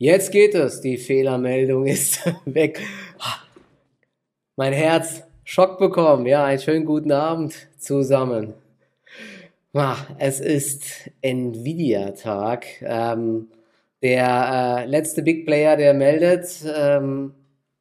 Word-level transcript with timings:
Jetzt 0.00 0.30
geht 0.30 0.54
es. 0.54 0.80
Die 0.80 0.96
Fehlermeldung 0.96 1.86
ist 1.86 2.20
weg. 2.44 2.80
Mein 4.54 4.72
Herz 4.72 5.24
Schock 5.42 5.78
bekommen. 5.78 6.24
Ja, 6.26 6.44
einen 6.44 6.60
schönen 6.60 6.84
guten 6.84 7.10
Abend 7.10 7.68
zusammen. 7.78 8.54
Es 10.18 10.40
ist 10.40 11.10
Nvidia-Tag. 11.20 12.66
Ähm, 12.82 13.48
der 14.02 14.84
äh, 14.84 14.86
letzte 14.86 15.22
Big 15.22 15.46
Player, 15.46 15.76
der 15.76 15.94
meldet, 15.94 16.48
ähm, 16.76 17.34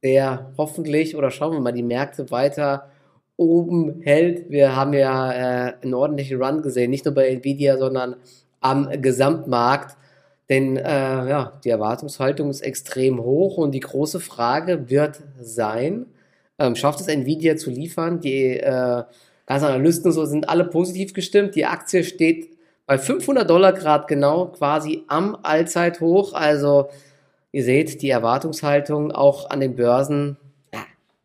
der 0.03 0.53
hoffentlich, 0.57 1.15
oder 1.15 1.29
schauen 1.29 1.53
wir 1.53 1.59
mal, 1.59 1.71
die 1.71 1.83
Märkte 1.83 2.31
weiter 2.31 2.89
oben 3.35 4.01
hält. 4.01 4.49
Wir 4.49 4.75
haben 4.75 4.93
ja 4.93 5.31
äh, 5.67 5.73
einen 5.83 5.93
ordentlichen 5.93 6.41
Run 6.41 6.63
gesehen, 6.63 6.89
nicht 6.89 7.05
nur 7.05 7.13
bei 7.13 7.29
Nvidia, 7.29 7.77
sondern 7.77 8.15
am 8.59 8.89
Gesamtmarkt. 9.01 9.97
Denn 10.49 10.77
äh, 10.77 10.83
ja, 10.83 11.59
die 11.63 11.69
Erwartungshaltung 11.69 12.49
ist 12.49 12.61
extrem 12.61 13.21
hoch 13.21 13.57
und 13.57 13.71
die 13.71 13.81
große 13.81 14.19
Frage 14.19 14.89
wird 14.89 15.19
sein, 15.41 16.05
ähm, 16.59 16.75
schafft 16.75 17.01
es 17.01 17.07
Nvidia 17.07 17.57
zu 17.57 17.69
liefern? 17.69 18.19
Die 18.21 18.57
äh, 18.57 19.03
ganzen 19.45 19.65
Analysten 19.65 20.11
so 20.11 20.25
sind 20.25 20.49
alle 20.49 20.65
positiv 20.65 21.13
gestimmt. 21.13 21.55
Die 21.55 21.65
Aktie 21.65 22.03
steht 22.03 22.49
bei 22.85 22.97
500 22.97 23.47
Dollar 23.47 23.73
Grad 23.73 24.07
genau 24.07 24.47
quasi 24.47 25.03
am 25.07 25.37
Allzeithoch. 25.43 26.33
Also 26.33 26.89
ihr 27.51 27.63
seht 27.63 28.01
die 28.01 28.09
Erwartungshaltung 28.09 29.11
auch 29.11 29.49
an 29.49 29.59
den 29.59 29.75
Börsen 29.75 30.37
ja, 30.73 30.79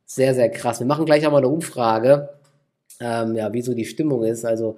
sehr, 0.05 0.34
sehr 0.34 0.51
krass. 0.51 0.81
Wir 0.81 0.87
machen 0.87 1.07
gleich 1.07 1.27
auch 1.27 1.33
mal 1.33 1.39
eine 1.39 1.48
Umfrage, 1.48 2.31
ähm, 3.01 3.34
ja, 3.34 3.53
wie 3.53 3.62
so 3.62 3.75
die 3.75 3.87
Stimmung 3.87 4.25
ist. 4.25 4.45
Also 4.45 4.77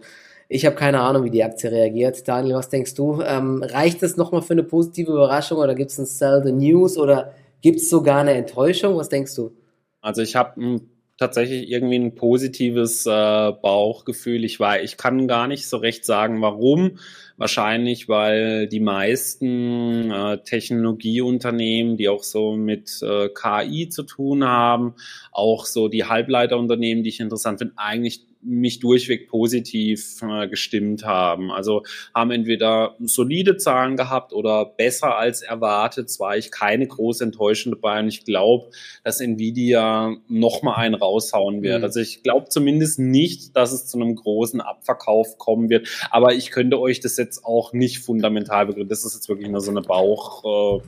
ich 0.49 0.67
habe 0.67 0.77
keine 0.77 1.01
Ahnung, 1.01 1.25
wie 1.25 1.31
die 1.31 1.45
Aktie 1.45 1.71
reagiert. 1.71 2.27
Daniel, 2.29 2.57
was 2.57 2.69
denkst 2.69 2.95
du? 2.95 3.23
Ähm, 3.23 3.63
reicht 3.63 4.03
es 4.03 4.17
nochmal 4.17 4.43
für 4.43 4.53
eine 4.53 4.63
positive 4.63 5.13
Überraschung 5.13 5.59
oder 5.59 5.75
gibt 5.75 5.91
es 5.91 5.99
ein 5.99 6.07
Sell 6.07 6.43
the 6.45 6.53
News 6.53 6.99
oder 6.99 7.33
gibt 7.63 7.79
es 7.79 7.89
sogar 7.89 8.21
eine 8.21 8.35
Enttäuschung? 8.35 8.97
Was 8.97 9.09
denkst 9.09 9.35
du? 9.35 9.53
Also 10.01 10.21
ich 10.21 10.37
habe 10.37 10.81
tatsächlich 11.17 11.71
irgendwie 11.71 11.97
ein 11.97 12.15
positives 12.15 13.07
äh, 13.07 13.53
Bauchgefühl. 13.63 14.45
Ich 14.45 14.59
war, 14.61 14.81
ich 14.83 14.97
kann 14.97 15.29
gar 15.29 15.47
nicht 15.47 15.67
so 15.67 15.77
recht 15.77 16.05
sagen, 16.05 16.43
warum. 16.43 16.99
Wahrscheinlich, 17.37 18.09
weil 18.09 18.69
die 18.69 18.81
meisten 18.81 20.11
äh, 20.11 20.39
Technologieunternehmen, 20.39 21.97
die 21.97 22.09
auch 22.09 22.23
so 22.23 22.57
mit 22.57 23.03
äh, 23.03 23.29
KI 23.29 23.89
zu 23.89 24.03
tun 24.03 24.45
haben, 24.45 24.95
auch 25.33 25.67
so 25.67 25.89
die 25.89 26.05
Halbleiterunternehmen, 26.05 27.03
die 27.03 27.11
ich 27.11 27.21
interessant 27.21 27.59
finde, 27.59 27.75
eigentlich 27.77 28.27
mich 28.45 28.81
durchweg 28.81 29.29
positiv 29.29 30.21
äh, 30.23 30.49
gestimmt 30.49 31.05
haben. 31.05 31.51
Also 31.51 31.83
haben 32.15 32.31
entweder 32.31 32.95
solide 33.01 33.57
Zahlen 33.57 33.97
gehabt 33.97 34.33
oder 34.33 34.65
besser 34.65 35.17
als 35.17 35.43
erwartet. 35.43 36.11
Zwar 36.11 36.37
ich 36.37 36.51
keine 36.51 36.87
große 36.87 37.25
Enttäuschung 37.25 37.73
dabei 37.73 38.01
und 38.01 38.09
ich 38.09 38.25
glaube, 38.25 38.71
dass 39.03 39.21
Nvidia 39.21 40.17
noch 40.29 40.63
mal 40.63 40.75
einen 40.75 40.95
raushauen 40.95 41.63
wird. 41.63 41.79
Mhm. 41.79 41.85
Also 41.85 42.01
ich 42.01 42.23
glaube 42.23 42.49
zumindest 42.49 42.99
nicht, 42.99 43.57
dass 43.57 43.73
es 43.73 43.87
zu 43.87 43.99
einem 43.99 44.15
großen 44.15 44.61
Abverkauf 44.61 45.39
kommen 45.39 45.71
wird. 45.71 45.89
Aber 46.11 46.35
ich 46.35 46.51
könnte 46.51 46.79
euch 46.79 47.01
das 47.01 47.17
jetzt 47.17 47.45
auch 47.45 47.73
nicht 47.73 47.99
fundamental 47.99 48.67
begründen. 48.67 48.89
Das 48.89 49.05
ist 49.05 49.15
jetzt 49.15 49.29
wirklich 49.29 49.49
nur 49.49 49.61
so 49.61 49.71
eine 49.71 49.83
Bauchsache. 49.83 50.83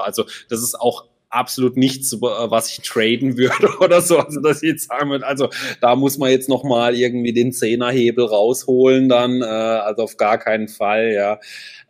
Äh, 0.00 0.04
also 0.04 0.24
das 0.48 0.62
ist 0.62 0.80
auch 0.80 1.11
absolut 1.32 1.76
nichts, 1.76 2.20
was 2.20 2.70
ich 2.70 2.82
traden 2.82 3.36
würde 3.36 3.78
oder 3.80 4.00
so. 4.00 4.18
Also 4.18 4.40
dass 4.40 4.62
ich 4.62 4.70
jetzt 4.70 4.88
sagen 4.88 5.10
würde, 5.10 5.26
also 5.26 5.48
da 5.80 5.96
muss 5.96 6.18
man 6.18 6.30
jetzt 6.30 6.48
noch 6.48 6.62
mal 6.62 6.94
irgendwie 6.94 7.32
den 7.32 7.52
Zehnerhebel 7.52 8.24
rausholen, 8.26 9.08
dann 9.08 9.42
äh, 9.42 9.44
also 9.44 10.02
auf 10.02 10.16
gar 10.16 10.38
keinen 10.38 10.68
Fall, 10.68 11.12
ja. 11.12 11.40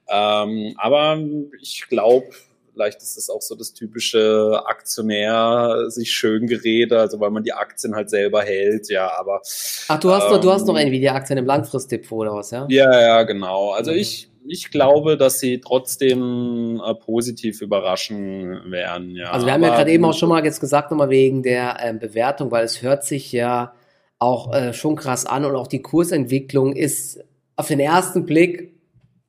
Ähm, 0.08 0.74
aber 0.76 1.18
ich 1.60 1.86
glaube, 1.88 2.28
vielleicht 2.72 3.02
ist 3.02 3.16
es 3.16 3.30
auch 3.30 3.42
so 3.42 3.54
das 3.54 3.72
typische 3.74 4.62
Aktionär 4.66 5.86
sich 5.88 6.10
schön 6.12 6.46
gerede, 6.46 6.98
also 6.98 7.20
weil 7.20 7.30
man 7.30 7.42
die 7.42 7.52
Aktien 7.52 7.94
halt 7.94 8.10
selber 8.10 8.42
hält, 8.42 8.88
ja, 8.88 9.10
aber. 9.18 9.42
Ach, 9.88 10.00
du 10.00 10.10
hast 10.10 10.26
ähm, 10.26 10.32
noch, 10.32 10.40
du 10.40 10.52
hast 10.52 10.66
noch 10.66 10.78
ähm, 10.78 10.86
Nvidia-Aktien 10.86 11.38
im 11.38 11.46
Langfristdepot 11.46 12.26
oder 12.26 12.34
was, 12.34 12.50
ja? 12.50 12.66
Ja, 12.68 13.00
ja, 13.00 13.22
genau. 13.24 13.72
Also 13.72 13.90
mhm. 13.92 13.98
ich 13.98 14.31
ich 14.46 14.70
glaube, 14.70 15.16
dass 15.16 15.40
sie 15.40 15.60
trotzdem 15.60 16.80
äh, 16.84 16.94
positiv 16.94 17.60
überraschen 17.60 18.70
werden. 18.70 19.10
Ja. 19.16 19.30
Also 19.30 19.46
wir 19.46 19.52
haben 19.52 19.64
Aber, 19.64 19.72
ja 19.72 19.78
gerade 19.78 19.92
eben 19.92 20.04
auch 20.04 20.14
schon 20.14 20.28
mal 20.28 20.44
jetzt 20.44 20.60
gesagt, 20.60 20.90
nochmal 20.90 21.10
wegen 21.10 21.42
der 21.42 21.76
äh, 21.80 21.94
Bewertung, 21.94 22.50
weil 22.50 22.64
es 22.64 22.82
hört 22.82 23.04
sich 23.04 23.32
ja 23.32 23.72
auch 24.18 24.54
äh, 24.54 24.72
schon 24.72 24.96
krass 24.96 25.26
an 25.26 25.44
und 25.44 25.56
auch 25.56 25.66
die 25.66 25.82
Kursentwicklung 25.82 26.74
ist 26.74 27.20
auf 27.56 27.68
den 27.68 27.80
ersten 27.80 28.24
Blick, 28.24 28.74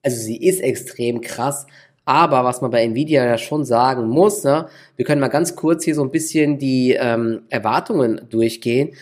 also 0.03 0.17
sie 0.17 0.37
ist 0.37 0.61
extrem 0.61 1.21
krass. 1.21 1.65
Aber 2.05 2.43
was 2.43 2.61
man 2.61 2.71
bei 2.71 2.83
Nvidia 2.83 3.25
ja 3.25 3.37
schon 3.37 3.63
sagen 3.63 4.07
muss, 4.07 4.43
ne, 4.43 4.67
wir 4.97 5.05
können 5.05 5.21
mal 5.21 5.29
ganz 5.29 5.55
kurz 5.55 5.85
hier 5.85 5.95
so 5.95 6.03
ein 6.03 6.11
bisschen 6.11 6.59
die 6.59 6.93
ähm, 6.99 7.43
Erwartungen 7.49 8.21
durchgehen. 8.29 8.93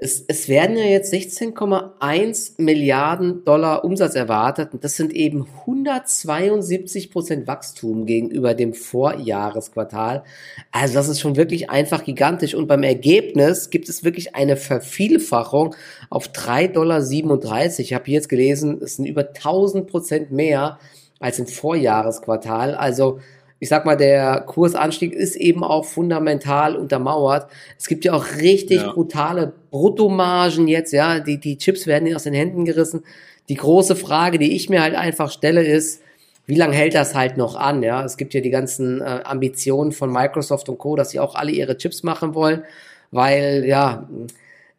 Es, 0.00 0.24
es 0.28 0.48
werden 0.48 0.76
ja 0.76 0.84
jetzt 0.84 1.12
16,1 1.12 2.62
Milliarden 2.62 3.44
Dollar 3.44 3.84
Umsatz 3.84 4.14
erwartet 4.14 4.72
und 4.72 4.84
das 4.84 4.94
sind 4.94 5.12
eben 5.12 5.48
172 5.62 7.10
Prozent 7.10 7.48
Wachstum 7.48 8.06
gegenüber 8.06 8.54
dem 8.54 8.74
Vorjahresquartal. 8.74 10.22
Also 10.70 10.94
das 10.94 11.08
ist 11.08 11.18
schon 11.18 11.34
wirklich 11.34 11.70
einfach 11.70 12.04
gigantisch 12.04 12.54
und 12.54 12.68
beim 12.68 12.84
Ergebnis 12.84 13.70
gibt 13.70 13.88
es 13.88 14.04
wirklich 14.04 14.36
eine 14.36 14.56
Vervielfachung 14.56 15.74
auf 16.10 16.28
3,37 16.28 16.72
Dollar. 16.72 17.66
Ich 17.78 17.92
habe 17.92 18.10
jetzt 18.12 18.28
gelesen, 18.28 18.80
es 18.80 18.96
sind 18.96 19.06
über 19.06 19.26
1000 19.26 19.88
Prozent 19.88 20.30
mehr 20.30 20.78
als 21.18 21.40
im 21.40 21.48
Vorjahresquartal. 21.48 22.76
Also 22.76 23.18
ich 23.60 23.68
sag 23.68 23.84
mal, 23.84 23.96
der 23.96 24.40
Kursanstieg 24.42 25.12
ist 25.12 25.36
eben 25.36 25.64
auch 25.64 25.84
fundamental 25.84 26.76
untermauert. 26.76 27.50
Es 27.76 27.88
gibt 27.88 28.04
ja 28.04 28.12
auch 28.12 28.36
richtig 28.36 28.82
ja. 28.82 28.92
brutale 28.92 29.52
Bruttomargen 29.70 30.68
jetzt, 30.68 30.92
ja, 30.92 31.18
die, 31.18 31.38
die 31.38 31.58
Chips 31.58 31.86
werden 31.86 32.14
aus 32.14 32.22
den 32.22 32.34
Händen 32.34 32.64
gerissen. 32.64 33.02
Die 33.48 33.56
große 33.56 33.96
Frage, 33.96 34.38
die 34.38 34.54
ich 34.54 34.68
mir 34.70 34.82
halt 34.82 34.94
einfach 34.94 35.30
stelle, 35.30 35.62
ist, 35.64 36.02
wie 36.46 36.54
lange 36.54 36.74
hält 36.74 36.94
das 36.94 37.14
halt 37.14 37.36
noch 37.36 37.56
an? 37.56 37.82
Ja, 37.82 38.04
es 38.04 38.16
gibt 38.16 38.32
ja 38.32 38.40
die 38.40 38.50
ganzen 38.50 39.00
äh, 39.00 39.20
Ambitionen 39.24 39.92
von 39.92 40.10
Microsoft 40.12 40.68
und 40.68 40.78
Co., 40.78 40.96
dass 40.96 41.10
sie 41.10 41.20
auch 41.20 41.34
alle 41.34 41.50
ihre 41.50 41.76
Chips 41.76 42.02
machen 42.02 42.34
wollen, 42.34 42.62
weil 43.10 43.64
ja, 43.66 44.08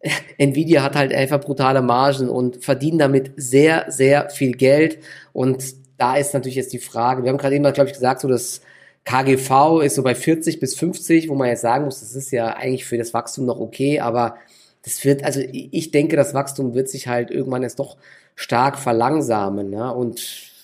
Nvidia 0.37 0.83
hat 0.83 0.95
halt 0.95 1.13
einfach 1.13 1.41
brutale 1.41 1.81
Margen 1.81 2.29
und 2.29 2.63
verdienen 2.63 2.97
damit 2.97 3.33
sehr, 3.35 3.85
sehr 3.89 4.29
viel 4.29 4.53
Geld. 4.53 4.99
Und 5.33 5.75
da 5.97 6.15
ist 6.15 6.33
natürlich 6.33 6.55
jetzt 6.55 6.73
die 6.73 6.79
Frage, 6.79 7.23
wir 7.23 7.29
haben 7.29 7.37
gerade 7.37 7.55
eben, 7.55 7.63
glaube 7.73 7.89
ich, 7.89 7.93
gesagt, 7.93 8.21
so 8.21 8.27
das 8.27 8.61
KGV 9.09 9.81
ist 9.81 9.95
so 9.95 10.03
bei 10.03 10.13
40 10.13 10.59
bis 10.59 10.75
50, 10.75 11.29
wo 11.29 11.33
man 11.33 11.47
jetzt 11.47 11.61
sagen 11.61 11.85
muss, 11.85 11.99
das 11.99 12.15
ist 12.15 12.29
ja 12.29 12.53
eigentlich 12.53 12.85
für 12.85 12.95
das 12.95 13.11
Wachstum 13.11 13.47
noch 13.47 13.59
okay, 13.59 13.99
aber 13.99 14.35
das 14.83 15.03
wird, 15.03 15.23
also 15.23 15.41
ich 15.51 15.89
denke, 15.89 16.15
das 16.15 16.35
Wachstum 16.35 16.75
wird 16.75 16.89
sich 16.89 17.07
halt 17.07 17.31
irgendwann 17.31 17.63
jetzt 17.63 17.79
doch 17.79 17.97
stark 18.35 18.77
verlangsamen, 18.77 19.71
ne? 19.71 19.91
Und 19.95 20.21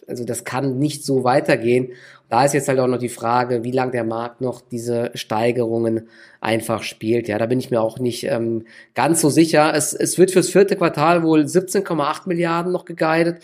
also 0.08 0.24
das 0.26 0.44
kann 0.44 0.78
nicht 0.78 1.04
so 1.04 1.24
weitergehen. 1.24 1.94
Da 2.30 2.46
ist 2.46 2.54
jetzt 2.54 2.68
halt 2.68 2.78
auch 2.78 2.88
noch 2.88 3.00
die 3.00 3.10
Frage, 3.10 3.64
wie 3.64 3.72
lange 3.72 3.94
der 3.94 4.04
Markt 4.04 4.42
noch 4.42 4.62
diese 4.62 5.10
Steigerungen 5.16 6.08
einfach 6.40 6.84
spielt. 6.84 7.28
Ja, 7.28 7.40
da 7.40 7.48
bin 7.48 7.60
ich 7.60 7.72
mir 7.72 7.82
auch 7.82 7.98
nicht 7.98 8.26
ähm, 8.26 8.68
ganz 8.94 9.22
so 9.22 9.30
sicher. 9.30 9.74
Es, 9.74 9.94
es 9.94 10.20
wird 10.20 10.30
fürs 10.30 10.50
vierte 10.50 10.76
Quartal 10.76 11.24
wohl 11.24 11.42
17,8 11.42 12.28
Milliarden 12.28 12.72
noch 12.72 12.86
geguidet 12.86 13.40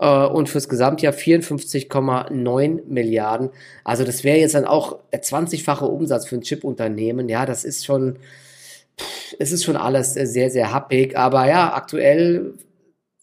äh, 0.00 0.26
und 0.26 0.48
fürs 0.48 0.68
Gesamtjahr 0.68 1.12
54,9 1.12 2.82
Milliarden. 2.86 3.50
Also 3.84 4.04
das 4.04 4.24
wäre 4.24 4.38
jetzt 4.38 4.54
dann 4.54 4.64
auch 4.64 4.98
der 5.12 5.22
20-fache 5.22 5.84
Umsatz 5.84 6.26
für 6.26 6.36
ein 6.36 6.42
Chip-Unternehmen. 6.42 7.28
Ja, 7.28 7.46
das 7.46 7.64
ist 7.64 7.84
schon, 7.84 8.16
es 9.38 9.52
ist 9.52 9.64
schon 9.64 9.76
alles 9.76 10.14
sehr, 10.14 10.50
sehr 10.50 10.72
happig. 10.72 11.16
Aber 11.16 11.46
ja, 11.48 11.74
aktuell 11.74 12.54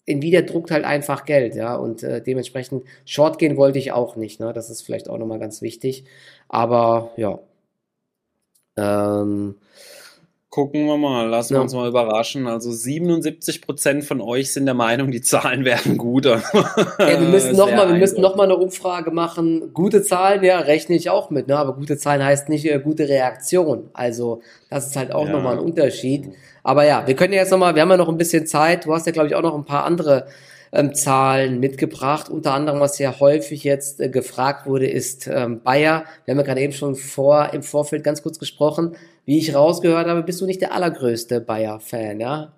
Nvidia 0.06 0.42
druckt 0.42 0.70
halt 0.70 0.84
einfach 0.84 1.26
Geld, 1.26 1.54
ja, 1.54 1.76
und 1.76 2.02
äh, 2.02 2.22
dementsprechend 2.22 2.84
Short 3.04 3.38
gehen 3.38 3.58
wollte 3.58 3.78
ich 3.78 3.92
auch 3.92 4.16
nicht, 4.16 4.40
ne? 4.40 4.54
Das 4.54 4.70
ist 4.70 4.80
vielleicht 4.82 5.10
auch 5.10 5.18
nochmal 5.18 5.38
ganz 5.38 5.60
wichtig. 5.60 6.04
Aber 6.48 7.10
ja. 7.16 7.40
Ähm, 8.78 9.56
Gucken 10.50 10.86
wir 10.86 10.96
mal, 10.96 11.28
lassen 11.28 11.54
wir 11.54 11.60
uns 11.60 11.74
mal 11.74 11.86
überraschen. 11.86 12.46
Also 12.46 12.72
77 12.72 13.60
Prozent 13.60 14.04
von 14.04 14.22
euch 14.22 14.50
sind 14.54 14.64
der 14.64 14.72
Meinung, 14.72 15.10
die 15.10 15.20
Zahlen 15.20 15.66
werden 15.66 15.98
guter. 15.98 16.42
Ja, 16.98 17.20
wir 17.20 17.28
müssen 17.28 17.54
nochmal, 17.56 17.88
wir 17.88 17.98
müssen 17.98 18.22
noch 18.22 18.34
mal 18.34 18.44
eine 18.44 18.56
Umfrage 18.56 19.10
machen. 19.10 19.74
Gute 19.74 20.02
Zahlen, 20.02 20.42
ja, 20.42 20.60
rechne 20.60 20.96
ich 20.96 21.10
auch 21.10 21.28
mit, 21.28 21.48
ne? 21.48 21.58
Aber 21.58 21.74
gute 21.74 21.98
Zahlen 21.98 22.24
heißt 22.24 22.48
nicht 22.48 22.64
äh, 22.64 22.80
gute 22.80 23.10
Reaktion. 23.10 23.90
Also 23.92 24.40
das 24.70 24.86
ist 24.86 24.96
halt 24.96 25.12
auch 25.12 25.26
ja. 25.26 25.32
nochmal 25.32 25.58
ein 25.58 25.62
Unterschied. 25.62 26.30
Aber 26.62 26.86
ja, 26.86 27.06
wir 27.06 27.14
können 27.14 27.34
ja 27.34 27.40
jetzt 27.40 27.50
nochmal, 27.50 27.74
wir 27.74 27.82
haben 27.82 27.90
ja 27.90 27.98
noch 27.98 28.08
ein 28.08 28.16
bisschen 28.16 28.46
Zeit. 28.46 28.86
Du 28.86 28.94
hast 28.94 29.04
ja, 29.04 29.12
glaube 29.12 29.28
ich, 29.28 29.34
auch 29.34 29.42
noch 29.42 29.54
ein 29.54 29.66
paar 29.66 29.84
andere 29.84 30.28
ähm, 30.72 30.94
Zahlen 30.94 31.60
mitgebracht. 31.60 32.28
Unter 32.30 32.54
anderem, 32.54 32.80
was 32.80 32.98
ja 32.98 33.20
häufig 33.20 33.64
jetzt 33.64 34.00
äh, 34.00 34.08
gefragt 34.08 34.66
wurde, 34.66 34.86
ist 34.86 35.26
ähm, 35.26 35.60
Bayer. 35.62 36.04
Wir 36.24 36.32
haben 36.32 36.38
ja 36.38 36.44
gerade 36.44 36.60
eben 36.60 36.72
schon 36.72 36.94
vor, 36.94 37.50
im 37.52 37.62
Vorfeld 37.62 38.04
ganz 38.04 38.22
kurz 38.22 38.38
gesprochen. 38.38 38.96
Wie 39.28 39.36
ich 39.36 39.54
rausgehört 39.54 40.06
habe, 40.06 40.22
bist 40.22 40.40
du 40.40 40.46
nicht 40.46 40.62
der 40.62 40.72
allergrößte 40.72 41.42
Bayer-Fan, 41.42 42.18
ja? 42.18 42.54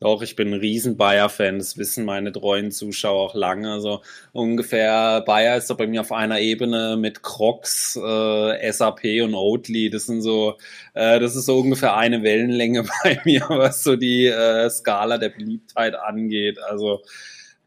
Doch, 0.00 0.20
ich 0.20 0.36
bin 0.36 0.48
ein 0.48 0.60
riesen 0.60 0.98
Bayer-Fan. 0.98 1.56
Das 1.56 1.78
wissen 1.78 2.04
meine 2.04 2.30
treuen 2.30 2.72
Zuschauer 2.72 3.22
auch 3.22 3.34
lange. 3.34 3.72
Also 3.72 4.02
ungefähr 4.32 5.22
Bayer 5.22 5.56
ist 5.56 5.70
doch 5.70 5.78
bei 5.78 5.86
mir 5.86 6.02
auf 6.02 6.12
einer 6.12 6.38
Ebene 6.38 6.98
mit 6.98 7.22
Crocs, 7.22 7.96
äh, 7.96 8.70
SAP 8.70 9.22
und 9.22 9.32
Oatly. 9.32 9.88
Das 9.88 10.04
sind 10.04 10.20
so, 10.20 10.58
äh, 10.92 11.18
das 11.20 11.36
ist 11.36 11.46
so 11.46 11.60
ungefähr 11.60 11.96
eine 11.96 12.22
Wellenlänge 12.22 12.84
bei 13.02 13.18
mir, 13.24 13.46
was 13.48 13.82
so 13.82 13.96
die 13.96 14.26
äh, 14.26 14.68
Skala 14.68 15.16
der 15.16 15.30
Beliebtheit 15.30 15.94
angeht. 15.94 16.58
Also 16.62 17.00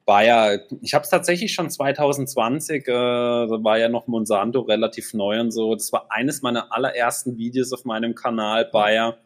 Bayer, 0.05 0.59
ich 0.81 0.93
habe 0.93 1.03
es 1.03 1.09
tatsächlich 1.09 1.53
schon 1.53 1.69
2020, 1.69 2.87
äh, 2.87 2.91
da 2.91 3.47
war 3.63 3.77
ja 3.77 3.89
noch 3.89 4.07
Monsanto 4.07 4.61
relativ 4.61 5.13
neu 5.13 5.39
und 5.39 5.51
so. 5.51 5.73
Das 5.75 5.93
war 5.93 6.07
eines 6.09 6.41
meiner 6.41 6.73
allerersten 6.73 7.37
Videos 7.37 7.71
auf 7.71 7.85
meinem 7.85 8.13
Kanal 8.13 8.65
Bayer 8.65 9.17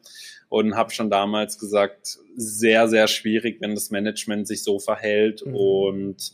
und 0.50 0.76
habe 0.76 0.92
schon 0.92 1.10
damals 1.10 1.58
gesagt, 1.58 2.20
sehr, 2.36 2.88
sehr 2.88 3.08
schwierig, 3.08 3.58
wenn 3.60 3.76
das 3.76 3.90
Management 3.90 4.48
sich 4.48 4.64
so 4.64 4.80
verhält. 4.80 5.46
Mhm. 5.46 5.56
Und 5.56 6.32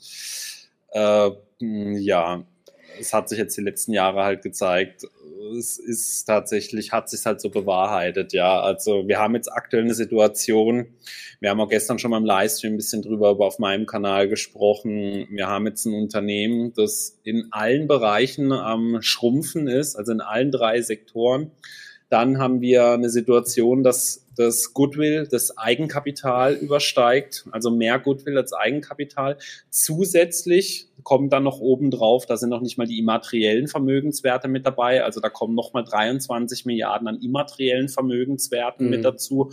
äh, 0.91 1.31
ja, 1.59 2.43
es 2.99 3.13
hat 3.13 3.29
sich 3.29 3.37
jetzt 3.37 3.57
die 3.57 3.61
letzten 3.61 3.93
Jahre 3.93 4.23
halt 4.23 4.41
gezeigt, 4.41 5.05
es 5.57 5.77
ist 5.77 6.25
tatsächlich, 6.25 6.91
hat 6.91 7.09
sich 7.09 7.25
halt 7.25 7.41
so 7.41 7.49
bewahrheitet, 7.49 8.33
ja. 8.33 8.61
Also 8.61 9.07
wir 9.07 9.19
haben 9.19 9.35
jetzt 9.35 9.51
aktuell 9.51 9.83
eine 9.83 9.93
Situation, 9.93 10.87
wir 11.39 11.49
haben 11.49 11.59
auch 11.59 11.69
gestern 11.69 11.99
schon 11.99 12.11
mal 12.11 12.17
im 12.17 12.25
Livestream 12.25 12.73
ein 12.73 12.77
bisschen 12.77 13.01
drüber 13.01 13.37
auf 13.39 13.59
meinem 13.59 13.85
Kanal 13.85 14.29
gesprochen. 14.29 15.27
Wir 15.29 15.47
haben 15.47 15.67
jetzt 15.67 15.85
ein 15.85 15.93
Unternehmen, 15.93 16.73
das 16.73 17.19
in 17.23 17.49
allen 17.51 17.87
Bereichen 17.87 18.51
am 18.51 19.01
Schrumpfen 19.01 19.67
ist, 19.67 19.95
also 19.95 20.11
in 20.11 20.21
allen 20.21 20.51
drei 20.51 20.81
Sektoren. 20.81 21.51
Dann 22.09 22.37
haben 22.37 22.61
wir 22.61 22.91
eine 22.91 23.09
Situation, 23.09 23.83
dass 23.83 24.22
das 24.35 24.73
Goodwill 24.73 25.27
das 25.29 25.57
Eigenkapital 25.57 26.53
übersteigt, 26.53 27.45
also 27.51 27.71
mehr 27.71 27.99
Goodwill 27.99 28.37
als 28.37 28.53
Eigenkapital. 28.53 29.37
Zusätzlich 29.69 30.87
kommt 31.03 31.33
dann 31.33 31.43
noch 31.43 31.59
oben 31.59 31.91
drauf, 31.91 32.25
da 32.25 32.37
sind 32.37 32.49
noch 32.49 32.61
nicht 32.61 32.77
mal 32.77 32.87
die 32.87 32.99
immateriellen 32.99 33.67
Vermögenswerte 33.67 34.47
mit 34.47 34.65
dabei, 34.65 35.03
also 35.03 35.19
da 35.19 35.29
kommen 35.29 35.55
noch 35.55 35.73
mal 35.73 35.83
23 35.83 36.65
Milliarden 36.65 37.07
an 37.07 37.19
immateriellen 37.21 37.89
Vermögenswerten 37.89 38.85
mhm. 38.85 38.91
mit 38.91 39.05
dazu 39.05 39.51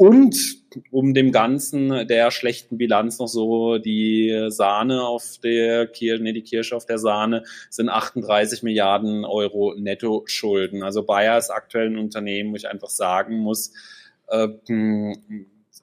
und 0.00 0.62
um 0.90 1.12
dem 1.12 1.30
Ganzen 1.30 2.06
der 2.08 2.30
schlechten 2.30 2.78
Bilanz 2.78 3.18
noch 3.18 3.26
so 3.26 3.76
die 3.76 4.46
Sahne 4.48 5.02
auf 5.04 5.36
der 5.44 5.86
Kirsche, 5.88 6.22
nee, 6.22 6.32
die 6.32 6.40
Kirsche 6.40 6.74
auf 6.74 6.86
der 6.86 6.96
Sahne 6.96 7.42
sind 7.68 7.90
38 7.90 8.62
Milliarden 8.62 9.26
Euro 9.26 9.74
Netto-Schulden. 9.76 10.82
Also 10.82 11.02
Bayer 11.02 11.36
ist 11.36 11.50
aktuell 11.50 11.88
ein 11.88 11.98
Unternehmen, 11.98 12.52
wo 12.52 12.56
ich 12.56 12.66
einfach 12.66 12.88
sagen 12.88 13.40
muss, 13.40 13.74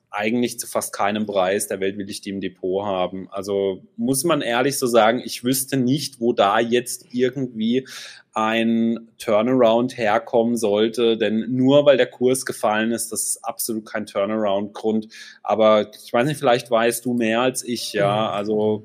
eigentlich 0.09 0.59
zu 0.59 0.67
fast 0.67 0.93
keinem 0.93 1.25
Preis 1.25 1.67
der 1.67 1.79
Welt 1.79 1.97
will 1.97 2.09
ich 2.09 2.21
die 2.21 2.31
im 2.31 2.41
Depot 2.41 2.85
haben. 2.85 3.27
Also 3.29 3.83
muss 3.97 4.23
man 4.23 4.41
ehrlich 4.41 4.79
so 4.79 4.87
sagen, 4.87 5.21
ich 5.23 5.43
wüsste 5.43 5.77
nicht, 5.77 6.19
wo 6.19 6.33
da 6.33 6.59
jetzt 6.59 7.07
irgendwie 7.11 7.87
ein 8.33 9.09
Turnaround 9.17 9.97
herkommen 9.97 10.57
sollte, 10.57 11.17
denn 11.17 11.45
nur 11.49 11.85
weil 11.85 11.97
der 11.97 12.07
Kurs 12.07 12.45
gefallen 12.45 12.91
ist, 12.91 13.11
das 13.11 13.23
ist 13.23 13.45
absolut 13.45 13.85
kein 13.85 14.05
Turnaround-Grund. 14.05 15.07
Aber 15.43 15.91
ich 16.03 16.13
weiß 16.13 16.27
nicht, 16.27 16.37
vielleicht 16.37 16.71
weißt 16.71 17.05
du 17.05 17.13
mehr 17.13 17.41
als 17.41 17.63
ich, 17.63 17.93
ja. 17.93 18.29
Also 18.29 18.83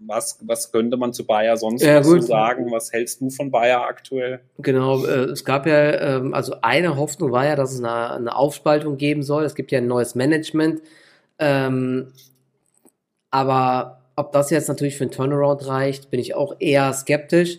was, 0.00 0.38
was 0.42 0.70
könnte 0.72 0.96
man 0.96 1.12
zu 1.12 1.26
Bayer 1.26 1.56
sonst 1.56 1.82
ja, 1.82 2.02
so 2.02 2.20
sagen? 2.20 2.70
Was 2.70 2.92
hältst 2.92 3.20
du 3.20 3.30
von 3.30 3.50
Bayer 3.50 3.82
aktuell? 3.82 4.40
Genau, 4.58 5.04
äh, 5.04 5.24
es 5.24 5.44
gab 5.44 5.66
ja, 5.66 6.16
ähm, 6.16 6.34
also 6.34 6.56
eine 6.62 6.96
Hoffnung 6.96 7.32
war 7.32 7.46
ja, 7.46 7.56
dass 7.56 7.72
es 7.72 7.78
eine, 7.78 8.10
eine 8.10 8.36
Aufspaltung 8.36 8.96
geben 8.96 9.22
soll. 9.22 9.44
Es 9.44 9.54
gibt 9.54 9.72
ja 9.72 9.78
ein 9.78 9.86
neues 9.86 10.14
Management. 10.14 10.82
Ähm, 11.38 12.12
aber 13.30 14.02
ob 14.16 14.32
das 14.32 14.50
jetzt 14.50 14.68
natürlich 14.68 14.96
für 14.96 15.04
einen 15.04 15.10
Turnaround 15.10 15.66
reicht, 15.66 16.10
bin 16.10 16.20
ich 16.20 16.34
auch 16.34 16.56
eher 16.60 16.92
skeptisch. 16.92 17.58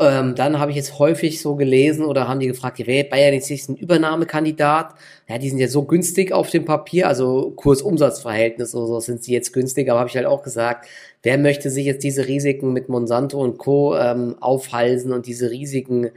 Ähm, 0.00 0.36
dann 0.36 0.60
habe 0.60 0.70
ich 0.70 0.76
jetzt 0.76 1.00
häufig 1.00 1.40
so 1.40 1.56
gelesen 1.56 2.04
oder 2.04 2.28
haben 2.28 2.38
die 2.38 2.46
gefragt, 2.46 2.80
wer 2.84 3.02
Bayern 3.02 3.34
ist 3.34 3.48
jetzt 3.48 3.68
ein 3.68 3.76
Übernahmekandidat? 3.76 4.94
Ja, 5.28 5.38
die 5.38 5.48
sind 5.50 5.58
ja 5.58 5.66
so 5.66 5.84
günstig 5.84 6.32
auf 6.32 6.50
dem 6.50 6.64
Papier, 6.64 7.08
also 7.08 7.50
Kurs-Umsatz-Verhältnis 7.56 8.76
oder 8.76 8.86
so 8.86 9.00
sind 9.00 9.24
sie 9.24 9.32
jetzt 9.32 9.52
günstig, 9.52 9.90
aber 9.90 9.98
habe 9.98 10.08
ich 10.08 10.16
halt 10.16 10.26
auch 10.26 10.42
gesagt, 10.42 10.86
wer 11.24 11.36
möchte 11.36 11.68
sich 11.70 11.84
jetzt 11.84 12.04
diese 12.04 12.28
Risiken 12.28 12.72
mit 12.72 12.88
Monsanto 12.88 13.40
und 13.42 13.58
Co. 13.58 13.96
Ähm, 13.96 14.36
aufhalsen 14.40 15.12
und 15.12 15.26
diese 15.26 15.50
riesigen 15.50 16.10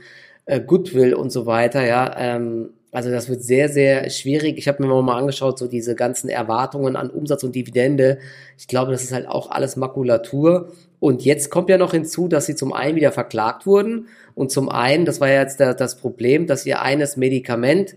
äh, 0.46 0.60
Goodwill 0.62 1.16
und 1.16 1.32
so 1.32 1.48
weiter, 1.48 1.84
ja, 1.86 2.14
ähm, 2.18 2.74
also 2.92 3.10
das 3.10 3.30
wird 3.30 3.42
sehr, 3.42 3.70
sehr 3.70 4.10
schwierig. 4.10 4.58
Ich 4.58 4.68
habe 4.68 4.86
mir 4.86 5.02
mal 5.02 5.18
angeschaut, 5.18 5.58
so 5.58 5.68
diese 5.68 5.96
ganzen 5.96 6.30
Erwartungen 6.30 6.96
an 6.98 7.10
Umsatz 7.10 7.44
und 7.44 7.56
Dividende. 7.56 8.20
Ich 8.58 8.68
glaube, 8.68 8.92
das 8.92 9.04
ist 9.04 9.14
halt 9.14 9.28
auch 9.28 9.50
alles 9.50 9.78
Makulatur. 9.78 10.72
Und 11.00 11.24
jetzt 11.24 11.50
kommt 11.50 11.70
ja 11.70 11.78
noch 11.78 11.92
hinzu, 11.92 12.28
dass 12.28 12.46
sie 12.46 12.56
zum 12.56 12.74
einen 12.74 12.96
wieder 12.96 13.12
verklagt 13.12 13.66
wurden 13.66 14.08
und 14.36 14.52
zum 14.52 14.70
einen, 14.70 15.06
das 15.06 15.20
war 15.20 15.30
ja 15.30 15.42
jetzt 15.42 15.60
der, 15.60 15.74
das 15.74 15.96
Problem, 15.96 16.46
dass 16.48 16.66
ihr 16.66 16.82
eines 16.82 17.18
Medikament, 17.18 17.96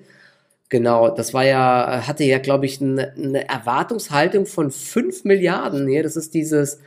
genau, 0.71 1.11
das 1.11 1.35
war 1.35 1.45
ja, 1.45 2.07
hatte 2.07 2.25
ja, 2.25 2.39
glaube 2.39 2.65
ich, 2.67 2.81
eine, 2.81 3.13
eine 3.13 3.49
Erwartungshaltung 3.49 4.47
von 4.47 4.71
fünf 4.71 5.25
Milliarden. 5.25 5.89
Ja, 5.89 6.03
das 6.03 6.17
ist 6.17 6.33
dieses 6.33 6.79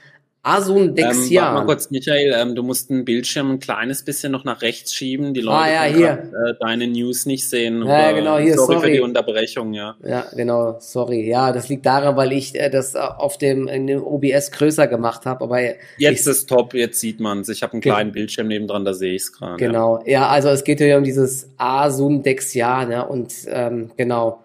Asun 0.48 0.96
Dexian. 0.96 1.44
Ähm, 1.44 1.54
warte 1.54 1.54
mal 1.54 1.66
kurz, 1.66 1.92
Michael, 1.92 2.34
ähm, 2.38 2.56
du 2.56 2.64
musst 2.64 2.90
den 2.90 3.04
Bildschirm 3.04 3.52
ein 3.52 3.60
kleines 3.60 4.04
bisschen 4.04 4.32
noch 4.32 4.46
nach 4.46 4.62
rechts 4.62 4.94
schieben. 4.94 5.34
Die 5.34 5.42
Leute 5.42 5.58
ah, 5.58 5.86
ja, 5.88 5.94
hier. 5.94 6.08
Grad, 6.08 6.56
äh, 6.56 6.60
deine 6.60 6.88
News 6.88 7.26
nicht 7.26 7.48
sehen. 7.50 7.86
Ja, 7.86 8.12
genau, 8.14 8.38
hier, 8.38 8.56
sorry, 8.56 8.74
sorry. 8.76 8.88
für 8.88 8.94
die 8.94 9.00
Unterbrechung, 9.02 9.74
ja. 9.74 9.96
Ja, 10.06 10.26
genau, 10.36 10.78
sorry. 10.80 11.28
Ja, 11.28 11.52
das 11.52 11.68
liegt 11.68 11.86
daran, 11.86 12.16
weil 12.16 12.32
ich 12.32 12.56
äh, 12.56 12.70
das 12.70 12.96
auf 12.96 13.38
dem, 13.38 13.68
in 13.68 13.88
dem 13.88 14.04
OBS 14.04 14.52
größer 14.52 14.88
gemacht 14.88 15.26
habe. 15.26 15.44
Aber 15.44 15.60
jetzt 15.62 15.82
ich, 15.98 16.28
ist 16.28 16.48
top, 16.48 16.74
jetzt 16.74 17.00
sieht 17.00 17.20
man 17.20 17.42
es. 17.42 17.50
Ich 17.50 17.62
habe 17.62 17.74
einen 17.74 17.82
kleinen 17.82 18.12
Bildschirm 18.14 18.48
nebendran, 18.48 18.86
da 18.86 18.94
sehe 18.94 19.16
ich 19.16 19.24
es 19.24 19.34
gerade. 19.34 19.58
Genau, 19.58 20.00
ja. 20.06 20.12
ja. 20.12 20.28
also 20.30 20.48
es 20.50 20.64
geht 20.64 20.80
ja 20.80 20.98
um 20.98 21.04
dieses 21.04 21.50
Asun 21.58 22.24
Dexian, 22.24 22.92
ja, 22.92 23.02
und 23.02 23.34
ähm, 23.48 23.92
genau 23.98 24.44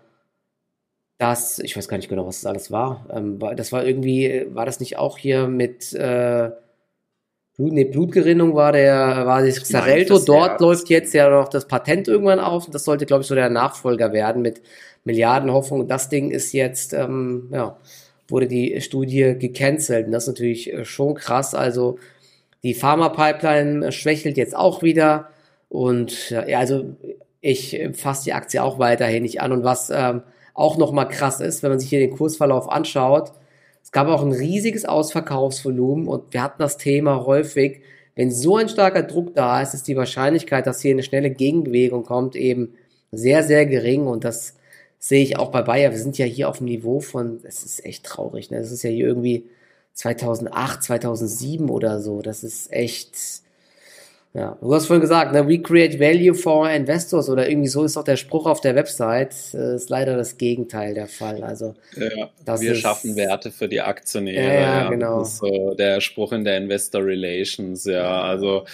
das, 1.23 1.61
ich 1.61 1.77
weiß 1.77 1.87
gar 1.87 1.99
nicht 1.99 2.09
genau, 2.09 2.27
was 2.27 2.41
das 2.41 2.51
alles 2.51 2.71
war. 2.73 3.07
Ähm, 3.15 3.39
das 3.57 3.71
war 3.71 3.87
irgendwie, 3.87 4.47
war 4.51 4.67
das 4.67 4.81
nicht 4.81 4.99
auch 4.99 5.19
hier 5.19 5.47
mit 5.47 5.93
äh, 5.93 6.51
Blut, 7.57 7.73
nee, 7.73 7.85
Blutgerinnung 7.85 8.55
war 8.57 8.73
der, 8.73 9.25
war 9.25 9.45
das 9.45 9.63
Xarelto. 9.63 10.19
Dort 10.19 10.61
läuft 10.61 10.89
jetzt 10.89 11.15
ja 11.15 11.31
noch 11.31 11.49
das 11.49 11.69
Patent 11.69 12.09
irgendwann 12.09 12.41
auf. 12.41 12.69
Das 12.71 12.85
sollte, 12.85 13.07
glaube 13.07 13.23
ich, 13.23 13.29
so 13.29 13.37
der 13.37 13.51
Nachfolger 13.51 14.13
werden 14.13 14.43
mit 14.43 14.63
Milliardenhoffnung. 15.05 15.87
Das 15.87 16.09
Ding 16.09 16.33
ist 16.33 16.53
jetzt, 16.53 16.93
ähm, 16.93 17.51
ja, 17.53 17.77
wurde 18.29 18.49
die 18.49 18.81
Studie 18.81 19.37
gecancelt. 19.39 20.07
Und 20.07 20.13
das 20.13 20.25
ist 20.25 20.29
natürlich 20.29 20.73
äh, 20.73 20.85
schon 20.85 21.15
krass. 21.15 21.55
Also 21.55 21.99
die 22.65 22.75
Pharma-Pipeline 22.75 23.93
schwächelt 23.93 24.37
jetzt 24.37 24.57
auch 24.57 24.83
wieder. 24.83 25.29
Und 25.69 26.31
ja, 26.31 26.59
also 26.59 26.97
ich 27.41 27.81
fasse 27.93 28.25
die 28.25 28.33
Aktie 28.33 28.63
auch 28.63 28.81
weiterhin 28.81 29.23
nicht 29.23 29.41
an. 29.41 29.53
Und 29.53 29.63
was 29.63 29.91
ähm, 29.91 30.23
auch 30.55 30.77
nochmal 30.77 31.09
krass 31.09 31.41
ist, 31.41 31.63
wenn 31.63 31.71
man 31.71 31.81
sich 31.81 31.89
hier 31.89 32.01
den 32.01 32.17
Kursverlauf 32.17 32.71
anschaut. 32.71 33.33
Es 33.83 33.93
gab 33.93 34.09
auch 34.09 34.23
ein 34.23 34.33
riesiges 34.33 34.85
Ausverkaufsvolumen 34.85 36.07
und 36.07 36.33
wir 36.33 36.43
hatten 36.43 36.63
das 36.63 36.77
Thema 36.77 37.25
häufig, 37.27 37.83
wenn 38.15 38.31
so 38.31 38.57
ein 38.57 38.69
starker 38.69 39.03
Druck 39.03 39.35
da 39.35 39.63
ist, 39.63 39.75
ist 39.75 39.89
die 39.89 39.97
Wahrscheinlichkeit, 39.97 40.67
dass 40.67 40.83
hier 40.83 40.93
eine 40.93 41.03
schnelle 41.03 41.31
Gegenbewegung 41.31 42.05
kommt, 42.05 42.37
eben 42.37 42.75
sehr, 43.11 43.43
sehr 43.43 43.67
gering 43.67 44.07
und 44.07 44.25
das 44.25 44.57
sehe 44.99 45.23
ich 45.23 45.37
auch 45.39 45.51
bei 45.51 45.63
Bayer. 45.63 45.91
Wir 45.91 45.99
sind 45.99 46.19
ja 46.19 46.27
hier 46.27 46.49
auf 46.49 46.59
dem 46.59 46.67
Niveau 46.67 47.01
von, 47.01 47.41
es 47.43 47.65
ist 47.65 47.85
echt 47.85 48.05
traurig, 48.05 48.51
ne? 48.51 48.59
Das 48.59 48.71
ist 48.71 48.85
ja 48.85 48.91
hier 48.91 49.07
irgendwie 49.07 49.47
2008, 49.95 50.83
2007 50.83 51.71
oder 51.71 52.01
so. 52.01 52.23
Das 52.23 52.45
ist 52.45 52.73
echt, 52.73 53.42
ja, 54.35 54.57
du 54.63 54.75
hast 54.75 54.87
vorhin 54.87 55.03
gesagt, 55.03 55.33
ne, 55.33 55.47
we 55.47 55.61
create 55.61 56.01
value 56.01 56.35
for 56.35 56.71
investors 56.71 57.29
oder 57.29 57.51
irgendwie 57.51 57.69
so 57.69 57.85
ist 57.85 57.97
doch 57.97 58.05
der 58.05 58.17
Spruch 58.17 58.47
auf 58.47 58.63
der 58.63 58.75
Website. 58.75 59.29
Das 59.29 59.55
ist 59.55 59.91
leider 59.91 60.17
das 60.17 60.39
Gegenteil 60.39 60.95
der 60.95 61.07
Fall. 61.07 61.43
Also, 61.43 61.75
ja, 61.95 62.31
wir 62.61 62.73
ist, 62.73 62.81
schaffen 62.81 63.15
Werte 63.15 63.51
für 63.51 63.69
die 63.69 63.83
Aktionäre. 63.83 64.55
Ja, 64.55 64.61
ja, 64.61 64.91
genau. 64.91 65.19
Das 65.19 65.35
ist 65.35 65.39
so 65.39 65.75
der 65.75 66.01
Spruch 66.01 66.33
in 66.33 66.45
der 66.45 66.57
Investor 66.57 67.05
Relations, 67.05 67.85
ja. 67.85 68.23
Also, 68.23 68.65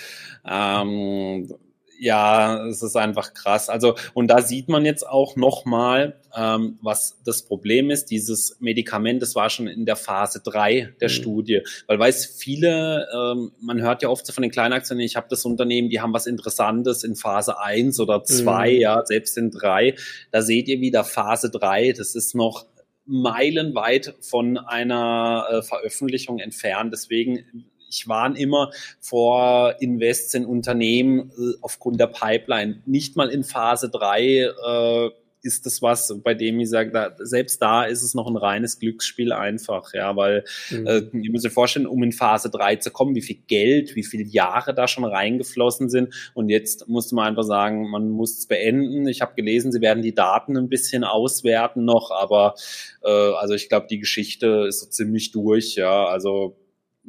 ähm, 0.49 1.53
ja, 1.99 2.67
es 2.67 2.83
ist 2.83 2.97
einfach 2.97 3.35
krass. 3.35 3.69
Also, 3.69 3.95
und 4.14 4.28
da 4.28 4.43
sieht 4.43 4.69
man 4.69 4.85
jetzt 4.85 5.07
auch 5.07 5.37
nochmal, 5.37 6.21
ähm, 6.37 6.78
was 6.81 7.19
das 7.25 7.43
Problem 7.43 7.90
ist. 7.90 8.07
Dieses 8.11 8.57
Medikament, 8.61 9.21
das 9.21 9.35
war 9.35 9.50
schon 9.50 9.67
in 9.67 9.85
der 9.85 9.97
Phase 9.97 10.40
drei 10.43 10.95
der 11.00 11.09
mhm. 11.09 11.12
Studie. 11.12 11.62
Weil 11.87 11.99
weiß 11.99 12.26
viele, 12.26 13.09
ähm, 13.12 13.52
man 13.61 13.81
hört 13.81 14.02
ja 14.02 14.09
oft 14.09 14.26
so 14.26 14.33
von 14.33 14.43
den 14.43 14.50
Kleinaktien, 14.50 15.00
ich 15.00 15.17
habe 15.17 15.26
das 15.28 15.45
Unternehmen, 15.45 15.88
die 15.88 16.00
haben 16.00 16.12
was 16.12 16.26
Interessantes 16.26 17.05
in 17.05 17.17
Phase 17.17 17.61
eins 17.61 17.99
oder 17.99 18.23
zwei, 18.25 18.73
mhm. 18.73 18.81
ja, 18.81 19.05
selbst 19.05 19.37
in 19.37 19.50
drei. 19.50 19.95
Da 20.31 20.43
seht 20.43 20.69
ihr 20.69 20.81
wieder 20.81 21.05
Phase 21.05 21.50
drei. 21.50 21.93
das 21.93 22.14
ist 22.14 22.35
noch 22.35 22.67
meilenweit 23.07 24.14
von 24.21 24.59
einer 24.59 25.47
äh, 25.50 25.62
Veröffentlichung 25.62 26.38
entfernt. 26.38 26.93
Deswegen 26.93 27.64
ich 27.88 28.09
warne 28.09 28.38
immer 28.38 28.71
vor 29.00 29.76
Invests 29.80 30.35
in 30.35 30.45
Unternehmen 30.45 31.30
äh, 31.38 31.57
aufgrund 31.61 32.00
der 32.00 32.09
Pipeline. 32.09 32.83
Nicht 32.87 33.16
mal 33.16 33.28
in 33.28 33.45
Phase 33.45 33.88
drei 33.88 34.50
äh, 34.66 35.11
ist 35.42 35.66
das 35.66 35.83
was, 35.83 36.21
bei 36.23 36.35
dem 36.35 36.59
ich 36.61 36.68
sage, 36.68 36.90
da, 36.90 37.14
selbst 37.18 37.62
da 37.62 37.85
ist 37.85 38.02
es 38.02 38.14
noch 38.14 38.26
ein 38.26 38.37
reines 38.37 38.78
Glücksspiel 38.78 39.33
einfach, 39.33 39.95
ja, 39.95 40.14
weil 40.16 40.45
mhm. 40.71 40.87
äh, 40.87 41.02
ihr 41.12 41.30
müsst 41.30 41.47
euch 41.47 41.52
vorstellen, 41.52 41.87
um 41.87 42.02
in 42.02 42.12
Phase 42.12 42.50
3 42.50 42.76
zu 42.76 42.90
kommen, 42.90 43.14
wie 43.14 43.23
viel 43.23 43.38
Geld, 43.47 43.95
wie 43.95 44.04
viele 44.04 44.25
Jahre 44.25 44.75
da 44.75 44.88
schon 44.88 45.04
reingeflossen 45.04 45.88
sind 45.88 46.12
und 46.35 46.49
jetzt 46.49 46.88
musste 46.88 47.14
man 47.14 47.28
einfach 47.28 47.45
sagen, 47.45 47.88
man 47.88 48.11
muss 48.11 48.38
es 48.38 48.47
beenden. 48.47 49.07
Ich 49.07 49.21
habe 49.21 49.35
gelesen, 49.35 49.73
sie 49.73 49.80
werden 49.80 50.02
die 50.02 50.14
Daten 50.14 50.57
ein 50.57 50.68
bisschen 50.68 51.04
auswerten 51.04 51.85
noch, 51.85 52.11
aber 52.11 52.54
äh, 53.02 53.09
also 53.09 53.54
ich 53.54 53.68
glaube, 53.68 53.87
die 53.88 53.99
Geschichte 53.99 54.66
ist 54.68 54.80
so 54.80 54.87
ziemlich 54.87 55.30
durch, 55.30 55.76
ja, 55.76 56.07
also 56.07 56.57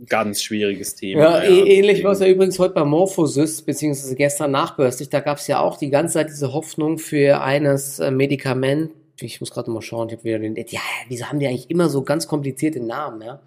ganz 0.08 0.42
schwieriges 0.42 0.96
Thema. 0.96 1.22
Ja, 1.22 1.44
ja. 1.44 1.66
ähnlich 1.66 2.04
war 2.04 2.12
es 2.12 2.20
ja 2.20 2.28
übrigens 2.28 2.60
heute 2.60 2.74
bei 2.74 2.84
Morphosis, 2.84 3.62
beziehungsweise 3.62 4.16
gestern 4.16 4.52
nachbörslich. 4.52 5.10
Da 5.10 5.20
gab 5.20 5.38
es 5.38 5.48
ja 5.48 5.60
auch 5.60 5.78
die 5.78 5.90
ganze 5.90 6.16
Zeit 6.16 6.30
diese 6.30 6.54
Hoffnung 6.54 6.98
für 6.98 7.42
eines 7.42 8.00
äh, 8.00 8.12
Medikament. 8.12 8.92
Ich 9.20 9.42
muss 9.42 9.52
gerade 9.52 9.70
mal 9.72 9.82
schauen, 9.82 10.08
ich 10.10 10.16
habe 10.16 10.24
wieder 10.24 10.40
den. 10.40 10.56
Ja, 10.56 10.80
wieso 11.08 11.26
haben 11.26 11.40
die 11.40 11.48
eigentlich 11.48 11.70
immer 11.70 11.90
so 11.90 12.04
ganz 12.04 12.28
komplizierte 12.28 12.80
Namen, 12.80 13.22
ja? 13.22 13.42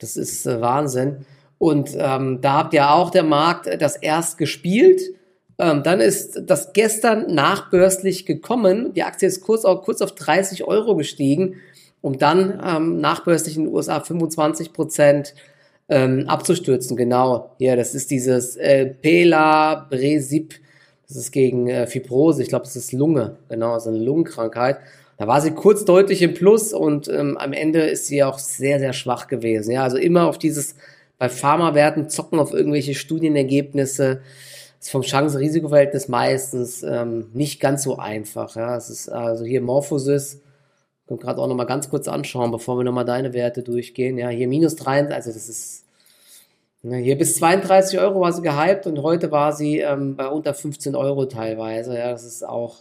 Das 0.00 0.16
ist 0.16 0.46
äh, 0.46 0.60
Wahnsinn. 0.60 1.24
Und 1.58 1.96
ähm, 1.96 2.40
da 2.40 2.54
habt 2.54 2.74
ihr 2.74 2.90
auch 2.90 3.10
der 3.10 3.22
Markt 3.22 3.68
das 3.80 3.96
erst 3.96 4.36
gespielt. 4.36 5.00
Ähm, 5.58 5.84
dann 5.84 6.00
ist 6.00 6.42
das 6.46 6.72
gestern 6.72 7.32
nachbörslich 7.32 8.26
gekommen. 8.26 8.94
Die 8.94 9.04
Aktie 9.04 9.28
ist 9.28 9.42
kurz 9.42 9.64
auf, 9.64 9.82
kurz 9.84 10.02
auf 10.02 10.12
30 10.12 10.64
Euro 10.64 10.96
gestiegen, 10.96 11.60
um 12.00 12.18
dann 12.18 12.60
ähm, 12.66 13.00
nachbörslich 13.00 13.56
in 13.56 13.66
den 13.66 13.72
USA 13.72 14.00
25 14.00 14.72
Prozent 14.72 15.34
ähm, 15.92 16.24
abzustürzen. 16.26 16.96
Genau, 16.96 17.50
ja, 17.58 17.76
das 17.76 17.94
ist 17.94 18.10
dieses 18.10 18.56
äh, 18.56 18.86
Pelabresib, 18.86 20.54
das 21.06 21.16
ist 21.16 21.32
gegen 21.32 21.68
äh, 21.68 21.86
Fibrose, 21.86 22.42
ich 22.42 22.48
glaube, 22.48 22.64
das 22.64 22.76
ist 22.76 22.92
Lunge, 22.92 23.36
genau, 23.48 23.78
so 23.78 23.90
eine 23.90 23.98
Lungenkrankheit. 23.98 24.78
Da 25.18 25.28
war 25.28 25.40
sie 25.40 25.52
kurz 25.52 25.84
deutlich 25.84 26.22
im 26.22 26.34
Plus 26.34 26.72
und 26.72 27.08
ähm, 27.08 27.36
am 27.36 27.52
Ende 27.52 27.82
ist 27.82 28.06
sie 28.06 28.24
auch 28.24 28.38
sehr, 28.38 28.78
sehr 28.78 28.92
schwach 28.92 29.28
gewesen. 29.28 29.70
Ja, 29.70 29.84
also 29.84 29.98
immer 29.98 30.26
auf 30.26 30.38
dieses, 30.38 30.74
bei 31.18 31.28
Pharmawerten 31.28 32.08
zocken 32.08 32.38
auf 32.40 32.52
irgendwelche 32.52 32.94
Studienergebnisse, 32.94 34.22
ist 34.80 34.90
vom 34.90 35.02
Chance-Risiko-Verhältnis 35.02 36.08
meistens 36.08 36.82
ähm, 36.82 37.26
nicht 37.34 37.60
ganz 37.60 37.84
so 37.84 37.98
einfach. 37.98 38.56
Ja, 38.56 38.76
es 38.76 38.90
ist 38.90 39.08
also 39.10 39.44
hier 39.44 39.60
Morphosis, 39.60 40.40
können 41.06 41.20
gerade 41.20 41.40
auch 41.40 41.46
noch 41.46 41.54
mal 41.54 41.64
ganz 41.64 41.90
kurz 41.90 42.08
anschauen, 42.08 42.50
bevor 42.50 42.78
wir 42.78 42.84
noch 42.84 42.92
mal 42.92 43.04
deine 43.04 43.32
Werte 43.32 43.62
durchgehen. 43.62 44.18
Ja, 44.18 44.28
hier 44.30 44.48
minus 44.48 44.76
3, 44.76 45.08
also 45.08 45.30
das 45.30 45.48
ist 45.48 45.81
hier 46.82 47.16
bis 47.16 47.36
32 47.36 48.00
Euro 48.00 48.20
war 48.20 48.32
sie 48.32 48.42
gehypt 48.42 48.86
und 48.86 49.02
heute 49.02 49.30
war 49.30 49.52
sie 49.52 49.78
ähm, 49.78 50.16
bei 50.16 50.26
unter 50.26 50.52
15 50.52 50.96
Euro 50.96 51.26
teilweise. 51.26 51.96
Ja, 51.96 52.10
das 52.10 52.24
ist 52.24 52.42
auch, 52.42 52.78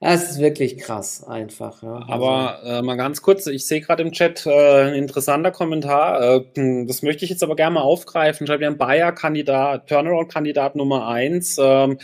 das 0.00 0.30
ist 0.30 0.38
wirklich 0.38 0.78
krass 0.78 1.24
einfach. 1.24 1.82
Ja. 1.82 1.96
Also, 1.96 2.12
aber 2.12 2.60
äh, 2.64 2.82
mal 2.82 2.96
ganz 2.96 3.22
kurz, 3.22 3.46
ich 3.48 3.66
sehe 3.66 3.80
gerade 3.80 4.04
im 4.04 4.12
Chat 4.12 4.46
äh, 4.46 4.82
ein 4.82 4.94
interessanter 4.94 5.50
Kommentar. 5.50 6.22
Äh, 6.54 6.84
das 6.86 7.02
möchte 7.02 7.24
ich 7.24 7.30
jetzt 7.30 7.42
aber 7.42 7.56
gerne 7.56 7.74
mal 7.74 7.80
aufgreifen. 7.80 8.46
Schreibt 8.46 8.62
ja 8.62 8.68
ein 8.68 8.78
Bayer-Kandidat, 8.78 9.88
Turnaround-Kandidat 9.88 10.76
Nummer 10.76 11.08
1. 11.08 11.58
Ähm, 11.60 11.98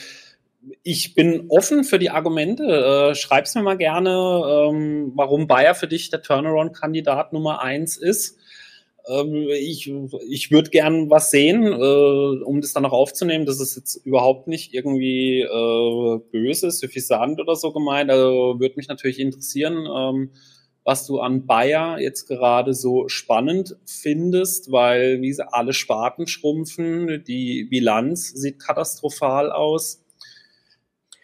ich 0.82 1.14
bin 1.14 1.46
offen 1.48 1.84
für 1.84 2.00
die 2.00 2.10
Argumente. 2.10 2.64
Äh, 2.64 3.14
schreib's 3.14 3.54
mir 3.54 3.62
mal 3.62 3.76
gerne, 3.76 4.70
ähm, 4.70 5.12
warum 5.14 5.46
Bayer 5.46 5.76
für 5.76 5.86
dich 5.86 6.10
der 6.10 6.22
Turnaround-Kandidat 6.22 7.32
Nummer 7.32 7.62
eins 7.62 7.96
ist. 7.96 8.38
Ähm, 9.08 9.48
ich 9.50 9.92
ich 10.28 10.50
würde 10.50 10.70
gern 10.70 11.10
was 11.10 11.30
sehen, 11.30 11.64
äh, 11.64 12.44
um 12.44 12.60
das 12.60 12.72
dann 12.72 12.84
auch 12.86 12.92
aufzunehmen. 12.92 13.46
Das 13.46 13.60
ist 13.60 13.76
jetzt 13.76 13.96
überhaupt 14.06 14.48
nicht 14.48 14.74
irgendwie 14.74 15.40
äh, 15.40 16.18
böse, 16.30 16.70
suffisant 16.70 17.40
oder 17.40 17.56
so 17.56 17.72
gemeint. 17.72 18.10
Also 18.10 18.60
würde 18.60 18.76
mich 18.76 18.88
natürlich 18.88 19.18
interessieren, 19.18 19.86
ähm, 19.92 20.30
was 20.84 21.06
du 21.06 21.20
an 21.20 21.46
Bayer 21.46 22.00
jetzt 22.00 22.26
gerade 22.26 22.74
so 22.74 23.08
spannend 23.08 23.76
findest, 23.86 24.72
weil 24.72 25.20
wie 25.22 25.32
sie 25.32 25.52
alle 25.52 25.72
Sparten 25.72 26.26
schrumpfen, 26.26 27.22
die 27.24 27.64
Bilanz 27.64 28.30
sieht 28.32 28.58
katastrophal 28.58 29.52
aus. 29.52 30.01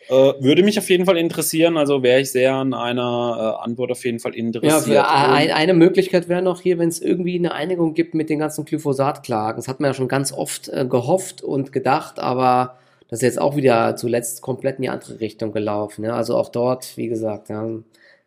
Äh, 0.09 0.13
würde 0.13 0.63
mich 0.63 0.79
auf 0.79 0.89
jeden 0.89 1.05
Fall 1.05 1.19
interessieren, 1.19 1.77
also 1.77 2.03
wäre 2.03 2.21
ich 2.21 2.31
sehr 2.31 2.55
an 2.55 2.73
einer 2.73 3.59
äh, 3.61 3.65
Antwort 3.65 3.91
auf 3.91 4.05
jeden 4.05 4.21
Fall 4.21 4.35
interessiert. 4.35 4.87
Ja, 4.87 5.33
ein, 5.33 5.51
eine 5.51 5.75
Möglichkeit 5.75 6.29
wäre 6.29 6.43
noch 6.43 6.61
hier, 6.61 6.79
wenn 6.79 6.89
es 6.89 7.01
irgendwie 7.01 7.39
eine 7.39 7.53
Einigung 7.53 7.95
gibt 7.95 8.15
mit 8.15 8.31
den 8.31 8.39
ganzen 8.39 8.65
Glyphosat-Klagen. 8.65 9.57
Das 9.57 9.69
hat 9.69 9.81
man 9.81 9.91
ja 9.91 9.95
schon 9.95 10.09
ganz 10.09 10.33
oft 10.33 10.69
äh, 10.69 10.87
gehofft 10.87 11.43
und 11.43 11.73
gedacht, 11.73 12.19
aber 12.19 12.79
das 13.09 13.19
ist 13.19 13.23
jetzt 13.23 13.41
auch 13.41 13.57
wieder 13.57 13.97
zuletzt 13.97 14.43
komplett 14.43 14.77
in 14.77 14.83
die 14.83 14.89
andere 14.89 15.21
Richtung 15.21 15.53
gelaufen. 15.53 16.05
Ja? 16.05 16.15
Also 16.15 16.37
auch 16.37 16.49
dort, 16.49 16.97
wie 16.97 17.09
gesagt, 17.09 17.49
ja, 17.49 17.69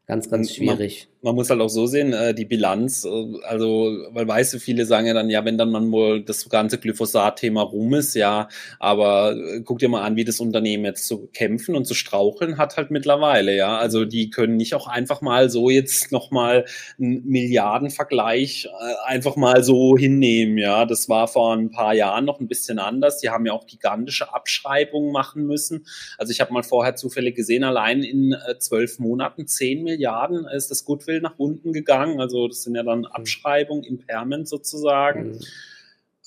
ganz, 0.08 0.30
ganz 0.30 0.54
schwierig 0.54 1.11
man 1.24 1.36
muss 1.36 1.50
halt 1.50 1.62
auch 1.62 1.70
so 1.70 1.86
sehen, 1.86 2.14
äh, 2.14 2.34
die 2.34 2.46
Bilanz, 2.46 3.06
äh, 3.06 3.10
also, 3.44 3.96
weil 4.12 4.28
weißt 4.28 4.54
du, 4.54 4.60
viele 4.60 4.86
sagen 4.86 5.06
ja 5.08 5.14
dann, 5.14 5.30
ja, 5.30 5.46
wenn 5.46 5.58
dann 5.58 5.70
man 5.70 5.92
wohl 5.92 6.24
das 6.24 6.50
ganze 6.50 6.80
Glyphosat-Thema 6.80 7.62
rum 7.62 7.94
ist, 7.94 8.16
ja, 8.16 8.48
aber 8.80 9.36
äh, 9.36 9.62
guck 9.62 9.80
dir 9.80 9.90
mal 9.90 10.02
an, 10.02 10.16
wie 10.16 10.26
das 10.26 10.40
Unternehmen 10.40 10.86
jetzt 10.86 11.08
zu 11.08 11.28
kämpfen 11.28 11.76
und 11.76 11.86
zu 11.86 11.94
straucheln 11.94 12.58
hat 12.58 12.78
halt 12.78 12.90
mittlerweile, 12.90 13.56
ja. 13.56 13.78
Also 13.78 14.06
die 14.06 14.32
können 14.32 14.56
nicht 14.58 14.74
auch 14.74 14.88
einfach 14.88 15.22
mal 15.22 15.50
so 15.50 15.70
jetzt 15.70 16.12
nochmal 16.12 16.66
einen 17.00 17.24
Milliardenvergleich 17.28 18.66
äh, 18.66 18.94
einfach 19.06 19.36
mal 19.36 19.64
so 19.64 19.98
hinnehmen, 19.98 20.58
ja. 20.58 20.86
Das 20.86 21.08
war 21.08 21.28
vor 21.28 21.54
ein 21.56 21.70
paar 21.70 21.94
Jahren 21.94 22.26
noch 22.26 22.40
ein 22.40 22.48
bisschen 22.48 22.80
anders. 22.80 23.20
Die 23.20 23.30
haben 23.30 23.46
ja 23.46 23.54
auch 23.54 23.68
gigantische 23.68 24.34
Abschreibungen 24.34 25.12
machen 25.12 25.46
müssen. 25.46 25.86
Also 26.18 26.32
ich 26.32 26.42
habe 26.42 26.52
mal 26.52 26.64
vorher 26.64 26.96
zufällig 26.96 27.36
gesehen, 27.36 27.64
allein 27.64 28.02
in 28.02 28.34
äh, 28.34 28.58
zwölf 28.58 28.98
Monaten 28.98 29.46
zehn 29.46 29.84
Milliarden 29.84 30.46
ist 30.46 30.72
das 30.72 30.84
gut 30.84 31.08
Goodwill 31.12 31.22
nach 31.22 31.38
unten 31.38 31.74
gegangen. 31.74 32.20
Also 32.20 32.48
das 32.48 32.64
sind 32.64 32.76
ja 32.76 32.84
dann 32.84 33.00
mhm. 33.00 33.06
Abschreibungen, 33.08 33.84
Impairment 33.84 34.48
sozusagen. 34.48 35.32
Mhm. 35.32 35.40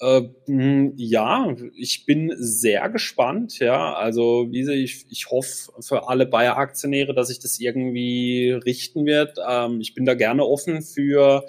Äh, 0.00 0.92
ja, 0.96 1.54
ich 1.76 2.04
bin 2.04 2.32
sehr 2.36 2.88
gespannt. 2.88 3.58
Ja, 3.60 3.94
also 3.94 4.48
wie 4.50 4.64
sie, 4.64 4.74
ich, 4.74 5.06
ich 5.10 5.30
hoffe 5.30 5.72
für 5.80 6.08
alle 6.08 6.26
Bayer-Aktionäre, 6.26 7.14
dass 7.14 7.28
sich 7.28 7.38
das 7.38 7.60
irgendwie 7.60 8.50
richten 8.50 9.06
wird. 9.06 9.38
Ähm, 9.48 9.80
ich 9.80 9.94
bin 9.94 10.04
da 10.04 10.14
gerne 10.14 10.44
offen 10.44 10.82
für 10.82 11.46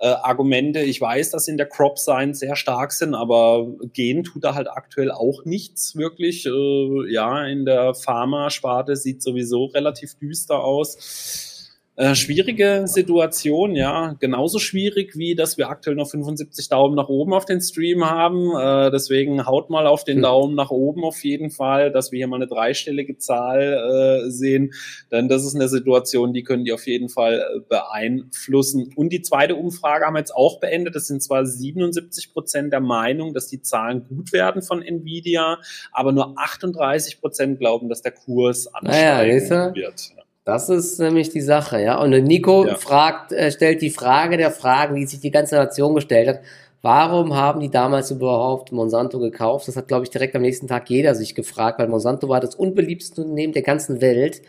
äh, 0.00 0.08
Argumente. 0.08 0.80
Ich 0.80 1.00
weiß, 1.00 1.30
dass 1.30 1.46
in 1.46 1.56
der 1.56 1.68
Crop 1.68 2.00
Science 2.00 2.40
sehr 2.40 2.56
stark 2.56 2.90
sind, 2.90 3.14
aber 3.14 3.68
gehen 3.92 4.24
tut 4.24 4.42
da 4.42 4.56
halt 4.56 4.68
aktuell 4.68 5.12
auch 5.12 5.44
nichts 5.44 5.94
wirklich. 5.94 6.46
Äh, 6.46 7.12
ja, 7.12 7.46
in 7.46 7.64
der 7.64 7.94
Pharma-Sparte 7.94 8.96
sieht 8.96 9.22
sowieso 9.22 9.66
relativ 9.66 10.16
düster 10.18 10.64
aus. 10.64 11.53
Äh, 11.96 12.16
schwierige 12.16 12.88
Situation, 12.88 13.76
ja. 13.76 14.16
Genauso 14.18 14.58
schwierig 14.58 15.16
wie, 15.16 15.36
dass 15.36 15.58
wir 15.58 15.68
aktuell 15.68 15.94
noch 15.94 16.10
75 16.10 16.68
Daumen 16.68 16.96
nach 16.96 17.08
oben 17.08 17.32
auf 17.32 17.44
den 17.44 17.60
Stream 17.60 18.04
haben. 18.04 18.50
Äh, 18.50 18.90
deswegen 18.90 19.46
haut 19.46 19.70
mal 19.70 19.86
auf 19.86 20.02
den 20.02 20.16
hm. 20.16 20.22
Daumen 20.22 20.54
nach 20.56 20.72
oben 20.72 21.04
auf 21.04 21.22
jeden 21.22 21.50
Fall, 21.50 21.92
dass 21.92 22.10
wir 22.10 22.16
hier 22.16 22.26
mal 22.26 22.36
eine 22.36 22.48
dreistellige 22.48 23.18
Zahl 23.18 24.24
äh, 24.24 24.30
sehen. 24.30 24.72
Denn 25.12 25.28
das 25.28 25.44
ist 25.44 25.54
eine 25.54 25.68
Situation, 25.68 26.32
die 26.32 26.42
können 26.42 26.64
die 26.64 26.72
auf 26.72 26.84
jeden 26.88 27.08
Fall 27.08 27.38
äh, 27.38 27.60
beeinflussen. 27.60 28.90
Und 28.96 29.10
die 29.10 29.22
zweite 29.22 29.54
Umfrage 29.54 30.04
haben 30.04 30.14
wir 30.14 30.18
jetzt 30.18 30.34
auch 30.34 30.58
beendet. 30.58 30.96
Das 30.96 31.06
sind 31.06 31.22
zwar 31.22 31.46
77 31.46 32.32
Prozent 32.32 32.72
der 32.72 32.80
Meinung, 32.80 33.34
dass 33.34 33.46
die 33.46 33.62
Zahlen 33.62 34.04
gut 34.08 34.32
werden 34.32 34.62
von 34.62 34.82
Nvidia, 34.82 35.58
aber 35.92 36.10
nur 36.10 36.36
38 36.36 37.20
Prozent 37.20 37.60
glauben, 37.60 37.88
dass 37.88 38.02
der 38.02 38.12
Kurs 38.12 38.66
ansteigen 38.74 39.48
naja, 39.48 39.74
wird. 39.76 40.23
Das 40.44 40.68
ist 40.68 41.00
nämlich 41.00 41.30
die 41.30 41.40
Sache, 41.40 41.80
ja. 41.80 41.98
Und 41.98 42.10
Nico 42.10 42.66
ja. 42.66 42.76
fragt, 42.76 43.32
äh, 43.32 43.50
stellt 43.50 43.80
die 43.80 43.90
Frage 43.90 44.36
der 44.36 44.50
Fragen, 44.50 44.94
die 44.94 45.06
sich 45.06 45.20
die 45.20 45.30
ganze 45.30 45.56
Nation 45.56 45.94
gestellt 45.94 46.28
hat. 46.28 46.40
Warum 46.82 47.34
haben 47.34 47.60
die 47.60 47.70
damals 47.70 48.10
überhaupt 48.10 48.70
Monsanto 48.70 49.18
gekauft? 49.18 49.68
Das 49.68 49.76
hat, 49.76 49.88
glaube 49.88 50.04
ich, 50.04 50.10
direkt 50.10 50.36
am 50.36 50.42
nächsten 50.42 50.68
Tag 50.68 50.90
jeder 50.90 51.14
sich 51.14 51.34
gefragt, 51.34 51.78
weil 51.78 51.88
Monsanto 51.88 52.28
war 52.28 52.40
das 52.40 52.54
unbeliebteste 52.54 53.22
Unternehmen 53.22 53.54
der 53.54 53.62
ganzen 53.62 54.02
Welt. 54.02 54.42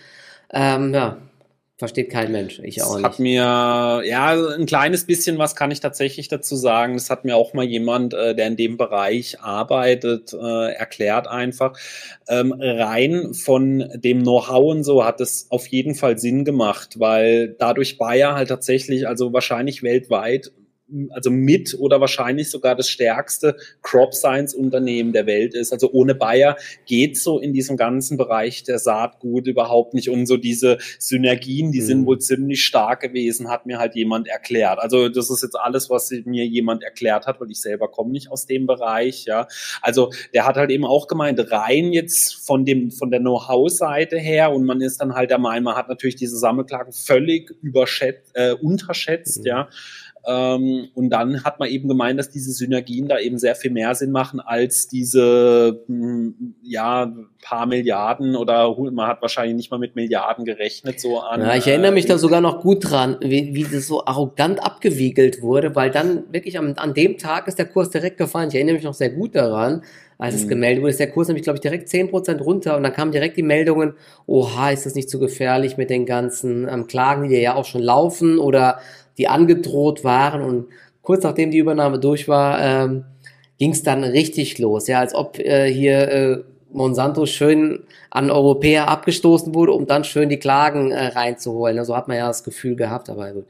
Ähm, 0.52 0.94
ja, 0.94 1.18
Versteht 1.78 2.10
kein 2.10 2.32
Mensch, 2.32 2.60
ich 2.60 2.82
auch 2.82 2.94
das 2.94 2.96
nicht. 2.96 3.06
Hat 3.06 3.20
mir, 3.20 4.02
ja, 4.06 4.56
ein 4.56 4.66
kleines 4.66 5.06
bisschen 5.06 5.38
was 5.38 5.58
kann 5.58 5.72
ich 5.72 5.82
tatsächlich 5.82 6.30
dazu 6.30 6.56
sagen. 6.56 6.94
Das 6.94 7.10
hat 7.10 7.26
mir 7.26 7.36
auch 7.36 7.54
mal 7.54 7.66
jemand, 7.66 8.14
äh, 8.14 8.34
der 8.34 8.48
in 8.48 8.56
dem 8.56 8.78
Bereich 8.78 9.42
arbeitet, 9.42 10.32
äh, 10.34 10.72
erklärt 10.72 11.28
einfach. 11.28 11.78
Ähm, 12.30 12.56
rein 12.58 13.34
von 13.34 13.90
dem 13.94 14.22
Know-how 14.22 14.72
und 14.72 14.84
so 14.86 15.04
hat 15.04 15.20
es 15.20 15.48
auf 15.50 15.68
jeden 15.68 15.96
Fall 15.96 16.18
Sinn 16.18 16.46
gemacht, 16.46 16.98
weil 16.98 17.50
dadurch 17.60 17.98
Bayer 17.98 18.36
halt 18.36 18.48
tatsächlich, 18.48 19.06
also 19.06 19.34
wahrscheinlich 19.34 19.84
weltweit 19.84 20.54
also 21.10 21.32
mit 21.32 21.76
oder 21.80 22.00
wahrscheinlich 22.00 22.52
sogar 22.52 22.76
das 22.76 22.90
stärkste 22.90 23.56
Crop 23.82 24.14
Science 24.14 24.54
Unternehmen 24.54 25.14
der 25.14 25.26
Welt 25.26 25.56
ist. 25.56 25.74
Also 25.74 25.92
ohne 25.92 26.14
Bayer 26.14 26.58
geht 26.86 27.18
so 27.18 27.40
in 27.40 27.54
diesem 27.54 27.76
ganzen 27.76 28.18
Bereich 28.18 28.64
der 28.64 28.78
Saatgut 28.78 29.48
überhaupt 29.48 29.94
nicht. 29.96 30.10
Und 30.10 30.28
so 30.28 30.38
diese 30.38 30.78
Synergien, 31.00 31.72
die 31.72 31.82
mhm. 31.82 31.86
sind 31.86 32.06
wohl 32.06 32.20
ziemlich 32.20 32.64
stark 32.64 33.02
gewesen, 33.02 33.50
hat 33.50 33.66
mir 33.66 33.80
halt 33.80 33.96
jemand 33.96 34.28
erklärt. 34.28 34.80
Also 34.80 35.10
das 35.10 35.30
ist 35.30 35.42
jetzt 35.42 35.56
alles, 35.56 35.90
was 35.90 36.12
mir 36.26 36.46
jemand 36.46 36.84
erklärt 36.84 37.26
hat, 37.26 37.42
weil 37.42 37.50
ich 37.50 37.62
selber 37.62 37.88
komme 37.88 38.12
nicht 38.12 38.32
aus 38.32 38.46
dem 38.46 38.68
Bereich. 38.68 39.26
Ja, 39.26 39.48
also 39.82 40.12
der 40.34 40.46
hat 40.46 40.56
halt 40.56 40.70
eben 40.70 40.86
auch 40.86 41.08
gemeint, 41.08 41.40
rein 41.52 41.94
jetzt 41.94 42.46
von 42.46 42.64
dem 42.64 42.92
von 42.92 43.10
der 43.10 43.20
Know-how-Seite 43.20 44.18
her 44.18 44.52
und 44.52 44.66
man 44.66 44.82
ist 44.82 45.02
dann 45.02 45.16
halt 45.16 45.32
der 45.32 45.40
Meinung, 45.40 45.66
man 45.66 45.76
hat 45.76 45.90
natürlich 45.90 46.16
diese 46.16 46.38
Sammelklagen 46.38 46.94
völlig 46.94 47.52
überschätzt, 47.62 48.32
äh, 48.36 48.54
unterschätzt. 48.54 49.40
Mhm. 49.40 49.46
Ja 49.46 49.70
ähm, 50.28 50.88
und 50.94 51.10
dann 51.10 51.44
hat 51.44 51.60
man 51.60 51.70
eben 51.70 51.88
gemeint, 51.88 52.20
dass 52.20 52.30
diese 52.30 52.52
Synergien 52.52 53.08
da 53.08 53.20
eben 53.20 53.38
sehr 53.38 53.56
viel 53.56 53.72
mehr 53.72 53.94
Sinn 53.96 54.12
machen 54.12 54.40
als 54.40 54.88
diese, 54.88 55.84
mh, 55.88 56.08
hm, 56.08 56.56
ja, 56.64 57.14
paar 57.44 57.66
Milliarden 57.68 58.36
oder 58.36 58.76
man 58.92 59.08
hat 59.08 59.22
wahrscheinlich 59.22 59.56
nicht 59.56 59.72
mal 59.72 59.78
mit 59.78 59.96
Milliarden 59.96 60.46
gerechnet 60.46 61.00
so 61.00 61.20
an. 61.20 61.42
Ja, 61.42 61.56
ich 61.56 61.68
erinnere 61.68 61.92
mich 61.92 62.08
da 62.08 62.18
sogar 62.18 62.42
noch 62.42 62.62
gut 62.62 62.90
dran, 62.90 63.18
wie, 63.22 63.54
wie 63.54 63.64
das 63.64 63.88
so 63.88 64.06
arrogant 64.06 64.64
abgewiegelt 64.64 65.42
wurde, 65.42 65.76
weil 65.76 65.92
dann 65.92 66.24
wirklich 66.32 66.58
am, 66.58 66.74
an 66.78 66.94
dem 66.94 67.18
Tag 67.18 67.48
ist 67.48 67.60
der 67.60 67.68
Kurs 67.68 67.92
direkt 67.92 68.18
gefallen. 68.18 68.50
Ich 68.50 68.56
erinnere 68.56 68.76
mich 68.76 68.84
noch 68.84 68.96
sehr 68.96 69.12
gut 69.12 69.36
daran 69.36 69.84
als 70.18 70.36
es 70.36 70.46
mhm. 70.46 70.50
gemeldet 70.50 70.82
wurde, 70.82 70.92
ist 70.92 71.00
der 71.00 71.12
Kurs 71.12 71.28
nämlich, 71.28 71.44
glaube 71.44 71.58
ich, 71.58 71.62
direkt 71.62 71.90
zehn 71.90 72.10
Prozent 72.10 72.42
runter 72.42 72.78
und 72.78 72.84
dann 72.84 72.94
kamen 72.94 73.12
direkt 73.12 73.38
die 73.38 73.44
Meldungen, 73.44 73.94
oha, 74.26 74.72
ist 74.72 74.86
das 74.86 74.96
nicht 74.96 75.10
zu 75.10 75.18
so 75.18 75.26
gefährlich 75.26 75.78
mit 75.78 75.90
den 75.90 76.06
ganzen 76.06 76.68
ähm, 76.70 76.88
Klagen, 76.88 77.28
die 77.28 77.36
ja 77.36 77.56
auch 77.56 77.66
schon 77.66 77.82
laufen 77.82 78.40
oder 78.40 78.80
die 79.18 79.28
angedroht 79.28 80.04
waren. 80.04 80.42
Und 80.42 80.68
kurz 81.02 81.24
nachdem 81.24 81.52
die 81.52 81.58
Übernahme 81.58 82.00
durch 82.00 82.28
war, 82.28 82.60
ähm, 82.62 83.06
ging 83.58 83.72
es 83.72 83.84
dann 83.84 84.04
richtig 84.04 84.60
los. 84.60 84.88
Ja, 84.88 85.00
als 85.00 85.16
ob 85.16 85.40
äh, 85.40 85.72
hier 85.72 86.12
äh, 86.12 86.44
Monsanto 86.72 87.26
schön 87.26 87.84
an 88.10 88.30
Europäer 88.30 88.90
abgestoßen 88.90 89.54
wurde, 89.56 89.72
um 89.72 89.88
dann 89.88 90.04
schön 90.04 90.30
die 90.30 90.40
Klagen 90.40 90.92
äh, 90.92 91.08
reinzuholen. 91.08 91.76
So 91.76 91.80
also 91.80 91.96
hat 91.96 92.08
man 92.08 92.18
ja 92.18 92.28
das 92.28 92.44
Gefühl 92.44 92.76
gehabt, 92.76 93.10
aber 93.10 93.32
gut. 93.32 93.46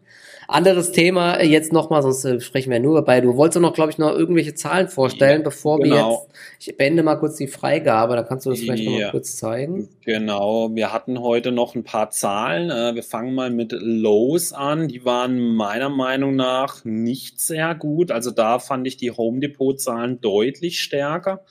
Anderes 0.48 0.92
Thema 0.92 1.36
äh, 1.36 1.48
jetzt 1.48 1.74
nochmal, 1.74 2.02
sonst 2.02 2.26
äh, 2.26 2.40
sprechen 2.40 2.72
wir 2.72 2.80
nur 2.80 2.96
dabei. 2.96 3.22
Du 3.22 3.36
wolltest 3.36 3.62
noch, 3.62 3.74
glaube 3.74 3.92
ich, 3.92 3.98
noch 3.98 4.12
irgendwelche 4.12 4.54
Zahlen 4.54 4.88
vorstellen, 4.88 5.42
ja, 5.42 5.44
bevor 5.44 5.80
genau. 5.80 5.96
wir 5.96 6.12
jetzt, 6.12 6.70
ich 6.70 6.78
beende 6.78 7.04
mal 7.04 7.16
kurz 7.16 7.38
die 7.38 7.48
Freigabe, 7.48 8.16
da 8.16 8.24
kannst 8.24 8.46
du 8.46 8.52
das 8.52 8.60
vielleicht 8.60 8.84
ja, 8.84 8.92
noch 8.92 9.00
mal 9.00 9.12
kurz 9.12 9.38
zeigen. 9.38 9.90
Genau, 10.04 10.74
wir 10.74 10.94
hatten 10.94 11.20
heute 11.20 11.52
noch 11.52 11.76
ein 11.76 11.84
paar 11.84 12.12
Zahlen. 12.12 12.70
Äh, 12.70 12.96
wir 12.96 13.04
fangen 13.04 13.34
mal 13.34 13.50
mit 13.50 13.72
Lows 13.72 14.54
an. 14.54 14.88
Die 14.88 15.06
waren 15.06 15.56
meiner 15.56 15.90
Meinung 15.90 16.36
nach 16.36 16.86
nicht 16.86 17.40
sehr 17.40 17.74
gut. 17.76 18.12
Also 18.12 18.32
da 18.32 18.60
fand 18.60 18.88
ich 18.88 18.98
die 18.98 19.12
Home 19.12 19.40
Depot 19.40 19.80
Zahlen 19.80 20.22
deutlich 20.22 20.80
stärker. 20.80 21.42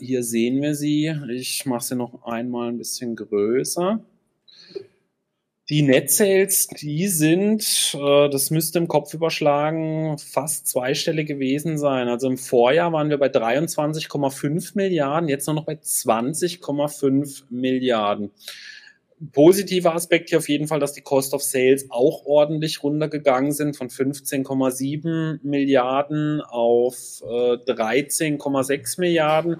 hier 0.00 0.22
sehen 0.22 0.62
wir 0.62 0.74
sie. 0.74 1.14
Ich 1.28 1.66
mache 1.66 1.84
sie 1.84 1.96
noch 1.96 2.24
einmal 2.24 2.68
ein 2.68 2.78
bisschen 2.78 3.14
größer. 3.14 4.00
Die 5.74 5.82
Net 5.82 6.08
Sales, 6.08 6.68
die 6.68 7.08
sind, 7.08 7.96
äh, 8.00 8.28
das 8.28 8.52
müsste 8.52 8.78
im 8.78 8.86
Kopf 8.86 9.12
überschlagen, 9.12 10.16
fast 10.18 10.68
zweistellig 10.68 11.26
gewesen 11.26 11.78
sein. 11.78 12.06
Also 12.06 12.28
im 12.28 12.38
Vorjahr 12.38 12.92
waren 12.92 13.10
wir 13.10 13.18
bei 13.18 13.26
23,5 13.26 14.76
Milliarden, 14.76 15.28
jetzt 15.28 15.48
nur 15.48 15.56
noch 15.56 15.64
bei 15.64 15.74
20,5 15.74 17.46
Milliarden 17.50 18.30
positiver 19.32 19.94
Aspekt 19.94 20.28
hier 20.30 20.38
auf 20.38 20.48
jeden 20.48 20.66
Fall, 20.66 20.80
dass 20.80 20.92
die 20.92 21.00
Cost 21.00 21.34
of 21.34 21.42
Sales 21.42 21.86
auch 21.90 22.24
ordentlich 22.26 22.82
runtergegangen 22.82 23.52
sind 23.52 23.76
von 23.76 23.88
15,7 23.88 25.40
Milliarden 25.42 26.40
auf 26.40 27.22
äh, 27.22 27.56
13,6 27.56 29.00
Milliarden. 29.00 29.56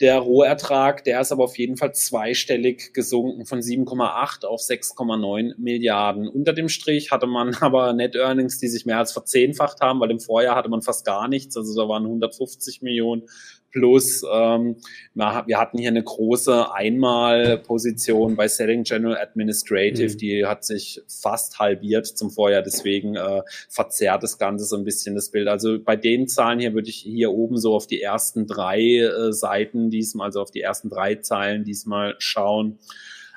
Der 0.00 0.18
Rohertrag, 0.18 1.04
der 1.04 1.20
ist 1.20 1.32
aber 1.32 1.44
auf 1.44 1.58
jeden 1.58 1.76
Fall 1.76 1.92
zweistellig 1.92 2.92
gesunken 2.94 3.46
von 3.46 3.60
7,8 3.60 4.44
auf 4.44 4.60
6,9 4.60 5.54
Milliarden. 5.58 6.28
Unter 6.28 6.52
dem 6.52 6.68
Strich 6.68 7.10
hatte 7.10 7.26
man 7.26 7.54
aber 7.60 7.92
Net 7.92 8.14
Earnings, 8.14 8.58
die 8.58 8.68
sich 8.68 8.86
mehr 8.86 8.98
als 8.98 9.12
verzehnfacht 9.12 9.80
haben, 9.80 10.00
weil 10.00 10.10
im 10.10 10.20
Vorjahr 10.20 10.56
hatte 10.56 10.68
man 10.68 10.82
fast 10.82 11.04
gar 11.04 11.28
nichts. 11.28 11.56
Also 11.56 11.74
da 11.80 11.88
waren 11.88 12.04
150 12.04 12.82
Millionen 12.82 13.28
Plus 13.70 14.22
ähm, 14.32 14.76
wir 15.14 15.58
hatten 15.58 15.78
hier 15.78 15.90
eine 15.90 16.02
große 16.02 16.72
Einmalposition 16.72 18.36
bei 18.36 18.48
Selling 18.48 18.84
General 18.84 19.18
Administrative, 19.18 20.12
mhm. 20.12 20.18
die 20.18 20.46
hat 20.46 20.64
sich 20.64 21.02
fast 21.06 21.58
halbiert 21.58 22.06
zum 22.06 22.30
Vorjahr, 22.30 22.62
deswegen 22.62 23.16
äh, 23.16 23.42
verzerrt 23.68 24.22
das 24.22 24.38
Ganze 24.38 24.64
so 24.64 24.76
ein 24.76 24.84
bisschen 24.84 25.14
das 25.14 25.30
Bild. 25.30 25.48
Also 25.48 25.78
bei 25.78 25.96
den 25.96 26.28
Zahlen 26.28 26.60
hier 26.60 26.72
würde 26.74 26.88
ich 26.88 26.96
hier 26.96 27.32
oben 27.32 27.58
so 27.58 27.74
auf 27.74 27.86
die 27.86 28.00
ersten 28.00 28.46
drei 28.46 28.80
äh, 28.80 29.32
Seiten 29.32 29.90
diesmal, 29.90 30.26
also 30.26 30.40
auf 30.40 30.50
die 30.50 30.62
ersten 30.62 30.88
drei 30.88 31.16
Zeilen 31.16 31.64
diesmal 31.64 32.14
schauen. 32.18 32.78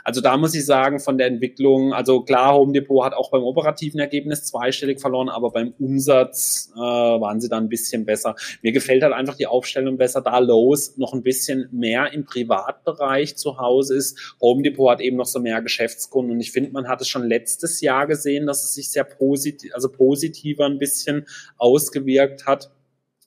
Also 0.04 0.22
da 0.22 0.38
muss 0.38 0.56
ich 0.56 0.66
sagen, 0.66 1.00
von 1.00 1.18
der 1.18 1.28
Entwicklung, 1.28 1.94
also 1.94 2.22
klar, 2.22 2.56
Home 2.56 2.74
Depot 2.74 3.04
hat 3.04 3.14
auch 3.14 3.32
beim 3.32 3.44
operativen 3.44 4.00
Ergebnis 4.00 4.44
zweistellig 4.46 5.00
verloren, 5.00 5.30
aber 5.30 5.52
beim 5.52 5.74
Umsatz 5.80 6.72
äh, 6.76 6.80
waren 6.80 7.40
sie 7.40 7.50
da 7.50 7.58
ein 7.58 7.70
bisschen 7.70 8.06
besser. 8.06 8.36
Mir 8.62 8.72
gefällt 8.72 9.04
halt 9.04 9.14
einfach 9.14 9.36
die 9.36 9.48
Aufstellung 9.48 9.98
besser, 9.98 10.22
da 10.22 10.40
Lowe's 10.40 10.98
noch 10.98 11.14
ein 11.14 11.24
bisschen 11.24 11.68
mehr 11.72 12.12
im 12.14 12.26
Privatbereich 12.26 13.36
zu 13.36 13.58
Hause 13.58 13.96
ist. 13.96 14.36
Home 14.42 14.64
Depot 14.64 14.90
hat 14.90 15.02
eben 15.02 15.18
noch 15.18 15.26
so 15.26 15.40
mehr 15.40 15.62
Geschäftskunden 15.62 16.34
und 16.34 16.40
ich 16.40 16.52
finde, 16.52 16.72
man 16.72 16.88
hat 16.88 17.02
es 17.02 17.08
schon 17.08 17.28
letztes 17.28 17.82
Jahr 17.82 18.08
gesehen, 18.08 18.48
dass 18.48 18.64
es 18.64 18.74
sich 18.74 18.92
sehr 18.92 19.04
positiv, 19.04 19.74
also 19.74 19.90
positiver 19.90 20.66
ein 20.66 20.80
bisschen 20.80 21.26
ausgewirkt 21.58 22.46
hat. 22.46 22.72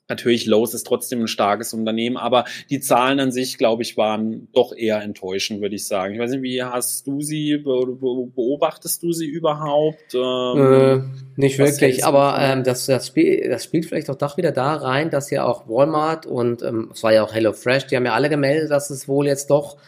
Natürlich, 0.06 0.44
Lowe's 0.44 0.74
ist 0.74 0.86
trotzdem 0.86 1.22
ein 1.22 1.28
starkes 1.28 1.72
Unternehmen, 1.72 2.18
aber 2.18 2.44
die 2.68 2.80
Zahlen 2.80 3.20
an 3.20 3.32
sich, 3.32 3.56
glaube 3.56 3.82
ich, 3.82 3.96
waren 3.96 4.48
doch 4.52 4.76
eher 4.76 5.00
enttäuschend, 5.00 5.62
würde 5.62 5.76
ich 5.76 5.86
sagen. 5.86 6.12
Ich 6.12 6.20
weiß 6.20 6.32
nicht, 6.32 6.42
wie 6.42 6.62
hast 6.62 7.06
du 7.06 7.22
sie, 7.22 7.56
beobachtest 7.56 9.02
du 9.02 9.12
sie 9.12 9.26
überhaupt? 9.26 10.14
Ähm, 10.14 11.08
äh, 11.36 11.40
nicht 11.40 11.58
wirklich, 11.58 12.04
aber 12.04 12.36
ähm, 12.38 12.64
das, 12.64 12.84
das, 12.84 13.06
Spiel, 13.06 13.48
das 13.48 13.64
spielt 13.64 13.86
vielleicht 13.86 14.10
auch 14.10 14.16
doch 14.16 14.36
wieder 14.36 14.52
da 14.52 14.74
rein, 14.74 15.08
dass 15.08 15.30
ja 15.30 15.46
auch 15.46 15.68
Walmart 15.68 16.26
und 16.26 16.62
ähm, 16.62 16.90
es 16.92 17.02
war 17.02 17.14
ja 17.14 17.24
auch 17.24 17.32
HelloFresh, 17.32 17.86
die 17.86 17.96
haben 17.96 18.04
ja 18.04 18.12
alle 18.12 18.28
gemeldet, 18.28 18.70
dass 18.70 18.90
es 18.90 19.08
wohl 19.08 19.26
jetzt 19.26 19.48
doch 19.48 19.78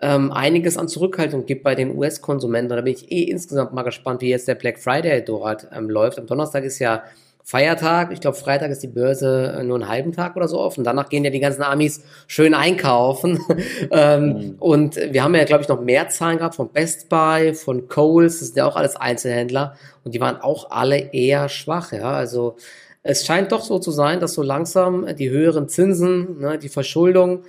ähm, 0.00 0.30
einiges 0.30 0.76
an 0.76 0.86
Zurückhaltung 0.86 1.46
gibt 1.46 1.64
bei 1.64 1.74
den 1.74 1.96
US-Konsumenten. 1.96 2.68
Da 2.68 2.80
bin 2.80 2.94
ich 2.94 3.10
eh 3.10 3.24
insgesamt 3.24 3.72
mal 3.72 3.82
gespannt, 3.82 4.20
wie 4.20 4.28
jetzt 4.28 4.46
der 4.46 4.54
Black 4.54 4.78
Friday 4.78 5.24
dort 5.24 5.66
ähm, 5.72 5.90
läuft. 5.90 6.18
Am 6.18 6.26
Donnerstag 6.26 6.62
ist 6.64 6.78
ja 6.78 7.02
Feiertag. 7.46 8.10
Ich 8.10 8.20
glaube, 8.20 8.38
Freitag 8.38 8.70
ist 8.70 8.82
die 8.82 8.88
Börse 8.88 9.60
nur 9.64 9.76
einen 9.76 9.88
halben 9.88 10.12
Tag 10.12 10.34
oder 10.34 10.48
so 10.48 10.58
offen. 10.58 10.82
Danach 10.82 11.10
gehen 11.10 11.24
ja 11.24 11.30
die 11.30 11.40
ganzen 11.40 11.62
Amis 11.62 12.02
schön 12.26 12.54
einkaufen. 12.54 13.38
ähm, 13.90 14.26
mhm. 14.26 14.54
Und 14.58 14.96
wir 14.96 15.22
haben 15.22 15.34
ja, 15.34 15.44
glaube 15.44 15.62
ich, 15.62 15.68
noch 15.68 15.82
mehr 15.82 16.08
Zahlen 16.08 16.38
gehabt 16.38 16.54
von 16.54 16.70
Best 16.70 17.10
Buy, 17.10 17.52
von 17.52 17.86
Coles. 17.86 18.38
Das 18.38 18.48
sind 18.48 18.56
ja 18.56 18.66
auch 18.66 18.76
alles 18.76 18.96
Einzelhändler. 18.96 19.74
Und 20.04 20.14
die 20.14 20.20
waren 20.22 20.40
auch 20.40 20.70
alle 20.70 21.12
eher 21.12 21.50
schwach. 21.50 21.92
Ja, 21.92 22.12
also 22.12 22.56
es 23.02 23.26
scheint 23.26 23.52
doch 23.52 23.62
so 23.62 23.78
zu 23.78 23.90
sein, 23.90 24.20
dass 24.20 24.32
so 24.32 24.42
langsam 24.42 25.14
die 25.14 25.28
höheren 25.28 25.68
Zinsen, 25.68 26.38
ne, 26.38 26.58
die 26.58 26.70
Verschuldung, 26.70 27.42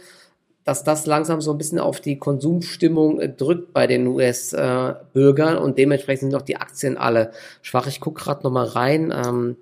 dass 0.65 0.83
das 0.83 1.05
langsam 1.05 1.39
so 1.39 1.51
ein 1.51 1.57
bisschen 1.57 1.79
auf 1.79 2.01
die 2.01 2.19
Konsumstimmung 2.19 3.37
drückt 3.37 3.71
bei 3.71 3.87
den 3.87 4.07
US-Bürgern 4.07 5.55
äh, 5.55 5.59
und 5.59 5.77
dementsprechend 5.77 6.31
sind 6.31 6.35
auch 6.35 6.45
die 6.45 6.57
Aktien 6.57 6.97
alle 6.97 7.31
schwach. 7.61 7.87
Ich 7.87 8.01
gucke 8.01 8.21
gerade 8.21 8.43
noch 8.43 8.51
mal 8.51 8.65
rein. 8.65 9.13
Ähm, 9.15 9.55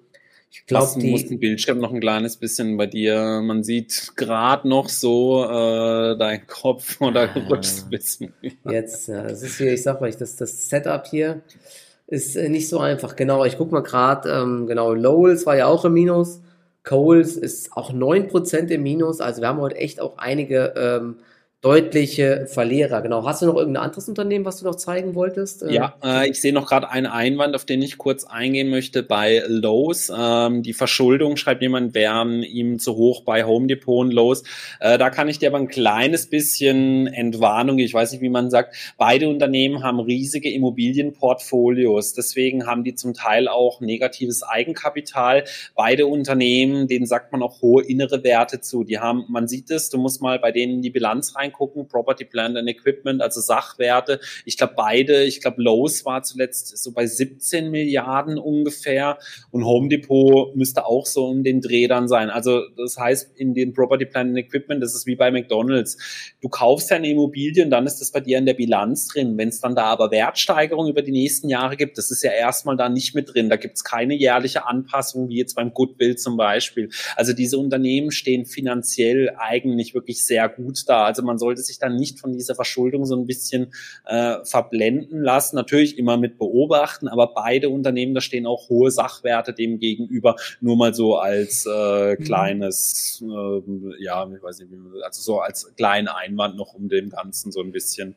ich 0.53 0.67
glaube, 0.67 0.99
die 0.99 1.09
muss 1.09 1.25
den 1.25 1.39
Bildschirm 1.39 1.79
noch 1.79 1.91
ein 1.91 1.99
kleines 1.99 2.37
bisschen 2.37 2.77
bei 2.77 2.85
dir. 2.85 3.41
Man 3.43 3.63
sieht 3.63 4.13
gerade 4.15 4.67
noch 4.67 4.87
so 4.87 5.43
äh, 5.45 6.15
dein 6.15 6.45
Kopf 6.45 7.01
oder 7.01 7.29
ah, 7.33 7.39
rutscht 7.49 7.85
ein 7.85 7.89
bisschen. 7.89 8.33
Jetzt, 8.69 9.07
ja, 9.07 9.23
das 9.23 9.41
ist 9.41 9.57
hier, 9.57 9.73
ich 9.73 9.81
sag 9.81 9.99
euch, 10.01 10.15
das, 10.15 10.35
das 10.35 10.69
Setup 10.69 11.07
hier 11.07 11.41
ist 12.05 12.35
äh, 12.35 12.49
nicht 12.49 12.69
so 12.69 12.79
einfach. 12.79 13.15
Genau, 13.15 13.43
ich 13.45 13.57
guck 13.57 13.71
mal 13.71 13.81
gerade, 13.81 14.29
ähm, 14.29 14.67
genau, 14.67 14.93
Lowells 14.93 15.47
war 15.47 15.57
ja 15.57 15.65
auch 15.65 15.85
im 15.85 15.93
Minus. 15.93 16.41
Coles 16.83 17.35
ist 17.35 17.73
auch 17.73 17.91
9% 17.91 18.67
im 18.67 18.83
Minus. 18.83 19.21
Also 19.21 19.41
wir 19.41 19.47
haben 19.47 19.59
heute 19.59 19.77
echt 19.77 19.99
auch 19.99 20.17
einige 20.17 20.73
ähm, 20.77 21.15
deutliche 21.63 22.45
Verlierer. 22.47 23.01
Genau. 23.01 23.25
Hast 23.25 23.41
du 23.41 23.45
noch 23.45 23.55
irgendein 23.55 23.83
anderes 23.83 24.09
Unternehmen, 24.09 24.43
was 24.43 24.57
du 24.57 24.65
noch 24.65 24.75
zeigen 24.75 25.15
wolltest? 25.15 25.63
Äh, 25.63 25.73
ja, 25.73 25.95
äh, 26.03 26.29
ich 26.29 26.41
sehe 26.41 26.51
noch 26.51 26.67
gerade 26.67 26.89
einen 26.89 27.05
Einwand, 27.05 27.55
auf 27.55 27.63
den 27.63 27.81
ich 27.81 27.97
kurz 27.97 28.25
eingehen 28.25 28.69
möchte 28.69 29.01
bei 29.01 29.41
Lowe's. 29.47 30.11
Ähm, 30.15 30.61
die 30.61 30.73
Verschuldung, 30.73 31.37
schreibt 31.37 31.61
jemand, 31.61 31.93
wären 31.95 32.43
ihm 32.43 32.79
zu 32.79 32.97
hoch 32.97 33.23
bei 33.23 33.45
Home 33.45 33.67
Depot 33.67 34.01
und 34.01 34.11
Lowe's. 34.11 34.43
Äh, 34.81 34.97
da 34.97 35.09
kann 35.09 35.29
ich 35.29 35.39
dir 35.39 35.47
aber 35.47 35.57
ein 35.57 35.69
kleines 35.69 36.27
bisschen 36.27 37.07
Entwarnung, 37.07 37.79
ich 37.79 37.93
weiß 37.93 38.11
nicht, 38.11 38.21
wie 38.21 38.29
man 38.29 38.49
sagt. 38.49 38.75
Beide 38.97 39.29
Unternehmen 39.29 39.83
haben 39.83 40.01
riesige 40.01 40.51
Immobilienportfolios. 40.51 42.13
Deswegen 42.13 42.67
haben 42.67 42.83
die 42.83 42.95
zum 42.95 43.13
Teil 43.13 43.47
auch 43.47 43.79
negatives 43.79 44.43
Eigenkapital. 44.43 45.45
Beide 45.75 46.07
Unternehmen, 46.07 46.89
denen 46.89 47.05
sagt 47.05 47.31
man 47.31 47.41
auch 47.41 47.61
hohe 47.61 47.83
innere 47.83 48.21
Werte 48.25 48.59
zu. 48.59 48.83
Die 48.83 48.99
haben, 48.99 49.23
man 49.29 49.47
sieht 49.47 49.71
es, 49.71 49.89
du 49.89 49.97
musst 49.97 50.21
mal 50.21 50.39
bei 50.39 50.51
denen 50.51 50.81
die 50.81 50.89
Bilanz 50.89 51.37
rein 51.37 51.52
reingucken, 51.53 51.87
Property, 51.87 52.25
Plant 52.25 52.57
and 52.57 52.67
Equipment, 52.67 53.21
also 53.21 53.41
Sachwerte. 53.41 54.19
Ich 54.45 54.57
glaube 54.57 54.73
beide, 54.75 55.23
ich 55.23 55.41
glaube 55.41 55.61
Lowe's 55.61 56.05
war 56.05 56.23
zuletzt 56.23 56.77
so 56.77 56.91
bei 56.91 57.05
17 57.05 57.69
Milliarden 57.71 58.37
ungefähr 58.37 59.17
und 59.51 59.65
Home 59.65 59.89
Depot 59.89 60.55
müsste 60.55 60.85
auch 60.85 61.05
so 61.05 61.25
um 61.25 61.43
den 61.43 61.61
Dreh 61.61 61.87
dann 61.87 62.07
sein. 62.07 62.29
Also 62.29 62.61
das 62.75 62.97
heißt, 62.97 63.37
in 63.37 63.53
den 63.53 63.73
Property, 63.73 64.05
Plant 64.05 64.29
and 64.29 64.37
Equipment, 64.37 64.83
das 64.83 64.95
ist 64.95 65.05
wie 65.05 65.15
bei 65.15 65.31
McDonalds. 65.31 65.97
Du 66.41 66.49
kaufst 66.49 66.89
ja 66.89 66.97
eine 66.97 67.09
Immobilie 67.09 67.63
und 67.63 67.71
dann 67.71 67.85
ist 67.85 67.99
das 67.99 68.11
bei 68.11 68.19
dir 68.19 68.37
in 68.37 68.45
der 68.45 68.53
Bilanz 68.53 69.07
drin. 69.07 69.37
Wenn 69.37 69.49
es 69.49 69.61
dann 69.61 69.75
da 69.75 69.85
aber 69.85 70.11
Wertsteigerung 70.11 70.87
über 70.87 71.01
die 71.01 71.11
nächsten 71.11 71.49
Jahre 71.49 71.77
gibt, 71.77 71.97
das 71.97 72.11
ist 72.11 72.23
ja 72.23 72.31
erstmal 72.31 72.77
da 72.77 72.89
nicht 72.89 73.15
mit 73.15 73.33
drin. 73.33 73.49
Da 73.49 73.55
gibt 73.55 73.75
es 73.77 73.83
keine 73.83 74.15
jährliche 74.15 74.67
Anpassung, 74.67 75.29
wie 75.29 75.37
jetzt 75.37 75.55
beim 75.55 75.73
Goodwill 75.73 76.15
zum 76.15 76.37
Beispiel. 76.37 76.89
Also 77.15 77.33
diese 77.33 77.57
Unternehmen 77.57 78.11
stehen 78.11 78.45
finanziell 78.45 79.35
eigentlich 79.37 79.93
wirklich 79.93 80.25
sehr 80.25 80.49
gut 80.49 80.83
da. 80.87 81.05
Also 81.05 81.21
man 81.23 81.37
sollte 81.43 81.61
sich 81.61 81.77
dann 81.77 81.97
nicht 81.97 82.19
von 82.19 82.31
dieser 82.31 82.55
Verschuldung 82.55 83.05
so 83.05 83.15
ein 83.15 83.27
bisschen 83.27 83.73
äh, 84.05 84.37
verblenden 84.45 85.21
lassen. 85.21 85.55
Natürlich 85.57 85.97
immer 85.97 86.17
mit 86.17 86.37
beobachten, 86.37 87.07
aber 87.07 87.33
beide 87.33 87.69
Unternehmen, 87.69 88.13
da 88.13 88.21
stehen 88.21 88.47
auch 88.47 88.69
hohe 88.69 88.91
Sachwerte 88.91 89.53
dem 89.53 89.79
gegenüber. 89.79 90.35
Nur 90.61 90.77
mal 90.77 90.93
so 90.93 91.17
als 91.17 91.65
äh, 91.65 92.15
mhm. 92.15 92.23
kleines, 92.23 93.23
äh, 93.23 94.03
ja, 94.03 94.27
ich 94.33 94.41
weiß 94.41 94.59
nicht, 94.59 94.71
also 95.03 95.21
so 95.21 95.39
als 95.39 95.75
kleinen 95.75 96.07
Einwand 96.07 96.55
noch, 96.55 96.73
um 96.73 96.87
dem 96.87 97.09
Ganzen 97.09 97.51
so 97.51 97.61
ein 97.61 97.71
bisschen 97.71 98.15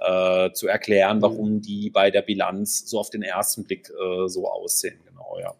äh, 0.00 0.50
zu 0.52 0.68
erklären, 0.68 1.18
mhm. 1.18 1.22
warum 1.22 1.60
die 1.60 1.90
bei 1.90 2.10
der 2.10 2.22
Bilanz 2.22 2.88
so 2.88 3.00
auf 3.00 3.10
den 3.10 3.22
ersten 3.22 3.64
Blick 3.64 3.90
äh, 3.90 4.28
so 4.28 4.48
aussehen. 4.48 5.00
Genau, 5.04 5.38
ja. 5.40 5.54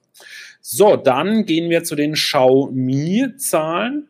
So, 0.61 0.97
dann 0.97 1.45
gehen 1.47 1.71
wir 1.71 1.83
zu 1.85 1.97
den 1.97 2.13
Xiaomi-Zahlen. 2.13 4.09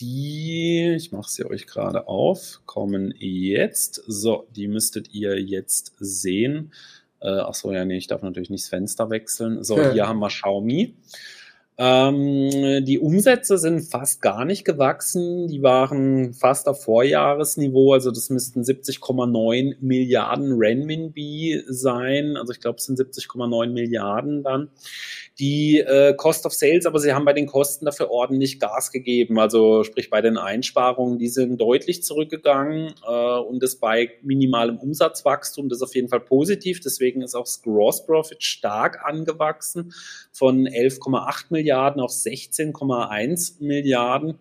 Die, 0.00 0.94
ich 0.96 1.12
mache 1.12 1.30
sie 1.30 1.44
euch 1.44 1.66
gerade 1.66 2.08
auf, 2.08 2.60
kommen 2.66 3.14
jetzt. 3.18 4.02
So, 4.06 4.46
die 4.54 4.68
müsstet 4.68 5.12
ihr 5.14 5.40
jetzt 5.40 5.94
sehen. 5.98 6.72
Äh, 7.20 7.28
ach 7.28 7.54
so, 7.54 7.72
ja, 7.72 7.84
nee, 7.84 7.96
ich 7.96 8.06
darf 8.06 8.22
natürlich 8.22 8.50
nicht 8.50 8.64
das 8.64 8.70
Fenster 8.70 9.10
wechseln. 9.10 9.62
So, 9.62 9.78
ja. 9.78 9.92
hier 9.92 10.08
haben 10.08 10.18
wir 10.18 10.28
Xiaomi. 10.28 10.94
Ähm, 11.78 12.84
die 12.84 12.98
Umsätze 12.98 13.56
sind 13.56 13.80
fast 13.80 14.20
gar 14.20 14.44
nicht 14.44 14.64
gewachsen. 14.64 15.48
Die 15.48 15.62
waren 15.62 16.34
fast 16.34 16.68
auf 16.68 16.84
Vorjahresniveau. 16.84 17.92
Also 17.94 18.10
das 18.10 18.28
müssten 18.30 18.62
70,9 18.62 19.76
Milliarden 19.80 20.52
Renminbi 20.58 21.62
sein. 21.66 22.36
Also 22.36 22.52
ich 22.52 22.60
glaube, 22.60 22.76
es 22.76 22.84
sind 22.84 22.98
70,9 22.98 23.70
Milliarden 23.70 24.42
dann 24.42 24.70
die 25.38 25.80
äh, 25.80 26.14
Cost 26.14 26.44
of 26.44 26.52
Sales, 26.52 26.84
aber 26.84 26.98
sie 26.98 27.14
haben 27.14 27.24
bei 27.24 27.32
den 27.32 27.46
Kosten 27.46 27.86
dafür 27.86 28.10
ordentlich 28.10 28.60
Gas 28.60 28.92
gegeben. 28.92 29.38
Also 29.38 29.82
sprich 29.82 30.10
bei 30.10 30.20
den 30.20 30.36
Einsparungen, 30.36 31.18
die 31.18 31.28
sind 31.28 31.58
deutlich 31.60 32.02
zurückgegangen 32.02 32.92
äh, 33.06 33.38
und 33.38 33.62
das 33.62 33.76
bei 33.76 34.10
minimalem 34.22 34.78
Umsatzwachstum, 34.78 35.68
das 35.68 35.78
ist 35.78 35.82
auf 35.82 35.94
jeden 35.94 36.08
Fall 36.08 36.20
positiv. 36.20 36.80
Deswegen 36.80 37.22
ist 37.22 37.34
auch 37.34 37.44
das 37.44 37.62
Gross 37.62 38.04
Profit 38.04 38.42
stark 38.42 39.04
angewachsen 39.04 39.94
von 40.32 40.66
11,8 40.66 41.46
Milliarden 41.48 41.61
auf 42.00 42.10
16,1 42.10 43.62
Milliarden. 43.62 44.34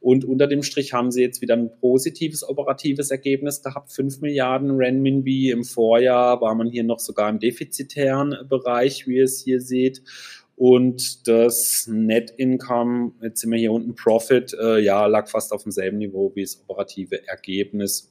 Und 0.00 0.24
unter 0.24 0.46
dem 0.46 0.62
Strich 0.62 0.92
haben 0.92 1.10
sie 1.10 1.22
jetzt 1.22 1.40
wieder 1.40 1.54
ein 1.54 1.70
positives 1.80 2.46
operatives 2.46 3.10
Ergebnis 3.10 3.62
gehabt, 3.62 3.92
5 3.92 4.20
Milliarden 4.20 4.70
Renminbi. 4.72 5.50
Im 5.50 5.64
Vorjahr 5.64 6.40
war 6.40 6.54
man 6.54 6.70
hier 6.70 6.84
noch 6.84 6.98
sogar 6.98 7.30
im 7.30 7.38
defizitären 7.38 8.34
Bereich, 8.48 9.06
wie 9.06 9.16
ihr 9.16 9.24
es 9.24 9.42
hier 9.42 9.60
seht. 9.60 10.02
Und 10.56 11.26
das 11.26 11.88
Net 11.90 12.32
Income, 12.36 13.12
jetzt 13.22 13.40
sind 13.40 13.50
wir 13.50 13.58
hier 13.58 13.72
unten, 13.72 13.94
Profit, 13.94 14.54
äh, 14.54 14.78
ja, 14.78 15.06
lag 15.06 15.28
fast 15.28 15.52
auf 15.52 15.64
demselben 15.64 15.98
Niveau 15.98 16.32
wie 16.34 16.42
das 16.42 16.62
operative 16.66 17.26
Ergebnis 17.26 18.08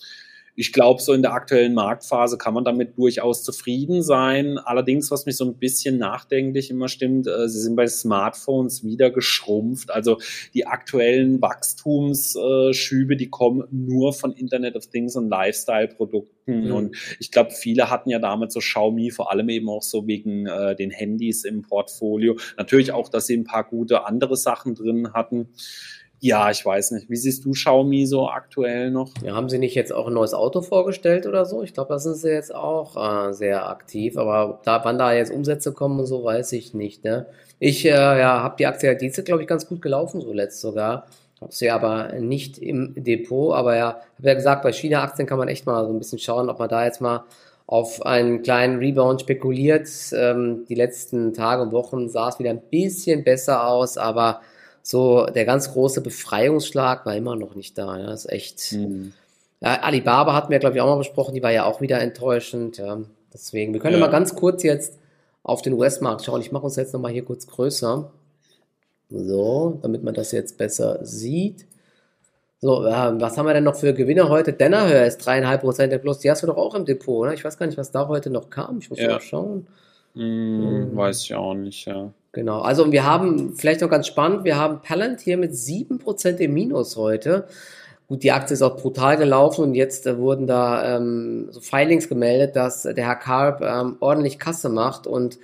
ich 0.56 0.72
glaube, 0.72 1.02
so 1.02 1.14
in 1.14 1.24
der 1.24 1.34
aktuellen 1.34 1.74
Marktphase 1.74 2.38
kann 2.38 2.54
man 2.54 2.64
damit 2.64 2.98
durchaus 2.98 3.44
zufrieden 3.44 4.04
sein. 4.04 4.60
Allerdings, 4.60 5.10
was 5.10 5.26
mich 5.26 5.36
so 5.36 5.46
ein 5.46 5.58
bisschen 5.58 5.98
nachdenklich 5.98 6.70
immer 6.70 6.90
stimmt, 6.90 7.28
äh, 7.28 7.48
sie 7.50 7.60
sind 7.60 7.76
bei 7.76 7.88
Smartphones 7.88 8.84
wieder 8.84 9.10
geschrumpft. 9.10 9.90
Also 9.90 10.20
die 10.54 10.68
aktuellen 10.68 11.42
Wachstumsschübe, 11.42 13.18
die 13.18 13.30
kommen 13.30 13.68
nur 13.72 14.14
von 14.14 14.32
Internet 14.34 14.76
of 14.76 14.88
Things 14.88 15.16
und 15.16 15.30
Lifestyle-Produkten. 15.30 16.66
Mhm. 16.66 16.72
Und 16.72 16.96
ich 17.20 17.32
glaube, 17.32 17.52
viele 17.52 17.90
hatten 17.90 18.12
ja 18.12 18.20
damals 18.20 18.54
so 18.54 18.60
Xiaomi, 18.60 19.10
vor 19.10 19.32
allem 19.32 19.50
eben 19.50 19.70
auch 19.70 19.82
so 19.82 20.06
wegen 20.06 20.46
äh, 20.46 20.76
den 20.76 20.92
Handys 20.92 21.46
im 21.46 21.64
Portfolio. 21.64 22.38
Natürlich 22.58 22.92
auch, 22.92 23.10
dass 23.10 23.26
sie 23.26 23.38
ein 23.38 23.44
paar 23.44 23.64
gute 23.64 24.06
andere 24.06 24.36
Sachen 24.36 24.76
drin 24.76 25.14
hatten. 25.14 25.50
Ja, 26.24 26.50
ich 26.50 26.66
weiß 26.66 26.92
nicht. 26.92 27.10
Wie 27.10 27.18
siehst 27.18 27.44
du 27.44 27.52
Xiaomi 27.52 28.06
so 28.06 28.30
aktuell 28.30 28.92
noch? 28.92 29.10
Ja, 29.26 29.36
haben 29.36 29.50
sie 29.50 29.58
nicht 29.58 29.76
jetzt 29.76 29.92
auch 29.92 30.08
ein 30.08 30.14
neues 30.14 30.34
Auto 30.34 30.62
vorgestellt 30.62 31.28
oder 31.28 31.44
so? 31.44 31.64
Ich 31.64 31.74
glaube, 31.74 31.90
da 31.90 32.00
sind 32.00 32.16
sie 32.16 32.30
jetzt 32.30 32.56
auch 32.56 32.96
äh, 32.96 33.34
sehr 33.34 33.68
aktiv. 33.68 34.16
Aber 34.16 34.62
da, 34.64 34.86
wann 34.86 34.98
da 34.98 35.12
jetzt 35.12 35.34
Umsätze 35.34 35.74
kommen 35.74 36.00
und 36.00 36.06
so, 36.06 36.24
weiß 36.24 36.54
ich 36.54 36.74
nicht. 36.74 37.04
Ne? 37.04 37.26
Ich 37.60 37.84
äh, 37.84 37.90
ja, 37.90 38.42
habe 38.42 38.56
die 38.58 38.66
Aktie, 38.68 38.96
die 38.96 39.08
ist, 39.08 39.26
glaube 39.26 39.42
ich, 39.42 39.50
ganz 39.50 39.68
gut 39.68 39.82
gelaufen, 39.82 40.22
so 40.22 40.32
letzt 40.32 40.62
sogar. 40.62 41.08
Habe 41.42 41.52
sie 41.54 41.70
aber 41.70 42.14
nicht 42.14 42.58
im 42.58 42.94
Depot. 42.96 43.54
Aber 43.54 43.76
ja, 43.76 43.88
habe 44.18 44.28
ja 44.30 44.34
gesagt, 44.34 44.64
bei 44.64 44.72
China-Aktien 44.72 45.28
kann 45.28 45.40
man 45.40 45.50
echt 45.50 45.66
mal 45.66 45.84
so 45.86 45.92
ein 45.92 46.00
bisschen 46.00 46.20
schauen, 46.20 46.50
ob 46.50 46.58
man 46.58 46.70
da 46.70 46.86
jetzt 46.86 47.02
mal 47.02 47.26
auf 47.68 48.06
einen 48.06 48.44
kleinen 48.44 48.80
Rebound 48.80 49.20
spekuliert. 49.20 49.90
Ähm, 50.14 50.64
die 50.70 50.76
letzten 50.76 51.34
Tage 51.34 51.62
und 51.62 51.74
Wochen 51.74 52.08
sah 52.08 52.30
es 52.30 52.40
wieder 52.40 52.52
ein 52.52 52.62
bisschen 52.72 53.26
besser 53.26 53.68
aus, 53.68 53.98
aber 53.98 54.40
so 54.84 55.26
der 55.26 55.46
ganz 55.46 55.72
große 55.72 56.02
Befreiungsschlag 56.02 57.06
war 57.06 57.16
immer 57.16 57.36
noch 57.36 57.56
nicht 57.56 57.78
da. 57.78 57.98
Ja, 57.98 58.08
das 58.08 58.26
ist 58.26 58.32
echt. 58.32 58.74
Mhm. 58.74 59.14
Ja, 59.62 59.82
Alibaba 59.82 60.34
hatten 60.34 60.52
wir, 60.52 60.60
glaube 60.60 60.76
ich, 60.76 60.82
auch 60.82 60.88
mal 60.88 60.98
besprochen, 60.98 61.34
die 61.34 61.42
war 61.42 61.52
ja 61.52 61.64
auch 61.64 61.80
wieder 61.80 62.02
enttäuschend. 62.02 62.78
Ja. 62.78 63.00
Deswegen, 63.34 63.74
wir 63.74 63.80
können 63.80 63.94
ja. 63.94 64.00
mal 64.00 64.12
ganz 64.12 64.36
kurz 64.36 64.62
jetzt 64.62 65.00
auf 65.42 65.62
den 65.62 65.74
US-Markt 65.74 66.26
schauen. 66.26 66.42
Ich 66.42 66.52
mache 66.52 66.66
uns 66.66 66.76
jetzt 66.76 66.94
nochmal 66.94 67.14
hier 67.14 67.24
kurz 67.24 67.48
größer. 67.48 68.12
So, 69.10 69.80
damit 69.82 70.04
man 70.04 70.14
das 70.14 70.34
jetzt 70.34 70.58
besser 70.58 71.00
sieht. 71.04 71.66
So, 72.60 72.86
äh, 72.86 73.22
was 73.22 73.38
haben 73.38 73.46
wir 73.46 73.54
denn 73.54 73.64
noch 73.64 73.76
für 73.76 73.94
Gewinner 73.94 74.30
heute? 74.30 74.54
Danaher 74.54 75.06
ist 75.06 75.22
3,5% 75.28 75.88
der 75.88 75.98
Plus. 75.98 76.20
Die 76.20 76.30
hast 76.30 76.44
du 76.44 76.48
doch 76.48 76.58
auch 76.58 76.76
im 76.76 76.86
Depot, 76.86 77.22
oder? 77.22 77.34
Ich 77.34 77.44
weiß 77.44 77.58
gar 77.58 77.66
nicht, 77.66 77.78
was 77.78 77.92
da 77.92 78.08
heute 78.08 78.30
noch 78.30 78.50
kam. 78.50 78.80
Ich 78.80 78.90
muss 78.90 79.00
ja. 79.00 79.10
mal 79.10 79.22
schauen. 79.22 79.68
Hm, 80.14 80.90
hm. 80.92 80.96
Weiß 80.96 81.24
ich 81.24 81.36
auch 81.36 81.54
nicht, 81.54 81.86
ja. 81.86 82.12
Genau, 82.34 82.62
also 82.62 82.92
wir 82.92 83.06
haben, 83.06 83.54
vielleicht 83.56 83.82
noch 83.82 83.92
ganz 83.92 84.08
spannend, 84.08 84.44
wir 84.44 84.58
haben 84.58 84.82
Palant 84.82 85.22
hier 85.22 85.38
mit 85.38 85.52
7% 85.52 86.38
im 86.38 86.54
Minus 86.56 86.98
heute. 86.98 87.46
Gut, 88.08 88.24
die 88.24 88.32
Aktie 88.32 88.56
ist 88.56 88.64
auch 88.64 88.76
brutal 88.76 89.18
gelaufen 89.18 89.64
und 89.64 89.76
jetzt 89.76 90.08
äh, 90.08 90.18
wurden 90.18 90.48
da 90.48 90.98
ähm, 90.98 91.50
so 91.52 91.62
Filings 91.62 92.10
gemeldet, 92.10 92.56
dass 92.56 92.82
der 92.82 93.06
Herr 93.06 93.18
Karp 93.18 93.62
ähm, 93.62 93.98
ordentlich 94.00 94.40
Kasse 94.40 94.70
macht 94.70 95.06
und 95.06 95.38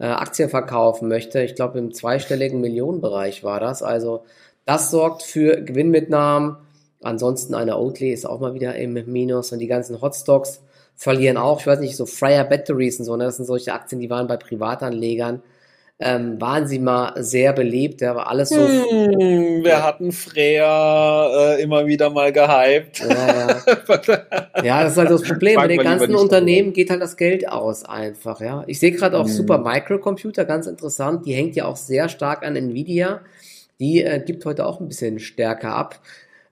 äh, 0.00 0.06
Aktien 0.06 0.48
verkaufen 0.48 1.08
möchte. 1.08 1.40
Ich 1.42 1.54
glaube, 1.54 1.78
im 1.78 1.94
zweistelligen 1.94 2.60
Millionenbereich 2.60 3.44
war 3.44 3.60
das. 3.60 3.84
Also 3.84 4.24
das 4.64 4.90
sorgt 4.90 5.22
für 5.22 5.62
Gewinnmitnahmen. 5.62 6.56
Ansonsten 7.02 7.54
eine 7.54 7.78
Oatly 7.78 8.12
ist 8.12 8.26
auch 8.26 8.40
mal 8.40 8.54
wieder 8.54 8.74
im 8.74 8.94
Minus 9.06 9.52
und 9.52 9.60
die 9.60 9.68
ganzen 9.68 10.02
Hotstocks 10.02 10.60
verlieren 10.96 11.36
auch. 11.36 11.60
Ich 11.60 11.68
weiß 11.68 11.78
nicht, 11.78 11.96
so 11.96 12.04
Fryer 12.04 12.44
Batteries 12.44 12.98
und 12.98 13.04
so, 13.04 13.16
ne? 13.16 13.24
das 13.24 13.36
sind 13.36 13.46
solche 13.46 13.72
Aktien, 13.72 14.00
die 14.00 14.10
waren 14.10 14.26
bei 14.26 14.36
Privatanlegern 14.36 15.40
ähm, 16.02 16.40
waren 16.40 16.66
sie 16.66 16.78
mal 16.78 17.12
sehr 17.22 17.52
beliebt. 17.52 18.00
Der 18.00 18.16
war 18.16 18.28
alles 18.28 18.48
so. 18.48 18.56
Hm, 18.56 19.62
wir 19.62 19.82
hatten 19.82 20.12
Freya 20.12 21.54
äh, 21.54 21.62
immer 21.62 21.86
wieder 21.86 22.10
mal 22.10 22.32
gehypt. 22.32 23.00
Ja, 23.00 23.48
ja. 23.48 24.62
ja, 24.64 24.82
das 24.82 24.92
ist 24.92 24.98
halt 24.98 25.10
das 25.10 25.22
Problem. 25.22 25.56
Bei 25.56 25.68
den 25.68 25.82
ganzen 25.82 26.14
Unternehmen 26.14 26.72
geht 26.72 26.90
halt 26.90 27.00
das 27.00 27.16
Geld 27.16 27.48
aus 27.48 27.84
einfach. 27.84 28.40
Ja, 28.40 28.64
ich 28.66 28.80
sehe 28.80 28.92
gerade 28.92 29.18
auch 29.18 29.26
hm. 29.26 29.32
Super 29.32 29.58
Microcomputer, 29.58 30.44
ganz 30.44 30.66
interessant. 30.66 31.24
Die 31.26 31.34
hängt 31.34 31.54
ja 31.56 31.66
auch 31.66 31.76
sehr 31.76 32.08
stark 32.08 32.44
an 32.44 32.56
Nvidia. 32.56 33.20
Die 33.78 34.02
äh, 34.02 34.20
gibt 34.24 34.44
heute 34.44 34.66
auch 34.66 34.80
ein 34.80 34.88
bisschen 34.88 35.18
stärker 35.18 35.74
ab. 35.74 36.00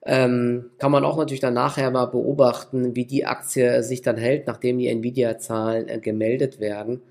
Ähm, 0.03 0.71
kann 0.79 0.91
man 0.91 1.05
auch 1.05 1.17
natürlich 1.17 1.41
dann 1.41 1.53
nachher 1.53 1.91
mal 1.91 2.05
beobachten, 2.05 2.95
wie 2.95 3.05
die 3.05 3.25
Aktie 3.25 3.83
sich 3.83 4.01
dann 4.01 4.17
hält, 4.17 4.47
nachdem 4.47 4.79
die 4.79 4.87
Nvidia-Zahlen 4.87 5.87
äh, 5.87 5.99
gemeldet 5.99 6.59
werden. 6.59 7.01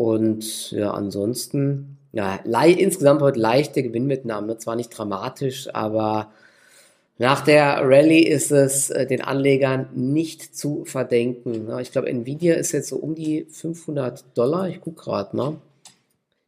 Und 0.00 0.70
ja, 0.70 0.92
ansonsten, 0.92 1.98
ja, 2.12 2.36
insgesamt 2.36 3.20
heute 3.20 3.38
leichte 3.38 3.82
Gewinnmitnahme, 3.82 4.56
zwar 4.56 4.74
nicht 4.74 4.96
dramatisch, 4.96 5.68
aber 5.74 6.30
nach 7.18 7.42
der 7.42 7.82
Rallye 7.82 8.22
ist 8.22 8.50
es 8.50 8.88
äh, 8.88 9.06
den 9.06 9.20
Anlegern 9.20 9.90
nicht 9.94 10.56
zu 10.56 10.86
verdenken. 10.86 11.66
Ja, 11.68 11.80
ich 11.80 11.92
glaube, 11.92 12.08
Nvidia 12.08 12.54
ist 12.54 12.72
jetzt 12.72 12.88
so 12.88 12.96
um 12.96 13.14
die 13.14 13.46
500 13.50 14.24
Dollar. 14.34 14.70
Ich 14.70 14.80
gucke 14.80 15.02
gerade 15.02 15.36
mal. 15.36 15.56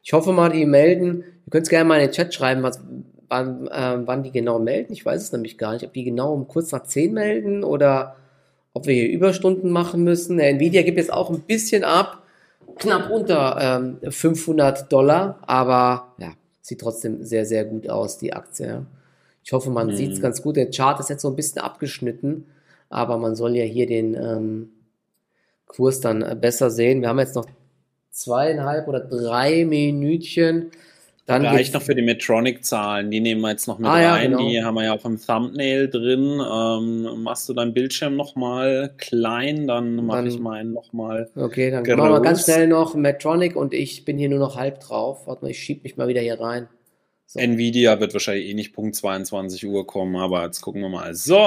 Ich 0.02 0.14
hoffe 0.14 0.32
mal, 0.32 0.48
die 0.48 0.64
melden. 0.64 1.22
Ihr 1.44 1.50
könnt 1.50 1.64
es 1.64 1.68
gerne 1.68 1.84
mal 1.86 2.00
in 2.00 2.06
den 2.06 2.12
Chat 2.12 2.32
schreiben, 2.32 2.62
was, 2.62 2.80
wann, 3.28 3.66
äh, 3.66 3.98
wann 4.06 4.22
die 4.22 4.32
genau 4.32 4.60
melden. 4.60 4.94
Ich 4.94 5.04
weiß 5.04 5.22
es 5.22 5.32
nämlich 5.32 5.58
gar 5.58 5.74
nicht, 5.74 5.84
ob 5.84 5.92
die 5.92 6.04
genau 6.04 6.32
um 6.32 6.48
kurz 6.48 6.72
nach 6.72 6.84
10 6.84 7.12
melden 7.12 7.64
oder 7.64 8.16
ob 8.72 8.86
wir 8.86 8.94
hier 8.94 9.10
Überstunden 9.10 9.70
machen 9.70 10.04
müssen. 10.04 10.38
Der 10.38 10.48
Nvidia 10.48 10.80
gibt 10.80 10.96
jetzt 10.96 11.12
auch 11.12 11.28
ein 11.28 11.40
bisschen 11.40 11.84
ab 11.84 12.21
knapp 12.78 13.10
unter 13.10 13.58
ähm, 13.60 13.98
500 14.10 14.92
Dollar, 14.92 15.38
aber 15.46 16.14
ja, 16.18 16.32
sieht 16.60 16.80
trotzdem 16.80 17.24
sehr, 17.24 17.44
sehr 17.44 17.64
gut 17.64 17.88
aus, 17.88 18.18
die 18.18 18.32
Aktie. 18.32 18.86
Ich 19.44 19.52
hoffe, 19.52 19.70
man 19.70 19.88
mhm. 19.88 19.96
sieht 19.96 20.12
es 20.12 20.20
ganz 20.20 20.42
gut. 20.42 20.56
Der 20.56 20.70
Chart 20.70 20.98
ist 21.00 21.10
jetzt 21.10 21.22
so 21.22 21.28
ein 21.28 21.36
bisschen 21.36 21.60
abgeschnitten, 21.60 22.46
aber 22.88 23.18
man 23.18 23.34
soll 23.34 23.56
ja 23.56 23.64
hier 23.64 23.86
den 23.86 24.14
ähm, 24.14 24.70
Kurs 25.66 26.00
dann 26.00 26.22
äh, 26.22 26.36
besser 26.38 26.70
sehen. 26.70 27.00
Wir 27.00 27.08
haben 27.08 27.18
jetzt 27.18 27.34
noch 27.34 27.46
zweieinhalb 28.10 28.88
oder 28.88 29.00
drei 29.00 29.64
Minütchen. 29.64 30.70
Dann 31.26 31.46
Reicht 31.46 31.72
noch 31.72 31.82
für 31.82 31.94
die 31.94 32.02
Medtronic-Zahlen, 32.02 33.12
die 33.12 33.20
nehmen 33.20 33.42
wir 33.42 33.50
jetzt 33.50 33.68
noch 33.68 33.78
mit 33.78 33.88
ah, 33.88 33.92
rein, 33.92 34.32
ja, 34.32 34.38
genau. 34.38 34.48
die 34.48 34.64
haben 34.64 34.74
wir 34.74 34.84
ja 34.84 34.92
auch 34.92 35.04
im 35.04 35.20
Thumbnail 35.20 35.88
drin. 35.88 36.40
Ähm, 36.44 37.22
machst 37.22 37.48
du 37.48 37.54
deinen 37.54 37.72
Bildschirm 37.72 38.16
nochmal 38.16 38.92
klein, 38.98 39.68
dann 39.68 40.04
mache 40.04 40.26
ich 40.26 40.40
meinen 40.40 40.72
nochmal. 40.72 41.30
Okay, 41.36 41.70
dann 41.70 41.84
groß. 41.84 41.96
machen 41.96 42.12
wir 42.12 42.20
ganz 42.22 42.42
schnell 42.42 42.66
noch 42.66 42.96
Medtronic 42.96 43.54
und 43.54 43.72
ich 43.72 44.04
bin 44.04 44.18
hier 44.18 44.30
nur 44.30 44.40
noch 44.40 44.56
halb 44.56 44.80
drauf. 44.80 45.28
Warte 45.28 45.44
mal, 45.44 45.50
ich 45.52 45.60
schieb 45.60 45.84
mich 45.84 45.96
mal 45.96 46.08
wieder 46.08 46.20
hier 46.20 46.40
rein. 46.40 46.68
So. 47.32 47.40
Nvidia 47.40 47.98
wird 47.98 48.12
wahrscheinlich 48.12 48.50
eh 48.50 48.52
nicht 48.52 48.74
Punkt 48.74 48.94
22 48.94 49.66
Uhr 49.66 49.86
kommen, 49.86 50.16
aber 50.16 50.44
jetzt 50.44 50.60
gucken 50.60 50.82
wir 50.82 50.90
mal. 50.90 51.14
So, 51.14 51.38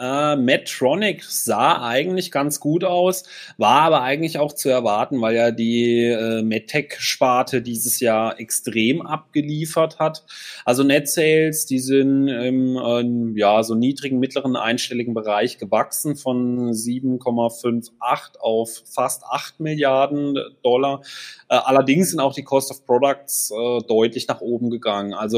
äh, 0.00 0.36
Medtronic 0.36 1.24
sah 1.24 1.84
eigentlich 1.84 2.30
ganz 2.30 2.60
gut 2.60 2.84
aus, 2.84 3.24
war 3.56 3.80
aber 3.80 4.02
eigentlich 4.02 4.38
auch 4.38 4.52
zu 4.52 4.68
erwarten, 4.68 5.20
weil 5.20 5.34
ja 5.34 5.50
die 5.50 6.04
äh, 6.04 6.42
MedTech-Sparte 6.42 7.60
dieses 7.60 7.98
Jahr 7.98 8.38
extrem 8.38 9.02
abgeliefert 9.02 9.98
hat. 9.98 10.24
Also 10.64 10.84
Net 10.84 11.08
Sales, 11.08 11.66
die 11.66 11.80
sind 11.80 12.28
im 12.28 12.76
äh, 12.76 13.40
ja 13.40 13.64
so 13.64 13.74
niedrigen 13.74 14.20
mittleren 14.20 14.54
einstelligen 14.54 15.12
Bereich 15.12 15.58
gewachsen 15.58 16.14
von 16.14 16.70
7,58 16.70 18.38
auf 18.38 18.84
fast 18.86 19.24
8 19.24 19.58
Milliarden 19.58 20.38
Dollar. 20.62 21.02
Äh, 21.48 21.56
allerdings 21.56 22.10
sind 22.10 22.20
auch 22.20 22.32
die 22.32 22.44
Cost 22.44 22.70
of 22.70 22.86
Products 22.86 23.50
äh, 23.50 23.80
deutlich 23.88 24.28
nach 24.28 24.40
oben 24.40 24.70
gegangen. 24.70 25.14
Also 25.14 25.31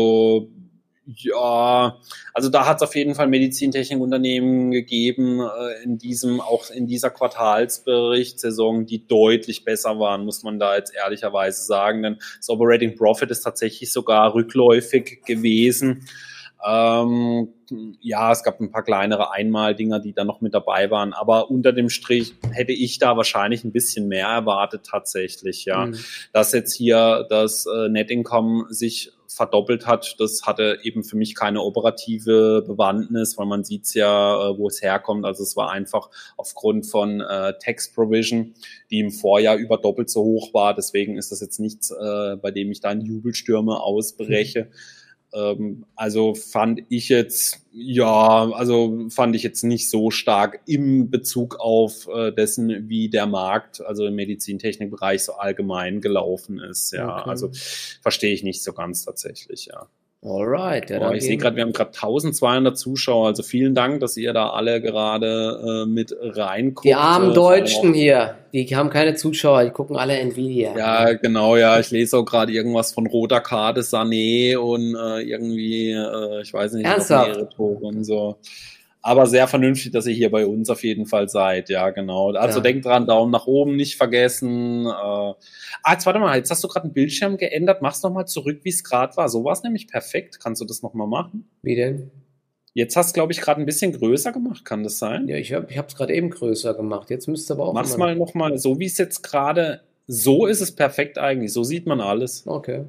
ja, 1.06 1.98
also 2.32 2.48
da 2.48 2.66
hat 2.66 2.76
es 2.76 2.82
auf 2.82 2.94
jeden 2.94 3.14
Fall 3.14 3.28
Medizintechnikunternehmen 3.28 4.70
gegeben 4.70 5.40
äh, 5.40 5.82
in 5.82 5.98
diesem, 5.98 6.40
auch 6.40 6.70
in 6.70 6.86
dieser 6.86 7.10
Quartalsberichtssaison, 7.10 8.86
die 8.86 9.06
deutlich 9.06 9.64
besser 9.64 9.98
waren, 9.98 10.24
muss 10.24 10.42
man 10.42 10.58
da 10.58 10.76
jetzt 10.76 10.94
ehrlicherweise 10.94 11.62
sagen. 11.64 12.02
Denn 12.02 12.16
das 12.38 12.48
Operating 12.48 12.96
Profit 12.96 13.30
ist 13.30 13.42
tatsächlich 13.42 13.92
sogar 13.92 14.34
rückläufig 14.34 15.22
gewesen. 15.26 16.06
Ähm, 16.66 17.48
ja, 18.00 18.32
es 18.32 18.42
gab 18.42 18.58
ein 18.58 18.70
paar 18.70 18.84
kleinere 18.84 19.32
Einmaldinger, 19.32 20.00
die 20.00 20.14
da 20.14 20.24
noch 20.24 20.40
mit 20.40 20.54
dabei 20.54 20.90
waren, 20.90 21.12
aber 21.12 21.50
unter 21.50 21.74
dem 21.74 21.90
Strich 21.90 22.34
hätte 22.52 22.72
ich 22.72 22.98
da 22.98 23.18
wahrscheinlich 23.18 23.64
ein 23.64 23.72
bisschen 23.72 24.08
mehr 24.08 24.28
erwartet 24.28 24.86
tatsächlich, 24.90 25.66
ja. 25.66 25.86
Mhm. 25.86 25.98
Dass 26.32 26.52
jetzt 26.52 26.74
hier 26.74 27.26
das 27.28 27.66
äh, 27.66 27.90
Net 27.90 28.10
Income 28.10 28.66
sich 28.70 29.12
verdoppelt 29.34 29.86
hat, 29.86 30.16
das 30.18 30.42
hatte 30.44 30.78
eben 30.82 31.04
für 31.04 31.16
mich 31.16 31.34
keine 31.34 31.62
operative 31.62 32.62
Bewandtnis, 32.66 33.36
weil 33.36 33.46
man 33.46 33.64
sieht's 33.64 33.94
ja, 33.94 34.50
äh, 34.50 34.58
wo 34.58 34.68
es 34.68 34.82
herkommt. 34.82 35.24
Also 35.24 35.42
es 35.42 35.56
war 35.56 35.70
einfach 35.70 36.10
aufgrund 36.36 36.86
von 36.86 37.20
äh, 37.20 37.54
Tax 37.58 37.92
Provision, 37.92 38.54
die 38.90 39.00
im 39.00 39.10
Vorjahr 39.10 39.56
über 39.56 39.78
doppelt 39.78 40.10
so 40.10 40.22
hoch 40.22 40.54
war. 40.54 40.74
Deswegen 40.74 41.18
ist 41.18 41.32
das 41.32 41.40
jetzt 41.40 41.60
nichts, 41.60 41.90
äh, 41.90 42.36
bei 42.36 42.50
dem 42.50 42.70
ich 42.70 42.80
da 42.80 42.92
in 42.92 43.00
Jubelstürme 43.00 43.80
ausbreche. 43.80 44.64
Mhm 44.64 45.03
also 45.96 46.34
fand 46.34 46.82
ich 46.88 47.08
jetzt, 47.08 47.66
ja, 47.72 48.50
also 48.52 49.08
fand 49.10 49.34
ich 49.34 49.42
jetzt 49.42 49.64
nicht 49.64 49.90
so 49.90 50.10
stark 50.10 50.60
im 50.66 51.10
Bezug 51.10 51.56
auf 51.58 52.08
äh, 52.08 52.30
dessen, 52.32 52.88
wie 52.88 53.08
der 53.08 53.26
Markt, 53.26 53.80
also 53.80 54.06
im 54.06 54.14
Medizintechnikbereich 54.14 55.24
so 55.24 55.32
allgemein 55.32 56.00
gelaufen 56.00 56.60
ist. 56.60 56.92
Ja, 56.92 57.20
okay. 57.20 57.30
also 57.30 57.50
verstehe 58.00 58.32
ich 58.32 58.44
nicht 58.44 58.62
so 58.62 58.72
ganz 58.72 59.04
tatsächlich, 59.04 59.66
ja. 59.66 59.88
Alright. 60.24 60.88
Ja, 60.88 61.06
oh, 61.06 61.12
ich 61.12 61.22
sehe 61.22 61.36
gerade, 61.36 61.54
wir 61.56 61.64
haben 61.64 61.74
gerade 61.74 61.90
1200 61.90 62.78
Zuschauer. 62.78 63.26
Also 63.26 63.42
vielen 63.42 63.74
Dank, 63.74 64.00
dass 64.00 64.16
ihr 64.16 64.32
da 64.32 64.48
alle 64.50 64.80
gerade 64.80 65.84
äh, 65.84 65.86
mit 65.86 66.16
reinguckt. 66.18 66.86
Die 66.86 66.94
armen 66.94 67.32
äh, 67.32 67.34
Deutschen 67.34 67.92
hier, 67.92 68.36
die 68.54 68.74
haben 68.74 68.88
keine 68.88 69.16
Zuschauer, 69.16 69.64
die 69.64 69.70
gucken 69.70 69.96
alle 69.96 70.18
Nvidia. 70.18 70.76
Ja, 70.78 71.12
genau, 71.12 71.56
ja. 71.56 71.78
Ich 71.78 71.90
lese 71.90 72.16
auch 72.16 72.24
gerade 72.24 72.52
irgendwas 72.52 72.94
von 72.94 73.06
roter 73.06 73.42
Karte, 73.42 73.82
Sané 73.82 74.56
und 74.56 74.94
äh, 74.94 75.20
irgendwie, 75.20 75.90
äh, 75.90 76.40
ich 76.40 76.54
weiß 76.54 76.72
nicht, 76.72 76.86
Ernsthaft? 76.86 77.28
mehrere 77.28 77.48
Tore 77.50 77.84
und 77.84 78.04
so 78.04 78.38
aber 79.06 79.26
sehr 79.26 79.46
vernünftig, 79.48 79.92
dass 79.92 80.06
ihr 80.06 80.14
hier 80.14 80.30
bei 80.30 80.46
uns 80.46 80.70
auf 80.70 80.82
jeden 80.82 81.04
Fall 81.04 81.28
seid. 81.28 81.68
Ja, 81.68 81.90
genau. 81.90 82.32
Also 82.32 82.60
ja. 82.60 82.62
denkt 82.62 82.86
dran, 82.86 83.06
Daumen 83.06 83.30
nach 83.30 83.46
oben 83.46 83.76
nicht 83.76 83.96
vergessen. 83.96 84.86
Äh, 84.86 84.88
ah, 84.88 85.36
jetzt 85.92 86.06
warte 86.06 86.18
mal, 86.20 86.38
jetzt 86.38 86.50
hast 86.50 86.64
du 86.64 86.68
gerade 86.68 86.84
einen 86.84 86.94
Bildschirm 86.94 87.36
geändert. 87.36 87.82
Mach's 87.82 88.02
nochmal 88.02 88.26
zurück, 88.26 88.60
wie 88.62 88.70
es 88.70 88.82
gerade 88.82 89.14
war. 89.18 89.28
So 89.28 89.44
war 89.44 89.52
es 89.52 89.62
nämlich 89.62 89.88
perfekt. 89.88 90.40
Kannst 90.42 90.62
du 90.62 90.64
das 90.64 90.80
nochmal 90.80 91.06
machen? 91.06 91.50
Wie 91.60 91.76
denn? 91.76 92.10
Jetzt 92.72 92.96
hast 92.96 93.10
du, 93.10 93.20
glaube 93.20 93.34
ich, 93.34 93.42
gerade 93.42 93.60
ein 93.60 93.66
bisschen 93.66 93.92
größer 93.92 94.32
gemacht. 94.32 94.64
Kann 94.64 94.82
das 94.82 94.98
sein? 94.98 95.28
Ja, 95.28 95.36
ich 95.36 95.52
habe 95.52 95.66
es 95.68 95.96
gerade 95.96 96.14
eben 96.14 96.30
größer 96.30 96.72
gemacht. 96.72 97.10
Jetzt 97.10 97.28
müsste 97.28 97.52
aber 97.52 97.66
auch. 97.66 97.74
Mach's 97.74 97.98
mal 97.98 98.16
nochmal, 98.16 98.56
so 98.56 98.80
wie 98.80 98.86
es 98.86 98.96
jetzt 98.96 99.22
gerade. 99.22 99.82
So 100.06 100.46
ist 100.46 100.62
es 100.62 100.74
perfekt 100.74 101.18
eigentlich. 101.18 101.52
So 101.52 101.62
sieht 101.62 101.86
man 101.86 102.00
alles. 102.00 102.46
Okay. 102.46 102.84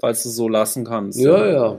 Falls 0.00 0.24
du 0.24 0.28
so 0.28 0.48
lassen 0.48 0.84
kannst. 0.84 1.20
Ja, 1.20 1.46
ja. 1.46 1.52
ja. 1.52 1.78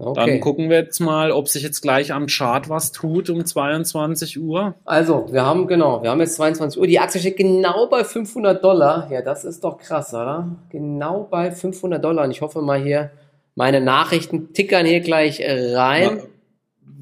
Okay. 0.00 0.14
Dann 0.14 0.40
gucken 0.40 0.70
wir 0.70 0.76
jetzt 0.76 1.00
mal, 1.00 1.32
ob 1.32 1.48
sich 1.48 1.62
jetzt 1.62 1.80
gleich 1.80 2.12
am 2.12 2.26
Chart 2.28 2.68
was 2.68 2.92
tut 2.92 3.30
um 3.30 3.44
22 3.44 4.40
Uhr. 4.40 4.74
Also, 4.84 5.26
wir 5.32 5.44
haben, 5.44 5.66
genau, 5.66 6.02
wir 6.02 6.10
haben 6.10 6.20
jetzt 6.20 6.36
22 6.36 6.80
Uhr. 6.80 6.86
Die 6.86 7.00
Aktie 7.00 7.20
steht 7.20 7.36
genau 7.36 7.88
bei 7.88 8.04
500 8.04 8.62
Dollar. 8.62 9.08
Ja, 9.10 9.22
das 9.22 9.44
ist 9.44 9.64
doch 9.64 9.78
krass, 9.78 10.14
oder? 10.14 10.56
Genau 10.70 11.26
bei 11.28 11.50
500 11.50 12.02
Dollar. 12.02 12.24
Und 12.24 12.30
ich 12.30 12.42
hoffe 12.42 12.62
mal 12.62 12.80
hier, 12.80 13.10
meine 13.56 13.80
Nachrichten 13.80 14.52
tickern 14.52 14.86
hier 14.86 15.00
gleich 15.00 15.42
rein. 15.42 16.16
Mal, 16.16 16.22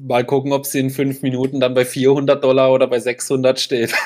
mal 0.07 0.25
gucken, 0.25 0.51
ob 0.51 0.65
sie 0.65 0.79
in 0.79 0.89
fünf 0.89 1.21
Minuten 1.21 1.59
dann 1.59 1.75
bei 1.75 1.85
400 1.85 2.43
Dollar 2.43 2.73
oder 2.73 2.87
bei 2.87 2.99
600 2.99 3.59
steht. 3.59 3.93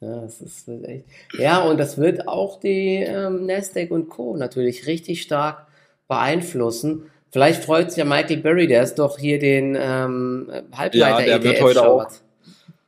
Ja, 0.00 0.20
das 0.20 0.42
ist 0.42 0.68
echt. 0.68 1.06
Ja, 1.38 1.62
und 1.62 1.78
das 1.78 1.96
wird 1.96 2.28
auch 2.28 2.60
die 2.60 2.96
ähm, 2.96 3.46
Nasdaq 3.46 3.90
und 3.90 4.10
Co. 4.10 4.36
natürlich 4.36 4.86
richtig 4.86 5.22
stark 5.22 5.66
beeinflussen. 6.14 7.10
Vielleicht 7.30 7.64
freut 7.64 7.90
sich 7.90 7.98
ja 7.98 8.04
Michael 8.04 8.38
Berry, 8.38 8.66
der 8.68 8.82
ist 8.82 8.94
doch 8.96 9.18
hier 9.18 9.38
den 9.38 9.76
ähm, 9.78 10.48
Halbleiter 10.72 11.26
ja, 11.26 11.38
der 11.38 11.42
wird 11.42 11.60
heute 11.60 11.86
auch 11.86 12.06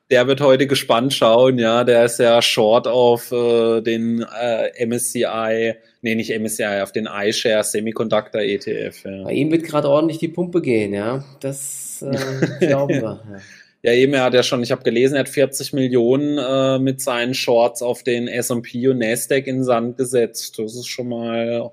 der 0.08 0.28
wird 0.28 0.40
heute 0.40 0.68
gespannt 0.68 1.14
schauen, 1.14 1.58
ja, 1.58 1.82
der 1.82 2.04
ist 2.04 2.20
ja 2.20 2.40
short 2.40 2.86
auf 2.86 3.32
äh, 3.32 3.80
den 3.80 4.24
äh, 4.40 4.86
MSCI, 4.86 5.74
nee, 6.02 6.14
nicht 6.14 6.30
MSCI, 6.30 6.80
auf 6.82 6.92
den 6.92 7.08
iShare 7.12 7.64
Semiconductor 7.64 8.40
ETF. 8.40 9.04
Ja. 9.04 9.24
Bei 9.24 9.32
ihm 9.32 9.50
wird 9.50 9.64
gerade 9.64 9.88
ordentlich 9.88 10.18
die 10.18 10.28
Pumpe 10.28 10.62
gehen, 10.62 10.94
ja. 10.94 11.24
Das 11.40 12.02
äh, 12.02 12.66
glauben 12.66 12.94
wir. 12.94 13.02
Ja. 13.02 13.38
Ja, 13.82 13.92
eben, 13.92 14.14
er 14.14 14.24
hat 14.24 14.34
ja 14.34 14.42
schon, 14.42 14.64
ich 14.64 14.72
habe 14.72 14.82
gelesen, 14.82 15.14
er 15.14 15.20
hat 15.20 15.28
40 15.28 15.72
Millionen 15.72 16.38
äh, 16.38 16.78
mit 16.80 17.00
seinen 17.00 17.34
Shorts 17.34 17.82
auf 17.82 18.02
den 18.02 18.26
S&P 18.26 18.88
und 18.88 18.98
Nasdaq 18.98 19.46
in 19.46 19.62
Sand 19.62 19.96
gesetzt. 19.96 20.58
Das 20.58 20.74
ist 20.74 20.88
schon 20.88 21.08
mal 21.08 21.70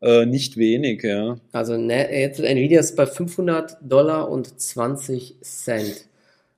äh, 0.00 0.26
nicht 0.26 0.56
wenig, 0.56 1.02
ja. 1.02 1.36
Also 1.52 1.76
ne, 1.76 2.10
jetzt 2.12 2.40
Nvidia 2.40 2.80
ist 2.80 2.96
bei 2.96 3.06
500 3.06 3.78
Dollar 3.80 4.30
und 4.30 4.60
20 4.60 5.36
Cent. 5.42 6.06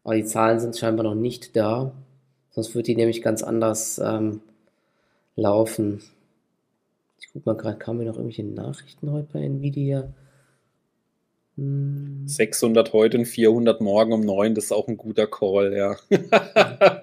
Aber 0.05 0.15
die 0.15 0.25
Zahlen 0.25 0.61
sind 0.61 0.77
scheinbar 0.77 1.05
noch 1.05 1.15
nicht 1.15 1.57
da. 1.57 1.93
Sonst 2.51 2.75
würde 2.75 2.85
die 2.85 2.97
nämlich 2.97 3.23
ganz 3.23 3.43
anders 3.43 4.01
ähm, 4.03 4.41
laufen. 5.37 6.03
Ich 7.21 7.29
guck 7.33 7.47
mal 7.47 7.57
gerade, 7.57 7.79
kamen 7.79 7.99
mir 7.99 8.07
noch 8.07 8.17
irgendwelche 8.17 8.45
Nachrichten 8.45 9.13
heute 9.13 9.29
bei 9.33 9.41
Nvidia? 9.41 10.13
600 11.57 12.89
hm. 12.89 12.93
heute 12.93 13.19
und 13.19 13.25
400 13.25 13.81
morgen 13.81 14.13
um 14.13 14.21
9, 14.21 14.55
das 14.55 14.67
ist 14.67 14.73
auch 14.73 14.87
ein 14.87 14.97
guter 14.97 15.27
Call, 15.27 15.77
ja. 15.77 15.97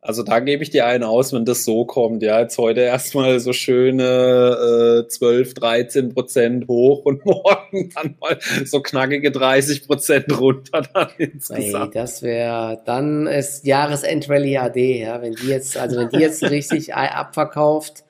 Also 0.00 0.22
da 0.22 0.38
gebe 0.38 0.62
ich 0.62 0.70
dir 0.70 0.86
einen 0.86 1.02
aus, 1.02 1.32
wenn 1.32 1.44
das 1.44 1.64
so 1.64 1.84
kommt. 1.84 2.22
Ja, 2.22 2.38
jetzt 2.38 2.56
heute 2.56 2.80
erstmal 2.80 3.40
so 3.40 3.52
schöne 3.52 5.04
äh, 5.04 5.08
12, 5.08 5.54
13 5.54 6.14
Prozent 6.14 6.68
hoch 6.68 7.04
und 7.04 7.24
morgen 7.26 7.90
dann 7.94 8.16
mal 8.20 8.38
so 8.64 8.80
knackige 8.80 9.32
30 9.32 9.86
Prozent 9.86 10.40
runter 10.40 10.82
dann 10.94 11.08
insgesamt. 11.18 11.94
Hey, 11.94 12.00
das 12.00 12.22
wäre, 12.22 12.80
dann 12.86 13.26
ist 13.26 13.66
Jahresendrally 13.66 14.56
AD, 14.56 15.00
ja, 15.00 15.20
wenn 15.20 15.34
die 15.34 15.48
jetzt, 15.48 15.76
also 15.76 15.96
wenn 15.96 16.10
die 16.10 16.20
jetzt 16.20 16.44
richtig 16.44 16.94
abverkauft, 16.94 18.04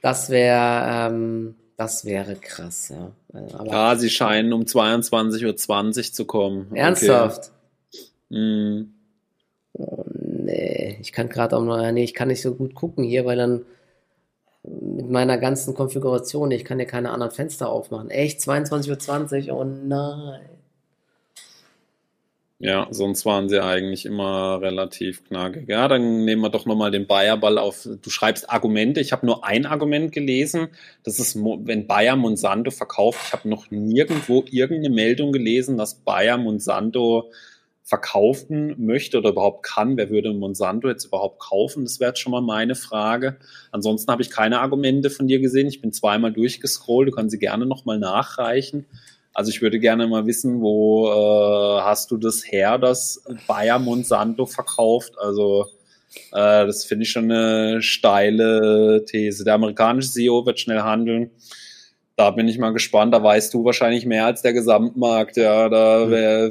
das 0.00 0.28
wäre, 0.28 1.08
ähm, 1.08 1.54
das 1.76 2.04
wäre 2.04 2.34
krass, 2.34 2.88
ja. 2.88 3.12
Aber 3.56 3.70
ja, 3.70 3.96
sie 3.96 4.10
scheinen 4.10 4.52
um 4.52 4.62
22.20 4.62 5.46
Uhr 5.46 6.12
zu 6.12 6.24
kommen. 6.24 6.74
Ernsthaft? 6.74 7.52
Okay. 8.28 8.40
Mm. 8.40 8.94
Oh, 9.74 10.04
nee, 10.52 10.98
ich 11.00 11.12
kann 11.12 11.28
gerade 11.28 11.56
auch 11.56 11.64
noch, 11.64 11.90
nee, 11.92 12.04
ich 12.04 12.14
kann 12.14 12.28
nicht 12.28 12.42
so 12.42 12.54
gut 12.54 12.74
gucken 12.74 13.04
hier, 13.04 13.24
weil 13.24 13.36
dann 13.36 13.64
mit 14.64 15.10
meiner 15.10 15.38
ganzen 15.38 15.74
Konfiguration, 15.74 16.50
ich 16.52 16.64
kann 16.64 16.78
ja 16.78 16.84
keine 16.84 17.10
anderen 17.10 17.32
Fenster 17.32 17.68
aufmachen. 17.68 18.10
Echt, 18.10 18.40
22.20 18.40 19.48
Uhr, 19.48 19.56
oh 19.58 19.64
nein. 19.64 20.40
Ja, 22.64 22.86
sonst 22.92 23.26
waren 23.26 23.48
sie 23.48 23.60
eigentlich 23.60 24.06
immer 24.06 24.60
relativ 24.62 25.24
knackig. 25.24 25.68
Ja, 25.68 25.88
dann 25.88 26.24
nehmen 26.24 26.42
wir 26.42 26.48
doch 26.48 26.64
nochmal 26.64 26.92
den 26.92 27.08
Bayer-Ball 27.08 27.58
auf. 27.58 27.88
Du 28.00 28.08
schreibst 28.08 28.48
Argumente. 28.48 29.00
Ich 29.00 29.10
habe 29.10 29.26
nur 29.26 29.44
ein 29.44 29.66
Argument 29.66 30.12
gelesen. 30.12 30.68
Das 31.02 31.18
ist, 31.18 31.34
wenn 31.34 31.88
Bayer 31.88 32.14
Monsanto 32.14 32.70
verkauft. 32.70 33.18
Ich 33.26 33.32
habe 33.32 33.48
noch 33.48 33.72
nirgendwo 33.72 34.44
irgendeine 34.48 34.94
Meldung 34.94 35.32
gelesen, 35.32 35.76
dass 35.76 35.96
Bayer 35.96 36.38
Monsanto 36.38 37.32
verkaufen 37.92 38.74
möchte 38.78 39.18
oder 39.18 39.28
überhaupt 39.28 39.64
kann. 39.64 39.98
Wer 39.98 40.08
würde 40.08 40.32
Monsanto 40.32 40.88
jetzt 40.88 41.04
überhaupt 41.04 41.38
kaufen? 41.40 41.84
Das 41.84 42.00
wäre 42.00 42.12
jetzt 42.12 42.20
schon 42.20 42.32
mal 42.32 42.40
meine 42.40 42.74
Frage. 42.74 43.36
Ansonsten 43.70 44.10
habe 44.10 44.22
ich 44.22 44.30
keine 44.30 44.60
Argumente 44.60 45.10
von 45.10 45.28
dir 45.28 45.40
gesehen. 45.40 45.66
Ich 45.66 45.82
bin 45.82 45.92
zweimal 45.92 46.32
durchgescrollt. 46.32 47.08
Du 47.08 47.12
kannst 47.12 47.32
sie 47.32 47.38
gerne 47.38 47.66
nochmal 47.66 47.98
nachreichen. 47.98 48.86
Also 49.34 49.50
ich 49.50 49.60
würde 49.60 49.78
gerne 49.78 50.06
mal 50.06 50.26
wissen, 50.26 50.62
wo 50.62 51.10
äh, 51.10 51.82
hast 51.82 52.10
du 52.10 52.16
das 52.16 52.50
her, 52.50 52.78
dass 52.78 53.22
Bayer 53.46 53.78
Monsanto 53.78 54.46
verkauft? 54.46 55.12
Also 55.18 55.66
äh, 56.30 56.64
das 56.64 56.86
finde 56.86 57.02
ich 57.02 57.10
schon 57.10 57.30
eine 57.30 57.82
steile 57.82 59.04
These. 59.06 59.44
Der 59.44 59.52
amerikanische 59.52 60.08
CEO 60.08 60.46
wird 60.46 60.60
schnell 60.60 60.80
handeln. 60.80 61.30
Da 62.16 62.30
bin 62.30 62.48
ich 62.48 62.58
mal 62.58 62.72
gespannt. 62.72 63.14
Da 63.14 63.22
weißt 63.22 63.52
du 63.54 63.64
wahrscheinlich 63.64 64.06
mehr 64.06 64.26
als 64.26 64.42
der 64.42 64.52
Gesamtmarkt. 64.52 65.36
Ja, 65.36 65.68
da 65.68 66.10
wäre 66.10 66.50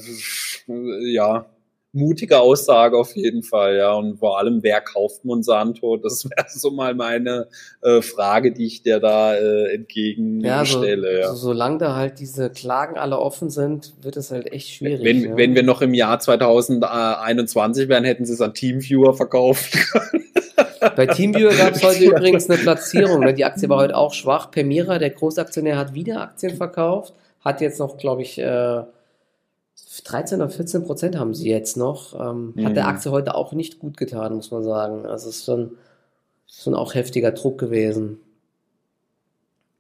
ja 1.06 1.46
mutige 1.94 2.40
Aussage 2.40 2.98
auf 2.98 3.16
jeden 3.16 3.44
Fall, 3.44 3.76
ja. 3.76 3.94
Und 3.94 4.18
vor 4.18 4.40
allem, 4.40 4.64
wer 4.64 4.82
kauft 4.82 5.26
Monsanto? 5.26 5.98
Das 5.98 6.26
wäre 6.30 6.48
so 6.50 6.72
mal 6.72 6.96
meine 6.96 7.48
äh, 7.82 8.02
Frage, 8.02 8.54
die 8.54 8.66
ich 8.66 8.84
dir 8.84 9.00
da 9.00 9.36
äh, 9.36 9.74
entgegenstelle. 9.74 11.14
Ja, 11.14 11.20
so, 11.20 11.22
ja. 11.22 11.28
So, 11.30 11.48
solange 11.48 11.80
da 11.80 11.96
halt 11.96 12.20
diese 12.20 12.50
Klagen 12.50 12.98
alle 12.98 13.20
offen 13.20 13.50
sind, 13.50 13.94
wird 14.02 14.18
es 14.18 14.32
halt 14.32 14.52
echt 14.52 14.70
schwierig. 14.70 15.04
Wenn, 15.04 15.24
ja. 15.24 15.38
wenn 15.38 15.56
wir 15.56 15.64
noch 15.64 15.82
im 15.82 15.94
Jahr 15.94 16.20
2021 16.20 17.90
wären, 17.90 18.04
hätten 18.04 18.26
sie 18.26 18.34
es 18.34 18.42
an 18.42 18.54
Teamviewer 18.54 19.14
verkauft. 19.14 19.78
Bei 20.96 21.06
Teamviewer 21.06 21.54
gab 21.54 21.76
es 21.76 21.84
heute 21.84 22.04
übrigens 22.04 22.50
eine 22.50 22.60
Platzierung. 22.60 23.22
Ne? 23.22 23.34
Die 23.34 23.46
Aktie 23.46 23.70
war 23.70 23.78
heute 23.78 23.96
auch 23.96 24.14
schwach. 24.14 24.52
Permira, 24.52 24.98
der 24.98 25.12
Großaktionär, 25.12 25.78
hat 25.78 25.94
wieder 25.94 26.22
Aktien 26.22 26.58
verkauft. 26.58 27.14
Hat 27.40 27.62
jetzt 27.62 27.80
noch, 27.80 27.98
glaube 27.98 28.24
ich, 28.24 28.40
äh, 28.40 28.84
13 30.04 30.42
oder 30.42 30.50
14 30.50 30.84
Prozent 30.84 31.18
haben 31.18 31.34
sie 31.34 31.50
jetzt 31.50 31.78
noch. 31.78 32.20
Ähm, 32.20 32.54
mhm. 32.56 32.66
Hat 32.66 32.76
der. 32.76 32.88
Aktie 32.88 33.12
heute 33.12 33.36
auch 33.36 33.54
nicht 33.54 33.80
gut 33.80 33.98
getan, 33.98 34.36
muss 34.36 34.52
man 34.52 34.64
sagen. 34.64 35.06
Also 35.06 35.30
es 35.30 35.38
ist 35.38 35.46
schon, 35.46 35.78
schon 36.48 36.74
auch 36.74 36.96
heftiger 36.96 37.32
Druck 37.32 37.60
gewesen. 37.60 38.20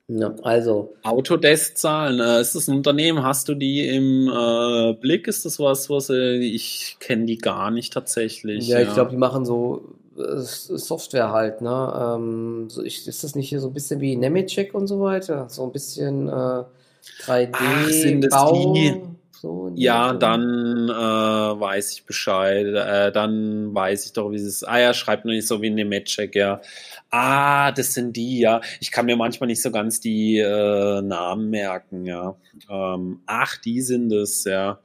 Ja, 0.08 0.34
also. 0.44 0.94
Autodesk-Zahlen, 1.04 2.20
äh, 2.20 2.42
ist 2.42 2.54
das 2.54 2.68
ein 2.68 2.76
Unternehmen? 2.76 3.24
Hast 3.24 3.48
du 3.48 3.56
die 3.56 3.88
im 3.88 4.28
äh, 4.28 4.94
Blick? 4.94 5.28
Ist 5.28 5.46
das 5.46 5.60
was, 5.60 5.90
was 5.90 6.10
äh, 6.10 6.36
ich 6.36 6.98
kenne 7.00 7.26
die 7.26 7.38
gar 7.38 7.72
nicht 7.72 7.94
tatsächlich? 7.94 8.68
Ja, 8.68 8.80
ja. 8.80 8.88
ich 8.88 8.94
glaube, 8.94 9.12
die 9.12 9.18
machen 9.18 9.46
so 9.46 9.96
äh, 10.11 10.11
Software 10.16 11.32
halt, 11.32 11.62
ne? 11.62 12.18
Ähm, 12.18 12.70
so 12.70 12.84
ich, 12.84 13.08
ist 13.08 13.24
das 13.24 13.36
nicht 13.36 13.50
hier 13.50 13.60
so 13.60 13.68
ein 13.68 13.74
bisschen 13.74 14.02
wie 14.02 14.16
Nemetschek 14.16 14.74
und 14.74 14.88
so 14.88 15.02
weiter? 15.02 15.48
So 15.50 15.64
ein 15.64 15.72
bisschen 15.72 16.30
3D-Bau? 16.30 17.90
Sind 17.90 18.22
das 18.26 18.44
die? 18.64 19.02
So 19.42 19.72
ja, 19.74 20.14
dann 20.14 20.88
äh, 20.88 20.92
weiß 20.92 21.94
ich 21.94 22.06
Bescheid. 22.06 22.68
Äh, 22.68 23.12
dann 23.12 23.74
weiß 23.74 24.06
ich 24.06 24.14
doch, 24.14 24.30
wie 24.30 24.36
es 24.36 24.44
ist. 24.44 24.68
Ah 24.68 24.80
ja, 24.80 24.94
schreibt 24.94 25.26
nur 25.26 25.34
nicht 25.34 25.48
so 25.48 25.64
wie 25.64 25.68
in 25.68 25.78
dem 25.78 25.90
Matchcheck, 25.90 26.36
ja. 26.36 26.62
Ah, 27.10 27.72
das 27.72 27.96
sind 27.96 28.16
die, 28.16 28.40
ja. 28.40 28.62
Ich 28.80 28.92
kann 28.92 29.08
mir 29.08 29.16
manchmal 29.16 29.48
nicht 29.48 29.64
so 29.64 29.72
ganz 29.72 30.00
die 30.00 30.38
äh, 30.38 31.02
Namen 31.02 31.50
merken, 31.50 32.06
ja. 32.06 32.36
Ähm, 32.70 33.22
ach, 33.26 33.58
die 33.58 33.82
sind 33.82 34.12
es, 34.14 34.44
ja. 34.44 34.80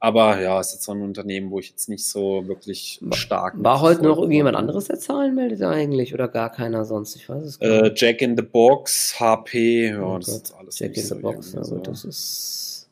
Aber 0.00 0.40
ja, 0.40 0.60
ist 0.60 0.72
jetzt 0.72 0.84
so 0.84 0.92
ein 0.92 1.02
Unternehmen, 1.02 1.50
wo 1.50 1.58
ich 1.58 1.70
jetzt 1.70 1.88
nicht 1.88 2.06
so 2.06 2.46
wirklich 2.46 3.00
stark. 3.12 3.54
War 3.58 3.80
heute 3.80 4.02
noch 4.02 4.18
irgendjemand 4.18 4.56
anderes, 4.56 4.84
der 4.84 5.00
Zahlen 5.00 5.34
meldet 5.34 5.60
eigentlich 5.62 6.14
oder 6.14 6.28
gar 6.28 6.52
keiner 6.52 6.84
sonst? 6.84 7.16
Ich 7.16 7.28
weiß 7.28 7.42
es 7.42 7.58
gar 7.58 7.68
äh, 7.68 7.82
nicht. 7.82 8.00
Jack 8.00 8.22
in 8.22 8.36
the 8.36 8.42
Box, 8.42 9.18
HP, 9.18 9.88
ja, 9.88 10.02
oh 10.02 10.18
das 10.18 10.28
ist 10.28 10.54
alles 10.54 10.78
Jack 10.78 10.96
in 10.96 11.02
the 11.02 11.08
so 11.08 11.18
Box, 11.18 11.52
ja, 11.52 11.64
so. 11.64 11.78
das 11.78 12.04
ist 12.04 12.88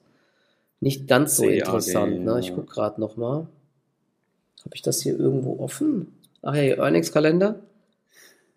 nicht 0.81 1.07
ganz 1.07 1.37
so 1.37 1.45
CAD, 1.45 1.59
interessant. 1.59 2.25
Ne? 2.25 2.41
Ich 2.41 2.55
gucke 2.55 2.67
gerade 2.67 3.01
noch 3.01 3.17
mal. 3.17 3.47
Habe 4.65 4.75
ich 4.75 4.83
das 4.83 5.01
hier 5.01 5.17
irgendwo 5.17 5.61
offen? 5.61 6.13
Ach 6.43 6.55
ja, 6.55 6.63
hier 6.63 6.79
Earnings-Kalender. 6.79 7.61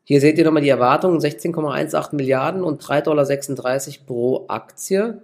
Hier 0.03 0.21
seht 0.21 0.39
ihr 0.39 0.45
nochmal 0.45 0.63
die 0.63 0.69
Erwartungen, 0.69 1.19
16,18 1.19 2.15
Milliarden 2.15 2.63
und 2.63 2.81
3,36 2.81 3.03
Dollar 3.03 4.05
pro 4.07 4.45
Aktie. 4.47 5.21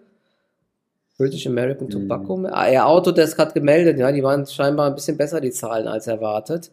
British 1.18 1.48
American 1.48 1.90
Tobacco. 1.90 2.38
Mhm. 2.38 2.46
Ah, 2.48 2.70
ja, 2.70 2.86
Autodesk 2.86 3.38
hat 3.38 3.54
gemeldet, 3.54 3.98
ja, 3.98 4.12
die 4.12 4.24
waren 4.24 4.46
scheinbar 4.46 4.88
ein 4.88 4.96
bisschen 4.96 5.18
besser, 5.18 5.40
die 5.42 5.52
Zahlen, 5.52 5.88
als 5.88 6.08
erwartet. 6.08 6.72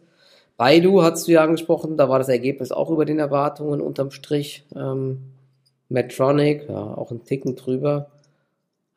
Baidu 0.57 1.01
hast 1.01 1.27
du 1.27 1.31
ja 1.31 1.43
angesprochen, 1.43 1.97
da 1.97 2.09
war 2.09 2.19
das 2.19 2.29
Ergebnis 2.29 2.71
auch 2.71 2.89
über 2.89 3.05
den 3.05 3.19
Erwartungen 3.19 3.81
unterm 3.81 4.11
Strich. 4.11 4.65
Ähm, 4.75 5.19
Medtronic, 5.89 6.67
ja, 6.69 6.75
auch 6.75 7.11
ein 7.11 7.23
Ticken 7.23 7.55
drüber. 7.55 8.07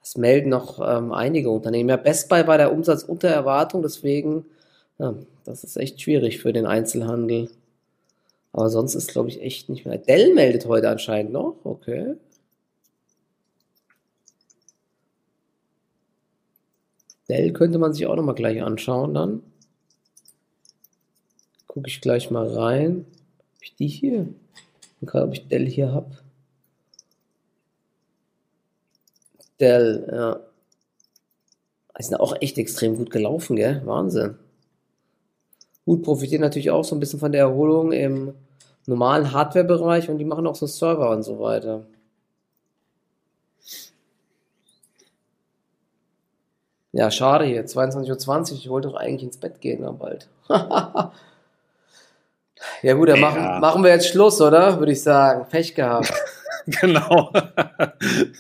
Das 0.00 0.16
melden 0.16 0.50
noch 0.50 0.78
ähm, 0.80 1.12
einige 1.12 1.50
Unternehmen. 1.50 1.88
Ja, 1.88 1.96
Best 1.96 2.28
Buy 2.28 2.46
war 2.46 2.58
der 2.58 2.72
Umsatz 2.72 3.02
unter 3.02 3.28
Erwartung, 3.28 3.82
deswegen, 3.82 4.46
ja, 4.98 5.14
das 5.44 5.64
ist 5.64 5.76
echt 5.76 6.00
schwierig 6.00 6.40
für 6.40 6.52
den 6.52 6.66
Einzelhandel. 6.66 7.50
Aber 8.52 8.70
sonst 8.70 8.94
ist, 8.94 9.10
glaube 9.10 9.28
ich, 9.28 9.42
echt 9.42 9.68
nicht 9.68 9.84
mehr. 9.84 9.98
Dell 9.98 10.32
meldet 10.34 10.66
heute 10.66 10.88
anscheinend 10.88 11.32
noch, 11.32 11.56
okay. 11.64 12.14
Dell 17.28 17.52
könnte 17.52 17.78
man 17.78 17.92
sich 17.92 18.06
auch 18.06 18.16
noch 18.16 18.22
mal 18.22 18.34
gleich 18.34 18.62
anschauen 18.62 19.14
dann. 19.14 19.42
Gucke 21.66 21.88
ich 21.88 22.00
gleich 22.00 22.30
mal 22.30 22.46
rein. 22.46 23.04
Ob 23.56 23.62
ich 23.62 23.74
die 23.74 23.88
hier? 23.88 24.28
Gerade 25.02 25.26
ob 25.26 25.32
ich 25.32 25.48
Dell 25.48 25.66
hier 25.66 25.92
habe. 25.92 26.10
Dell, 29.60 30.08
ja. 30.10 30.40
Die 31.98 32.02
sind 32.02 32.20
auch 32.20 32.36
echt 32.40 32.58
extrem 32.58 32.96
gut 32.96 33.10
gelaufen, 33.10 33.56
gell? 33.56 33.82
Wahnsinn. 33.86 34.36
Gut, 35.86 36.02
profitieren 36.02 36.42
natürlich 36.42 36.70
auch 36.70 36.84
so 36.84 36.94
ein 36.94 37.00
bisschen 37.00 37.20
von 37.20 37.32
der 37.32 37.42
Erholung 37.42 37.92
im 37.92 38.34
normalen 38.86 39.32
Hardware-Bereich 39.32 40.10
und 40.10 40.18
die 40.18 40.24
machen 40.24 40.46
auch 40.46 40.56
so 40.56 40.66
Server 40.66 41.10
und 41.10 41.22
so 41.22 41.38
weiter. 41.40 41.86
Ja, 46.96 47.10
schade 47.10 47.44
hier, 47.44 47.66
22.20 47.66 48.52
Uhr, 48.52 48.58
ich 48.58 48.70
wollte 48.70 48.88
doch 48.88 48.94
eigentlich 48.94 49.24
ins 49.24 49.36
Bett 49.36 49.60
gehen 49.60 49.82
dann 49.82 49.98
bald. 49.98 50.28
ja 50.48 51.12
gut, 52.94 53.10
dann 53.10 53.20
ja. 53.20 53.20
Machen, 53.20 53.60
machen 53.60 53.84
wir 53.84 53.90
jetzt 53.90 54.08
Schluss, 54.08 54.40
oder? 54.40 54.78
Würde 54.78 54.92
ich 54.92 55.02
sagen. 55.02 55.46
Pech 55.48 55.74
gehabt. 55.74 56.12
Genau. 56.80 57.30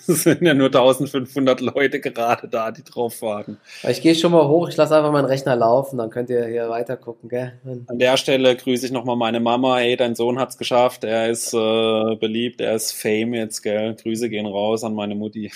Es 0.08 0.24
sind 0.24 0.42
ja 0.42 0.52
nur 0.52 0.66
1500 0.66 1.60
Leute 1.60 2.00
gerade 2.00 2.48
da, 2.48 2.72
die 2.72 2.82
drauf 2.82 3.22
warten. 3.22 3.58
Ich 3.88 4.02
gehe 4.02 4.16
schon 4.16 4.32
mal 4.32 4.48
hoch, 4.48 4.68
ich 4.68 4.76
lasse 4.76 4.96
einfach 4.96 5.12
meinen 5.12 5.26
Rechner 5.26 5.54
laufen, 5.54 5.96
dann 5.96 6.10
könnt 6.10 6.28
ihr 6.28 6.44
hier 6.46 6.68
weiter 6.68 6.96
gucken, 6.96 7.28
gell? 7.28 7.52
An 7.86 8.00
der 8.00 8.16
Stelle 8.16 8.56
grüße 8.56 8.86
ich 8.86 8.90
nochmal 8.90 9.14
meine 9.14 9.38
Mama. 9.38 9.76
Hey, 9.76 9.96
dein 9.96 10.16
Sohn 10.16 10.40
hat's 10.40 10.58
geschafft, 10.58 11.04
er 11.04 11.30
ist 11.30 11.54
äh, 11.54 12.16
beliebt, 12.16 12.60
er 12.60 12.74
ist 12.74 12.92
Fame 12.92 13.34
jetzt, 13.34 13.62
gell? 13.62 13.94
Grüße 13.94 14.28
gehen 14.28 14.46
raus 14.46 14.82
an 14.82 14.94
meine 14.94 15.14
Mutti. 15.14 15.52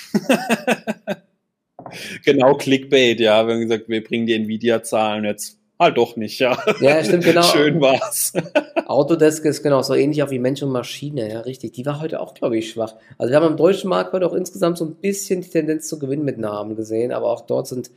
genau, 2.24 2.54
Clickbait, 2.54 3.20
ja. 3.20 3.46
Wir 3.46 3.54
haben 3.54 3.60
gesagt, 3.60 3.88
wir 3.88 4.02
bringen 4.02 4.26
die 4.26 4.34
Nvidia-Zahlen 4.34 5.24
jetzt 5.24 5.58
halt 5.78 5.96
doch 5.96 6.16
nicht, 6.16 6.38
ja. 6.38 6.56
Ja, 6.80 7.02
stimmt, 7.02 7.24
genau. 7.24 7.42
Schön 7.54 7.80
war's. 7.80 8.32
Autodesk 8.86 9.44
ist 9.46 9.62
genau 9.62 9.82
so 9.82 9.94
ähnlich 9.94 10.22
auch 10.22 10.30
wie 10.30 10.38
Mensch 10.38 10.62
und 10.62 10.70
Maschine, 10.70 11.32
ja, 11.32 11.40
richtig. 11.40 11.72
Die 11.72 11.86
war 11.86 12.00
heute 12.00 12.20
auch, 12.20 12.34
glaube 12.34 12.58
ich, 12.58 12.70
schwach. 12.70 12.94
Also 13.18 13.30
wir 13.30 13.36
haben 13.36 13.46
am 13.46 13.56
deutschen 13.56 13.88
Markt 13.88 14.12
heute 14.12 14.26
auch 14.26 14.34
insgesamt 14.34 14.78
so 14.78 14.84
ein 14.84 14.94
bisschen 14.96 15.40
die 15.40 15.48
Tendenz 15.48 15.88
zu 15.88 15.98
Gewinnmitnahmen 15.98 16.76
gesehen, 16.76 17.12
aber 17.12 17.26
auch 17.26 17.40
dort 17.40 17.66
sind 17.66 17.90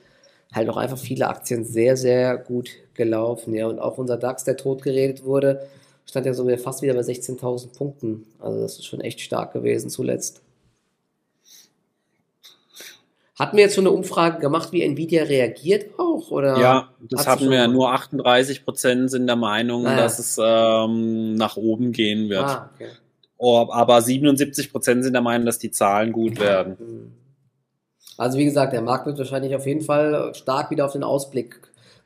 halt 0.53 0.69
auch 0.69 0.77
einfach 0.77 0.97
viele 0.97 1.27
Aktien 1.27 1.65
sehr, 1.65 1.97
sehr 1.97 2.37
gut 2.37 2.69
gelaufen, 2.93 3.53
ja. 3.53 3.67
Und 3.67 3.79
auch 3.79 3.97
unser 3.97 4.17
DAX, 4.17 4.43
der 4.45 4.55
tot 4.55 4.81
geredet 4.81 5.25
wurde, 5.25 5.67
stand 6.05 6.25
ja 6.25 6.33
so 6.33 6.47
fast 6.57 6.81
wieder 6.81 6.93
bei 6.93 7.01
16.000 7.01 7.75
Punkten. 7.75 8.25
Also 8.39 8.61
das 8.61 8.77
ist 8.77 8.85
schon 8.85 9.01
echt 9.01 9.19
stark 9.19 9.53
gewesen 9.53 9.89
zuletzt. 9.89 10.41
Hatten 13.35 13.57
wir 13.57 13.63
jetzt 13.63 13.73
schon 13.73 13.87
eine 13.87 13.95
Umfrage 13.95 14.39
gemacht, 14.39 14.71
wie 14.71 14.83
Nvidia 14.83 15.23
reagiert 15.23 15.97
auch? 15.97 16.29
Oder 16.29 16.57
ja, 16.59 16.89
das 17.01 17.25
hatten 17.25 17.49
wir. 17.49 17.67
Nur 17.67 17.91
38 17.91 18.63
Prozent 18.63 19.09
sind 19.09 19.25
der 19.25 19.35
Meinung, 19.35 19.87
ah, 19.87 19.97
dass 19.97 20.19
es 20.19 20.39
ähm, 20.39 21.33
nach 21.33 21.57
oben 21.57 21.91
gehen 21.91 22.29
wird. 22.29 22.43
Ah, 22.43 22.69
okay. 22.75 22.89
oh, 23.37 23.67
aber 23.71 24.01
77 24.01 24.71
Prozent 24.71 25.03
sind 25.03 25.13
der 25.13 25.23
Meinung, 25.23 25.47
dass 25.47 25.57
die 25.57 25.71
Zahlen 25.71 26.11
gut 26.11 26.39
werden. 26.39 26.77
Hm. 26.77 27.11
Also 28.19 28.37
wie 28.37 28.45
gesagt, 28.45 28.73
der 28.73 28.83
Markt 28.83 29.07
wird 29.07 29.17
wahrscheinlich 29.17 29.55
auf 29.55 29.65
jeden 29.65 29.81
Fall 29.81 30.35
stark 30.35 30.69
wieder 30.69 30.85
auf 30.85 30.93
den 30.93 31.03
Ausblick 31.03 31.59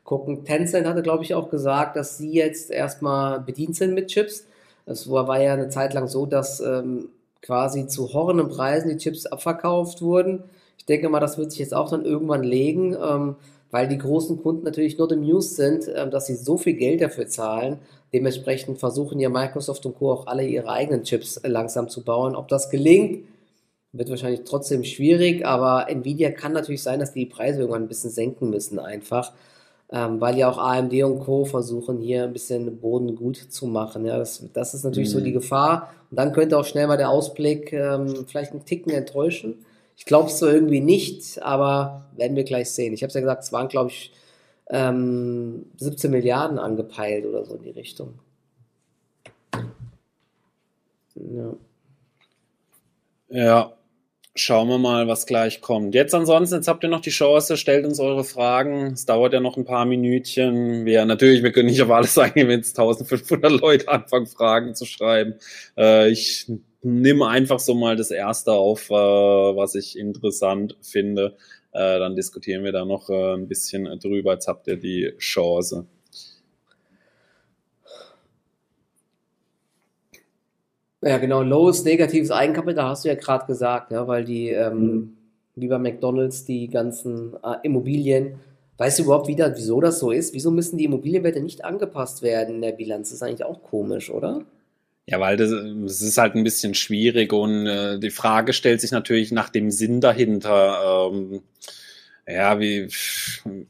gucken. 0.05 0.45
Tencent 0.45 0.87
hatte, 0.87 1.01
glaube 1.01 1.25
ich, 1.25 1.35
auch 1.35 1.49
gesagt, 1.49 1.97
dass 1.97 2.17
sie 2.17 2.31
jetzt 2.31 2.71
erstmal 2.71 3.41
bedient 3.41 3.75
sind 3.75 3.93
mit 3.93 4.07
Chips. 4.07 4.47
Es 4.85 5.09
war 5.09 5.41
ja 5.41 5.51
eine 5.51 5.67
Zeit 5.67 5.93
lang 5.93 6.07
so, 6.07 6.25
dass 6.25 6.61
ähm, 6.61 7.09
quasi 7.41 7.87
zu 7.87 8.13
horrenden 8.13 8.47
Preisen 8.47 8.87
die 8.87 8.97
Chips 8.97 9.25
abverkauft 9.25 10.01
wurden 10.01 10.45
denke 10.85 11.09
mal, 11.09 11.19
das 11.19 11.37
wird 11.37 11.51
sich 11.51 11.59
jetzt 11.59 11.73
auch 11.73 11.89
dann 11.89 12.05
irgendwann 12.05 12.43
legen. 12.43 12.95
Ähm, 12.95 13.35
weil 13.69 13.87
die 13.87 13.97
großen 13.97 14.41
Kunden 14.41 14.63
natürlich 14.63 14.97
not 14.97 15.11
amused 15.11 15.55
sind, 15.55 15.87
äh, 15.87 16.09
dass 16.09 16.27
sie 16.27 16.35
so 16.35 16.57
viel 16.57 16.73
Geld 16.73 17.01
dafür 17.01 17.27
zahlen. 17.27 17.79
Dementsprechend 18.13 18.79
versuchen 18.79 19.19
ja 19.19 19.29
Microsoft 19.29 19.85
und 19.85 19.97
Co. 19.97 20.11
auch 20.11 20.27
alle 20.27 20.47
ihre 20.47 20.69
eigenen 20.69 21.03
Chips 21.03 21.37
äh, 21.37 21.49
langsam 21.49 21.89
zu 21.89 22.03
bauen. 22.03 22.35
Ob 22.35 22.47
das 22.47 22.69
gelingt, 22.69 23.25
wird 23.91 24.09
wahrscheinlich 24.09 24.41
trotzdem 24.45 24.83
schwierig, 24.83 25.45
aber 25.45 25.89
Nvidia 25.89 26.31
kann 26.31 26.53
natürlich 26.53 26.83
sein, 26.83 26.99
dass 26.99 27.13
die 27.13 27.21
die 27.21 27.25
Preise 27.25 27.59
irgendwann 27.59 27.83
ein 27.83 27.87
bisschen 27.87 28.11
senken 28.11 28.49
müssen 28.49 28.79
einfach 28.79 29.33
ähm, 29.89 30.19
weil 30.19 30.37
ja 30.37 30.49
auch 30.49 30.57
AMD 30.57 30.93
und 31.03 31.19
Co. 31.19 31.45
versuchen 31.45 31.99
hier 31.99 32.25
ein 32.25 32.33
bisschen 32.33 32.79
Boden 32.79 33.15
gut 33.15 33.37
zu 33.37 33.67
machen. 33.67 34.05
Ja, 34.05 34.17
das, 34.17 34.43
das 34.53 34.73
ist 34.73 34.83
natürlich 34.83 35.09
mhm. 35.09 35.13
so 35.13 35.19
die 35.21 35.29
mhm. 35.29 35.35
Gefahr. 35.35 35.93
Und 36.11 36.17
dann 36.17 36.33
könnte 36.33 36.57
auch 36.57 36.65
schnell 36.65 36.87
mal 36.87 36.97
der 36.97 37.09
Ausblick 37.09 37.71
ähm, 37.71 38.25
vielleicht 38.27 38.51
einen 38.51 38.65
Ticken 38.65 38.91
enttäuschen. 38.91 39.65
Ich 39.97 40.05
glaube 40.05 40.29
es 40.29 40.39
so 40.39 40.47
irgendwie 40.47 40.79
nicht, 40.79 41.41
aber 41.43 42.05
werden 42.15 42.37
wir 42.37 42.43
gleich 42.43 42.71
sehen. 42.71 42.93
Ich 42.93 43.01
habe 43.01 43.09
es 43.09 43.15
ja 43.15 43.21
gesagt, 43.21 43.43
es 43.43 43.51
waren, 43.51 43.67
glaube 43.67 43.89
ich, 43.89 44.13
ähm, 44.69 45.65
17 45.77 46.11
Milliarden 46.11 46.59
angepeilt 46.59 47.25
oder 47.25 47.43
so 47.45 47.55
in 47.55 47.63
die 47.63 47.71
Richtung. 47.71 48.19
Ja. 51.15 51.53
Ja, 53.29 53.77
Schauen 54.39 54.67
wir 54.67 54.77
mal, 54.77 55.07
was 55.07 55.25
gleich 55.25 55.61
kommt. 55.61 55.95
Jetzt 55.95 56.13
ansonsten, 56.13 56.57
jetzt 56.57 56.67
habt 56.67 56.83
ihr 56.83 56.89
noch 56.89 57.01
die 57.01 57.09
Chance, 57.09 57.57
stellt 57.57 57.85
uns 57.85 57.99
eure 57.99 58.23
Fragen. 58.23 58.91
Es 58.93 59.07
dauert 59.07 59.33
ja 59.33 59.39
noch 59.39 59.57
ein 59.57 59.65
paar 59.65 59.85
Minütchen. 59.85 60.85
Wir, 60.85 61.05
natürlich, 61.05 61.41
wir 61.41 61.51
können 61.51 61.69
nicht 61.69 61.81
auf 61.81 61.89
alles 61.89 62.15
eingehen, 62.19 62.47
wenn 62.47 62.59
jetzt 62.59 62.77
1500 62.77 63.51
Leute 63.51 63.87
anfangen, 63.87 64.27
Fragen 64.27 64.75
zu 64.75 64.85
schreiben. 64.85 65.35
Äh, 65.75 66.09
ich 66.09 66.45
nehme 66.81 67.27
einfach 67.27 67.59
so 67.59 67.73
mal 67.73 67.95
das 67.95 68.11
erste 68.11 68.51
auf, 68.51 68.89
äh, 68.89 68.93
was 68.93 69.75
ich 69.75 69.97
interessant 69.97 70.77
finde. 70.81 71.35
Äh, 71.71 71.99
dann 71.99 72.15
diskutieren 72.15 72.63
wir 72.63 72.71
da 72.71 72.85
noch 72.85 73.09
äh, 73.09 73.33
ein 73.33 73.47
bisschen 73.47 73.85
drüber. 73.99 74.33
Jetzt 74.33 74.47
habt 74.47 74.67
ihr 74.67 74.77
die 74.77 75.13
Chance. 75.17 75.85
Ja, 81.01 81.19
genau, 81.19 81.43
lowes 81.43 81.83
negatives 81.83 82.31
Eigenkapital 82.31 82.89
hast 82.89 83.05
du 83.05 83.09
ja 83.09 83.15
gerade 83.15 83.45
gesagt, 83.45 83.91
ja, 83.91 84.07
weil 84.07 84.25
die, 84.25 84.49
ähm, 84.49 84.79
mhm. 84.79 85.17
wie 85.55 85.67
bei 85.67 85.77
McDonalds, 85.77 86.45
die 86.45 86.67
ganzen 86.67 87.35
äh, 87.43 87.57
Immobilien, 87.61 88.39
weißt 88.77 88.99
du 88.99 89.03
überhaupt 89.03 89.27
wieder, 89.27 89.55
wieso 89.55 89.79
das 89.79 89.99
so 89.99 90.09
ist? 90.09 90.33
Wieso 90.33 90.49
müssen 90.49 90.77
die 90.77 90.85
Immobilienwerte 90.85 91.39
nicht 91.39 91.63
angepasst 91.63 92.23
werden 92.23 92.55
in 92.55 92.61
der 92.61 92.71
Bilanz? 92.71 93.09
Das 93.09 93.17
ist 93.17 93.23
eigentlich 93.23 93.43
auch 93.43 93.61
komisch, 93.61 94.09
oder? 94.09 94.43
Ja, 95.09 95.19
weil 95.21 95.37
das, 95.37 95.51
das 95.51 96.01
ist 96.01 96.17
halt 96.17 96.35
ein 96.35 96.43
bisschen 96.43 96.73
schwierig 96.73 97.31
und 97.31 97.65
äh, 97.65 97.97
die 97.97 98.09
Frage 98.09 98.51
stellt 98.51 98.81
sich 98.81 98.91
natürlich 98.91 99.31
nach 99.31 99.49
dem 99.49 99.71
Sinn 99.71 100.01
dahinter. 100.01 101.09
Ähm, 101.13 101.43
ja, 102.27 102.59
wie, 102.59 102.87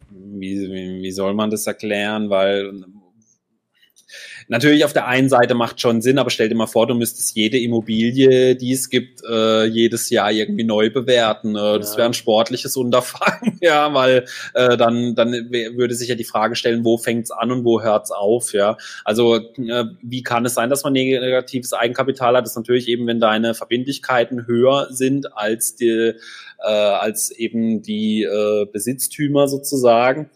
wie, 0.10 1.02
wie 1.04 1.12
soll 1.12 1.36
man 1.36 1.52
das 1.52 1.68
erklären? 1.68 2.32
Weil 2.32 2.74
Natürlich 4.50 4.86
auf 4.86 4.94
der 4.94 5.08
einen 5.08 5.28
Seite 5.28 5.56
macht 5.56 5.82
schon 5.82 6.02
Sinn, 6.02 6.18
aber 6.18 6.30
stell 6.30 6.48
dir 6.48 6.56
mal 6.56 6.68
vor, 6.68 6.88
du 6.88 6.96
müsstest 6.96 7.36
jede 7.36 7.60
Immobilie, 7.60 8.56
die 8.56 8.72
es 8.72 8.90
gibt, 8.90 9.22
äh, 9.30 9.66
jedes 9.66 10.10
Jahr 10.10 10.32
irgendwie 10.32 10.64
neu 10.64 10.90
bewerten. 10.90 11.56
Äh, 11.56 11.80
das 11.80 11.98
wäre 11.98 12.08
ein 12.08 12.14
sportliches 12.14 12.78
Unterfangen, 12.78 13.58
ja, 13.62 13.94
weil 13.94 14.26
äh, 14.54 14.78
dann, 14.78 15.16
dann 15.16 15.32
würde 15.32 15.96
sich 15.96 16.08
ja 16.08 16.16
die 16.16 16.24
Frage 16.24 16.56
stellen, 16.56 16.86
wo 16.86 16.98
fängt's 16.98 17.30
an 17.30 17.52
und 17.52 17.66
wo 17.66 17.82
hört's 17.82 18.12
auf, 18.12 18.54
ja. 18.54 18.78
Also 19.04 19.36
äh, 19.36 19.86
wie 20.02 20.24
kann 20.24 20.46
es 20.46 20.54
sein, 20.54 20.70
dass 20.70 20.84
man 20.86 20.94
negatives 20.94 21.74
Eigenkapital 21.74 22.38
hat? 22.38 22.46
Das 22.46 22.52
ist 22.52 22.58
natürlich 22.58 22.88
eben, 22.88 23.06
wenn 23.06 23.20
deine 23.20 23.54
Verbindlichkeiten 23.54 24.48
höher 24.48 24.88
sind 24.92 25.36
als 25.36 25.76
die, 25.76 26.14
äh, 26.66 26.68
als 26.68 27.32
eben 27.32 27.82
die 27.82 28.24
äh, 28.24 28.66
Besitztümer 28.72 29.50
sozusagen 29.50 30.30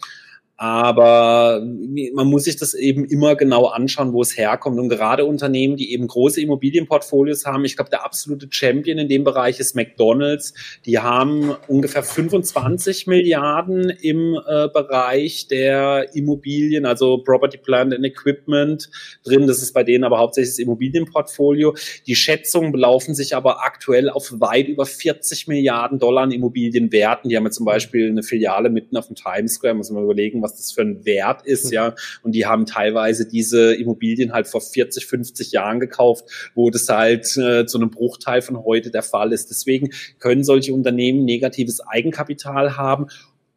aber 0.61 1.65
man 2.13 2.27
muss 2.27 2.43
sich 2.43 2.55
das 2.55 2.75
eben 2.75 3.03
immer 3.05 3.35
genau 3.35 3.65
anschauen, 3.65 4.13
wo 4.13 4.21
es 4.21 4.37
herkommt. 4.37 4.79
Und 4.79 4.89
gerade 4.89 5.25
Unternehmen, 5.25 5.75
die 5.75 5.91
eben 5.91 6.05
große 6.05 6.39
Immobilienportfolios 6.39 7.47
haben, 7.47 7.65
ich 7.65 7.75
glaube, 7.75 7.89
der 7.89 8.05
absolute 8.05 8.45
Champion 8.51 8.99
in 8.99 9.09
dem 9.09 9.23
Bereich 9.23 9.59
ist 9.59 9.75
McDonald's. 9.75 10.53
Die 10.85 10.99
haben 10.99 11.55
ungefähr 11.67 12.03
25 12.03 13.07
Milliarden 13.07 13.89
im 13.89 14.35
äh, 14.35 14.67
Bereich 14.67 15.47
der 15.47 16.13
Immobilien, 16.13 16.85
also 16.85 17.17
Property 17.17 17.57
Plant 17.57 17.95
and 17.95 18.05
Equipment 18.05 18.91
drin. 19.23 19.47
Das 19.47 19.63
ist 19.63 19.73
bei 19.73 19.83
denen 19.83 20.03
aber 20.03 20.19
hauptsächlich 20.19 20.51
das 20.51 20.59
Immobilienportfolio. 20.59 21.73
Die 22.05 22.15
Schätzungen 22.15 22.71
belaufen 22.71 23.15
sich 23.15 23.35
aber 23.35 23.63
aktuell 23.63 24.11
auf 24.11 24.31
weit 24.39 24.67
über 24.67 24.85
40 24.85 25.47
Milliarden 25.47 25.97
Dollar 25.97 26.21
an 26.21 26.31
Immobilienwerten. 26.31 27.31
Die 27.31 27.35
haben 27.35 27.45
ja 27.45 27.51
zum 27.51 27.65
Beispiel 27.65 28.09
eine 28.09 28.21
Filiale 28.21 28.69
mitten 28.69 28.95
auf 28.95 29.07
dem 29.07 29.15
Times 29.15 29.53
Square, 29.55 29.73
muss 29.73 29.89
man 29.89 30.03
überlegen, 30.03 30.39
was 30.43 30.50
was 30.51 30.57
das 30.57 30.71
für 30.71 30.81
ein 30.81 31.05
Wert 31.05 31.45
ist, 31.45 31.65
mhm. 31.65 31.73
ja. 31.73 31.95
Und 32.23 32.33
die 32.33 32.45
haben 32.45 32.65
teilweise 32.65 33.27
diese 33.27 33.73
Immobilien 33.73 34.33
halt 34.33 34.47
vor 34.47 34.61
40, 34.61 35.05
50 35.05 35.51
Jahren 35.51 35.79
gekauft, 35.79 36.51
wo 36.55 36.69
das 36.69 36.87
halt 36.89 37.37
äh, 37.37 37.65
zu 37.65 37.77
einem 37.77 37.89
Bruchteil 37.89 38.41
von 38.41 38.63
heute 38.63 38.91
der 38.91 39.03
Fall 39.03 39.33
ist. 39.33 39.49
Deswegen 39.49 39.89
können 40.19 40.43
solche 40.43 40.73
Unternehmen 40.73 41.25
negatives 41.25 41.81
Eigenkapital 41.81 42.77
haben 42.77 43.07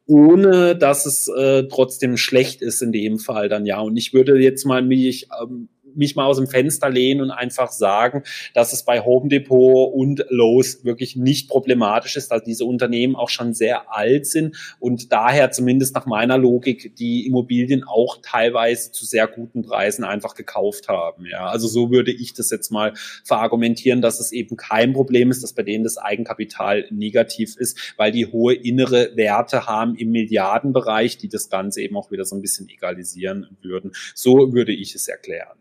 ohne 0.07 0.77
dass 0.77 1.07
es 1.07 1.29
äh, 1.29 1.65
trotzdem 1.69 2.19
schlecht 2.19 2.61
ist 2.61 2.83
in 2.83 2.93
dem 2.93 3.19
Fall 3.19 3.49
dann 3.49 3.65
ja. 3.65 3.81
Und 3.81 3.97
ich 3.97 4.13
würde 4.13 4.39
jetzt 4.39 4.67
mal 4.67 4.83
mich 4.83 5.29
ähm, 5.41 5.71
mich 5.97 6.17
mal 6.17 6.27
aus 6.27 6.37
dem 6.37 6.47
Fenster 6.47 6.91
lehnen 6.91 7.21
und 7.21 7.31
einfach 7.31 7.71
sagen, 7.71 8.23
dass 8.55 8.73
es 8.73 8.85
bei 8.85 9.01
Home 9.01 9.29
Depot 9.29 9.93
und 9.93 10.25
Lowe's 10.29 10.85
wirklich 10.85 11.17
nicht 11.17 11.49
problematisch 11.49 12.17
ist, 12.17 12.31
dass 12.31 12.43
diese 12.43 12.65
Unternehmen 12.65 13.17
auch 13.17 13.29
schon 13.29 13.55
sehr 13.55 13.93
alt 13.93 14.27
sind 14.27 14.57
und 14.79 15.13
daher 15.13 15.51
zumindest 15.51 15.95
nach 15.95 16.07
meiner 16.07 16.39
Logik 16.39 16.97
die 16.97 17.27
Immobilien 17.27 17.85
auch 17.85 18.19
teilweise 18.23 18.93
zu 18.93 19.05
sehr 19.05 19.27
guten 19.27 19.63
Preisen 19.63 20.05
einfach 20.05 20.35
gekauft 20.35 20.89
haben. 20.89 21.27
Ja, 21.27 21.47
also 21.47 21.69
so 21.69 21.91
würde 21.91 22.13
ich 22.13 22.35
das 22.35 22.51
jetzt 22.51 22.71
mal 22.71 22.93
verargumentieren, 23.25 24.03
dass 24.03 24.21
es 24.21 24.33
eben 24.33 24.57
kein 24.57 24.93
Problem 24.93 25.31
ist, 25.31 25.43
dass 25.43 25.53
bei 25.53 25.63
denen 25.63 25.85
das 25.85 25.99
Eigenkapital 25.99 26.87
negativ 26.91 27.57
ist, 27.57 27.95
weil 27.97 28.13
die 28.13 28.27
hohe 28.27 28.55
innere 28.55 29.17
Werte 29.17 29.67
haben 29.67 29.95
im 29.97 30.11
Milliardenbereich, 30.11 31.19
die 31.19 31.29
das 31.29 31.49
Ganze 31.49 31.83
eben 31.83 31.97
auch 31.97 32.11
wieder 32.11 32.25
so 32.25 32.37
ein 32.37 32.43
bisschen 32.43 32.69
egalisieren 32.69 33.57
würden. 33.63 33.93
So 34.15 34.53
würde 34.53 34.73
ich 34.73 34.95
es 34.95 35.09
erklären. 35.09 35.57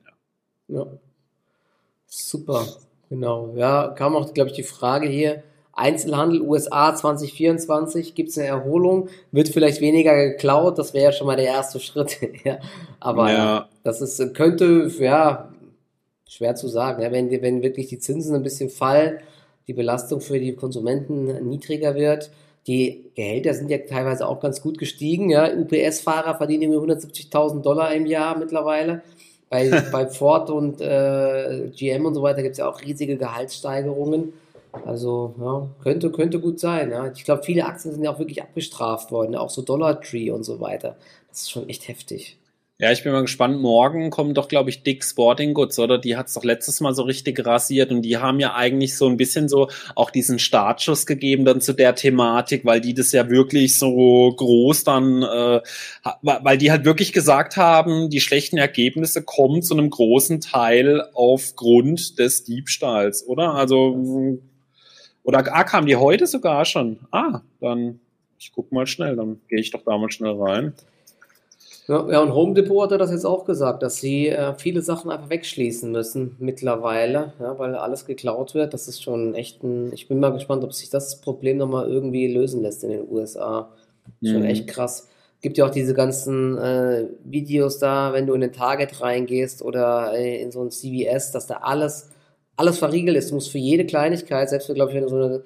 Ja. 0.67 0.87
Super, 2.07 2.65
genau. 3.09 3.53
Ja, 3.55 3.89
kam 3.89 4.15
auch, 4.15 4.33
glaube 4.33 4.49
ich, 4.49 4.55
die 4.55 4.63
Frage 4.63 5.07
hier. 5.07 5.43
Einzelhandel 5.75 6.41
USA 6.41 6.95
2024, 6.95 8.13
gibt 8.13 8.29
es 8.29 8.37
eine 8.37 8.47
Erholung? 8.47 9.09
Wird 9.31 9.49
vielleicht 9.49 9.81
weniger 9.81 10.15
geklaut? 10.15 10.77
Das 10.77 10.93
wäre 10.93 11.05
ja 11.05 11.11
schon 11.11 11.25
mal 11.25 11.35
der 11.35 11.47
erste 11.47 11.79
Schritt. 11.81 12.19
ja. 12.43 12.59
Aber 12.99 13.31
ja. 13.31 13.69
das 13.83 14.01
ist, 14.01 14.35
könnte, 14.35 14.91
ja, 14.99 15.51
schwer 16.27 16.55
zu 16.55 16.67
sagen. 16.67 17.01
Ja, 17.01 17.11
wenn, 17.11 17.31
wenn 17.31 17.63
wirklich 17.63 17.87
die 17.87 17.99
Zinsen 17.99 18.35
ein 18.35 18.43
bisschen 18.43 18.69
fallen, 18.69 19.19
die 19.67 19.73
Belastung 19.73 20.21
für 20.21 20.39
die 20.39 20.55
Konsumenten 20.55 21.47
niedriger 21.47 21.95
wird. 21.95 22.31
Die 22.67 23.11
Gehälter 23.15 23.53
sind 23.53 23.69
ja 23.69 23.79
teilweise 23.79 24.27
auch 24.27 24.39
ganz 24.39 24.61
gut 24.61 24.77
gestiegen. 24.77 25.29
Ja. 25.29 25.49
UPS-Fahrer 25.53 26.35
verdienen 26.37 26.71
irgendwie 26.71 26.93
170.000 26.93 27.61
Dollar 27.61 27.93
im 27.93 28.05
Jahr 28.05 28.37
mittlerweile. 28.37 29.01
Bei, 29.53 29.69
bei 29.91 30.07
Ford 30.07 30.49
und 30.49 30.81
äh, 30.81 31.69
GM 31.75 32.07
und 32.07 32.15
so 32.15 32.23
weiter 32.23 32.41
gibt 32.41 32.53
es 32.53 32.57
ja 32.57 32.67
auch 32.67 32.81
riesige 32.81 33.17
Gehaltssteigerungen. 33.17 34.33
Also 34.85 35.35
ja, 35.39 35.67
könnte, 35.83 36.11
könnte 36.11 36.39
gut 36.39 36.59
sein. 36.59 36.89
Ja. 36.89 37.11
Ich 37.11 37.23
glaube, 37.23 37.43
viele 37.43 37.65
Aktien 37.65 37.93
sind 37.93 38.03
ja 38.03 38.11
auch 38.11 38.17
wirklich 38.17 38.41
abgestraft 38.41 39.11
worden, 39.11 39.35
auch 39.35 39.51
so 39.51 39.61
Dollar 39.61 40.01
Tree 40.01 40.31
und 40.31 40.43
so 40.43 40.59
weiter. 40.59 40.97
Das 41.29 41.41
ist 41.41 41.51
schon 41.51 41.69
echt 41.69 41.87
heftig. 41.87 42.37
Ja, 42.83 42.91
ich 42.91 43.01
bin 43.01 43.13
mal 43.13 43.21
gespannt. 43.21 43.61
Morgen 43.61 44.09
kommen 44.09 44.33
doch, 44.33 44.49
glaube 44.49 44.69
ich, 44.69 44.83
Dick 44.83 45.05
Sporting 45.05 45.53
Goods, 45.53 45.79
oder? 45.79 45.97
Die 45.97 46.17
hat's 46.17 46.33
doch 46.33 46.43
letztes 46.43 46.81
Mal 46.81 46.93
so 46.93 47.03
richtig 47.03 47.45
rasiert 47.45 47.91
und 47.91 48.01
die 48.01 48.17
haben 48.17 48.41
ja 48.41 48.55
eigentlich 48.55 48.97
so 48.97 49.07
ein 49.07 49.15
bisschen 49.15 49.47
so 49.47 49.69
auch 49.95 50.11
diesen 50.11 50.37
Startschuss 50.37 51.05
gegeben 51.05 51.45
dann 51.45 51.61
zu 51.61 51.71
der 51.71 51.95
Thematik, 51.95 52.65
weil 52.65 52.81
die 52.81 52.93
das 52.93 53.13
ja 53.13 53.29
wirklich 53.29 53.79
so 53.79 54.33
groß 54.35 54.83
dann, 54.83 55.23
äh, 55.23 55.61
weil 56.23 56.57
die 56.57 56.71
halt 56.71 56.83
wirklich 56.83 57.13
gesagt 57.13 57.55
haben, 57.55 58.09
die 58.09 58.19
schlechten 58.19 58.57
Ergebnisse 58.57 59.23
kommen 59.23 59.61
zu 59.61 59.75
einem 59.75 59.89
großen 59.89 60.41
Teil 60.41 61.07
aufgrund 61.13 62.19
des 62.19 62.43
Diebstahls, 62.43 63.25
oder? 63.25 63.53
Also, 63.53 64.41
oder 65.23 65.55
ah, 65.55 65.63
kamen 65.63 65.87
die 65.87 65.95
heute 65.95 66.27
sogar 66.27 66.65
schon? 66.65 66.99
Ah, 67.11 67.43
dann, 67.61 68.01
ich 68.37 68.51
guck 68.53 68.73
mal 68.73 68.87
schnell, 68.87 69.15
dann 69.15 69.39
gehe 69.47 69.61
ich 69.61 69.71
doch 69.71 69.85
da 69.85 69.97
mal 69.97 70.11
schnell 70.11 70.33
rein. 70.37 70.73
Ja, 71.87 72.09
ja, 72.09 72.21
und 72.21 72.33
Home 72.33 72.53
Depot 72.53 72.89
hat 72.89 73.01
das 73.01 73.11
jetzt 73.11 73.25
auch 73.25 73.43
gesagt, 73.43 73.83
dass 73.83 73.97
sie 73.97 74.29
äh, 74.29 74.53
viele 74.57 74.81
Sachen 74.81 75.11
einfach 75.11 75.29
wegschließen 75.29 75.91
müssen 75.91 76.35
mittlerweile, 76.39 77.33
ja, 77.39 77.59
weil 77.59 77.75
alles 77.75 78.05
geklaut 78.05 78.53
wird. 78.53 78.73
Das 78.73 78.87
ist 78.87 79.03
schon 79.03 79.35
echt 79.35 79.63
ein. 79.63 79.91
Ich 79.93 80.07
bin 80.07 80.19
mal 80.19 80.31
gespannt, 80.31 80.63
ob 80.63 80.73
sich 80.73 80.89
das 80.89 81.19
Problem 81.19 81.57
nochmal 81.57 81.89
irgendwie 81.89 82.33
lösen 82.33 82.61
lässt 82.61 82.83
in 82.85 82.91
den 82.91 83.09
USA. 83.09 83.69
Mhm. 84.21 84.27
Schon 84.27 84.43
echt 84.45 84.67
krass. 84.67 85.09
Gibt 85.41 85.57
ja 85.57 85.65
auch 85.65 85.71
diese 85.71 85.93
ganzen 85.93 86.57
äh, 86.57 87.07
Videos 87.25 87.79
da, 87.79 88.13
wenn 88.13 88.27
du 88.27 88.33
in 88.33 88.41
den 88.41 88.53
Target 88.53 89.01
reingehst 89.01 89.61
oder 89.61 90.13
äh, 90.13 90.41
in 90.41 90.51
so 90.51 90.61
ein 90.61 90.71
CVS, 90.71 91.31
dass 91.31 91.47
da 91.47 91.55
alles, 91.57 92.09
alles 92.55 92.77
verriegelt 92.79 93.17
ist. 93.17 93.31
Du 93.31 93.35
musst 93.35 93.51
für 93.51 93.57
jede 93.57 93.85
Kleinigkeit, 93.85 94.49
selbst 94.49 94.67
für, 94.67 94.73
glaube 94.73 94.91
ich, 94.91 94.95
wenn 94.95 95.03
du 95.03 95.09
so 95.09 95.17
eine 95.17 95.43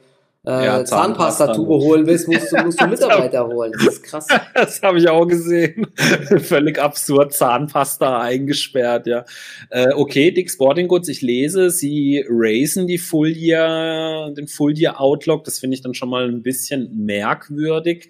äh, 0.48 0.66
Ja, 0.66 0.86
Zahnpastatube 0.86 1.68
Zahnpasta. 1.68 1.86
holen 1.86 2.08
willst, 2.08 2.28
musst 2.28 2.52
du, 2.52 2.64
musst 2.64 2.82
du 2.82 2.88
Mitarbeiter 2.88 3.48
holen. 3.48 3.74
Das 3.74 3.96
ist 3.96 4.04
krass. 4.04 4.28
Das 4.54 4.82
habe 4.82 4.98
ich 4.98 5.10
auch 5.10 5.26
gesehen. 5.26 5.88
Völlig 6.40 6.80
absurd, 6.80 7.34
Zahnpasta 7.34 8.22
eingesperrt, 8.22 9.08
ja. 9.08 9.26
Äh, 9.70 9.94
okay, 9.94 10.32
Dick 10.32 10.50
Sporting 10.50 10.88
Goods, 10.88 11.10
ich 11.10 11.22
lese, 11.22 11.70
sie 11.70 12.24
raisen 12.30 12.88
die 12.88 12.98
Full 12.98 13.36
Year, 13.36 14.32
den 14.36 14.48
Full 14.48 14.78
Year 14.78 15.02
Outlook. 15.02 15.44
Das 15.44 15.60
finde 15.60 15.76
ich 15.76 15.82
dann 15.82 15.94
schon 15.94 16.10
mal 16.10 16.28
ein 16.28 16.44
bisschen 16.44 17.06
merkwürdig, 17.06 18.10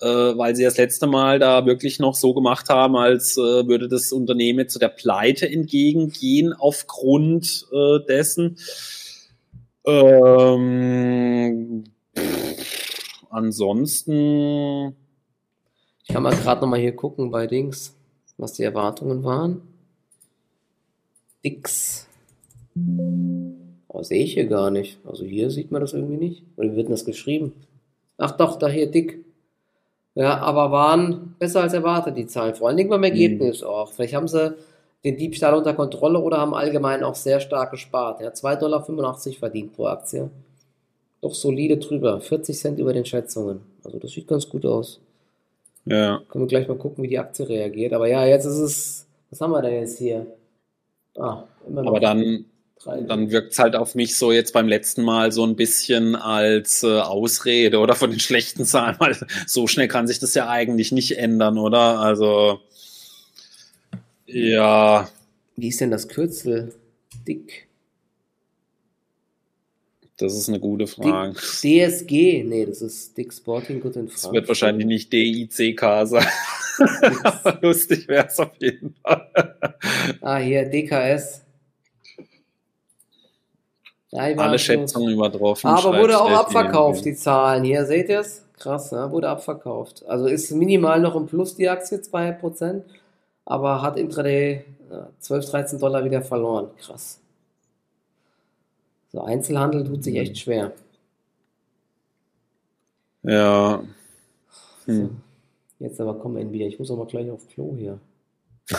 äh, 0.00 0.06
weil 0.06 0.54
sie 0.54 0.64
das 0.64 0.76
letzte 0.76 1.06
Mal 1.06 1.38
da 1.38 1.64
wirklich 1.64 1.98
noch 1.98 2.14
so 2.14 2.34
gemacht 2.34 2.68
haben, 2.68 2.96
als 2.96 3.36
äh, 3.38 3.40
würde 3.40 3.88
das 3.88 4.12
Unternehmen 4.12 4.68
zu 4.68 4.78
der 4.78 4.88
Pleite 4.88 5.48
entgegengehen 5.48 6.52
aufgrund 6.52 7.66
äh, 7.72 7.98
dessen. 8.06 8.58
Ähm, 9.84 11.84
pff, 12.16 13.24
ansonsten 13.30 14.94
Ich 16.04 16.08
kann 16.14 16.22
mal 16.22 16.34
gerade 16.34 16.60
nochmal 16.60 16.80
hier 16.80 16.94
gucken 16.94 17.30
bei 17.30 17.46
Dings, 17.46 17.96
was 18.36 18.52
die 18.54 18.64
Erwartungen 18.64 19.24
waren. 19.24 19.62
Dix. 21.44 22.06
Oh, 23.88 24.02
sehe 24.02 24.24
ich 24.24 24.34
hier 24.34 24.46
gar 24.46 24.70
nicht. 24.70 24.98
Also 25.04 25.24
hier 25.24 25.50
sieht 25.50 25.70
man 25.70 25.80
das 25.80 25.92
irgendwie 25.92 26.16
nicht. 26.16 26.44
Oder 26.56 26.72
wie 26.72 26.76
wird 26.76 26.88
denn 26.88 26.94
das 26.94 27.04
geschrieben? 27.04 27.52
Ach 28.18 28.32
doch, 28.32 28.58
da 28.58 28.68
hier 28.68 28.90
dick. 28.90 29.24
Ja, 30.14 30.38
aber 30.38 30.70
waren 30.70 31.34
besser 31.38 31.62
als 31.62 31.72
erwartet, 31.72 32.16
die 32.16 32.26
Zahlen. 32.26 32.54
Vor 32.54 32.68
allen 32.68 32.76
Dingen 32.76 32.90
beim 32.90 33.04
Ergebnis 33.04 33.62
auch. 33.62 33.92
Vielleicht 33.92 34.14
haben 34.14 34.28
sie 34.28 34.54
den 35.04 35.16
Diebstahl 35.16 35.54
unter 35.54 35.74
Kontrolle 35.74 36.20
oder 36.20 36.38
haben 36.38 36.54
allgemein 36.54 37.02
auch 37.02 37.14
sehr 37.14 37.40
stark 37.40 37.72
gespart. 37.72 38.20
Ja, 38.20 38.28
2,85 38.28 38.58
Dollar 38.58 38.84
verdient 39.38 39.72
pro 39.74 39.86
Aktie. 39.86 40.30
Doch 41.20 41.34
solide 41.34 41.78
drüber. 41.78 42.20
40 42.20 42.56
Cent 42.56 42.78
über 42.78 42.92
den 42.92 43.04
Schätzungen. 43.04 43.60
Also 43.84 43.98
das 43.98 44.12
sieht 44.12 44.28
ganz 44.28 44.48
gut 44.48 44.64
aus. 44.64 45.00
Ja. 45.84 46.22
Können 46.28 46.44
wir 46.44 46.48
gleich 46.48 46.68
mal 46.68 46.76
gucken, 46.76 47.02
wie 47.02 47.08
die 47.08 47.18
Aktie 47.18 47.48
reagiert. 47.48 47.92
Aber 47.92 48.08
ja, 48.08 48.24
jetzt 48.26 48.44
ist 48.44 48.58
es. 48.58 49.06
Was 49.30 49.40
haben 49.40 49.52
wir 49.52 49.62
denn 49.62 49.74
jetzt 49.74 49.98
hier? 49.98 50.26
Ah, 51.16 51.44
immer 51.66 51.82
noch. 51.82 51.90
Aber 51.90 52.00
dann, 52.00 52.44
dann 52.84 53.30
wirkt 53.30 53.52
es 53.52 53.58
halt 53.58 53.74
auf 53.76 53.94
mich 53.94 54.16
so 54.16 54.30
jetzt 54.30 54.52
beim 54.52 54.68
letzten 54.68 55.02
Mal 55.02 55.32
so 55.32 55.44
ein 55.44 55.56
bisschen 55.56 56.14
als 56.14 56.82
äh, 56.82 57.00
Ausrede 57.00 57.78
oder 57.78 57.94
von 57.94 58.10
den 58.10 58.20
schlechten 58.20 58.64
Zahlen, 58.64 58.96
weil 59.00 59.16
so 59.46 59.66
schnell 59.66 59.88
kann 59.88 60.06
sich 60.06 60.18
das 60.18 60.34
ja 60.34 60.48
eigentlich 60.48 60.92
nicht 60.92 61.18
ändern, 61.18 61.58
oder? 61.58 61.98
Also 61.98 62.60
ja, 64.32 65.08
Wie 65.56 65.68
ist 65.68 65.80
denn 65.80 65.90
das 65.90 66.08
Kürzel? 66.08 66.74
Dick. 67.26 67.68
das 70.16 70.34
ist 70.34 70.48
eine 70.48 70.60
gute 70.60 70.86
Frage. 70.86 71.32
Dick 71.34 71.40
DSG. 71.90 72.44
Nee, 72.44 72.66
das 72.66 72.80
ist 72.82 73.16
Dick 73.16 73.32
Sporting 73.32 73.80
Good 73.80 73.96
in 73.96 74.08
Frankfurt. 74.08 74.32
wird 74.34 74.48
wahrscheinlich 74.48 74.86
nicht 74.86 75.12
DICK 75.12 75.80
sein. 76.04 76.26
Aber 77.24 77.58
lustig 77.62 78.06
wäre 78.08 78.26
es 78.28 78.38
auf 78.38 78.52
jeden 78.58 78.94
Fall. 79.02 79.28
Ah, 80.20 80.38
hier, 80.38 80.64
DKS. 80.64 81.42
Ja, 84.10 84.20
Alle 84.22 84.58
so- 84.58 84.64
Schätzungen 84.64 85.12
übertroffen. 85.14 85.66
Aber 85.68 85.98
wurde 85.98 86.20
auch 86.20 86.30
abverkauft, 86.30 87.04
die 87.04 87.14
Zahlen. 87.14 87.64
Hier, 87.64 87.84
seht 87.86 88.08
ihr 88.08 88.20
es? 88.20 88.44
Krass, 88.58 88.92
ne? 88.92 89.10
wurde 89.10 89.28
abverkauft. 89.28 90.04
Also 90.06 90.26
ist 90.26 90.50
minimal 90.52 91.00
noch 91.00 91.16
im 91.16 91.26
Plus 91.26 91.56
die 91.56 91.68
Aktie, 91.68 91.98
2%, 91.98 92.82
aber 93.44 93.82
hat 93.82 93.96
intraday 93.96 94.64
ja, 94.90 95.08
12, 95.18 95.50
13 95.50 95.78
Dollar 95.78 96.04
wieder 96.04 96.22
verloren. 96.22 96.70
Krass. 96.78 97.20
So, 99.10 99.22
Einzelhandel 99.22 99.84
tut 99.84 100.02
sich 100.04 100.16
echt 100.16 100.38
schwer. 100.38 100.72
Ja. 103.22 103.82
So. 104.86 104.92
Hm. 104.92 105.20
Jetzt 105.78 106.00
aber 106.00 106.14
kommen 106.18 106.36
wir 106.36 106.50
wieder. 106.52 106.66
Ich 106.66 106.78
muss 106.78 106.90
aber 106.90 107.06
gleich 107.06 107.30
auf 107.30 107.46
Klo 107.48 107.74
hier. 107.76 107.98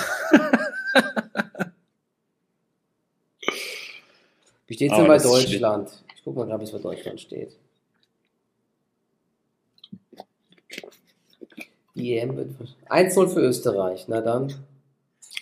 Wie 4.68 4.74
steht 4.76 4.92
es 4.92 4.98
denn 4.98 5.08
bei 5.08 5.20
steht- 5.20 5.32
Deutschland? 5.32 6.04
Ich 6.16 6.24
guck 6.24 6.36
mal 6.36 6.46
gerade, 6.46 6.62
wie 6.62 6.66
es 6.66 6.72
bei 6.72 6.80
Deutschland 6.80 7.20
steht. 7.20 7.58
Die 11.96 12.18
EM 12.18 12.36
wird 12.36 12.52
1-0 12.90 13.28
für 13.28 13.40
Österreich. 13.42 14.06
Na 14.08 14.22
dann. 14.22 14.54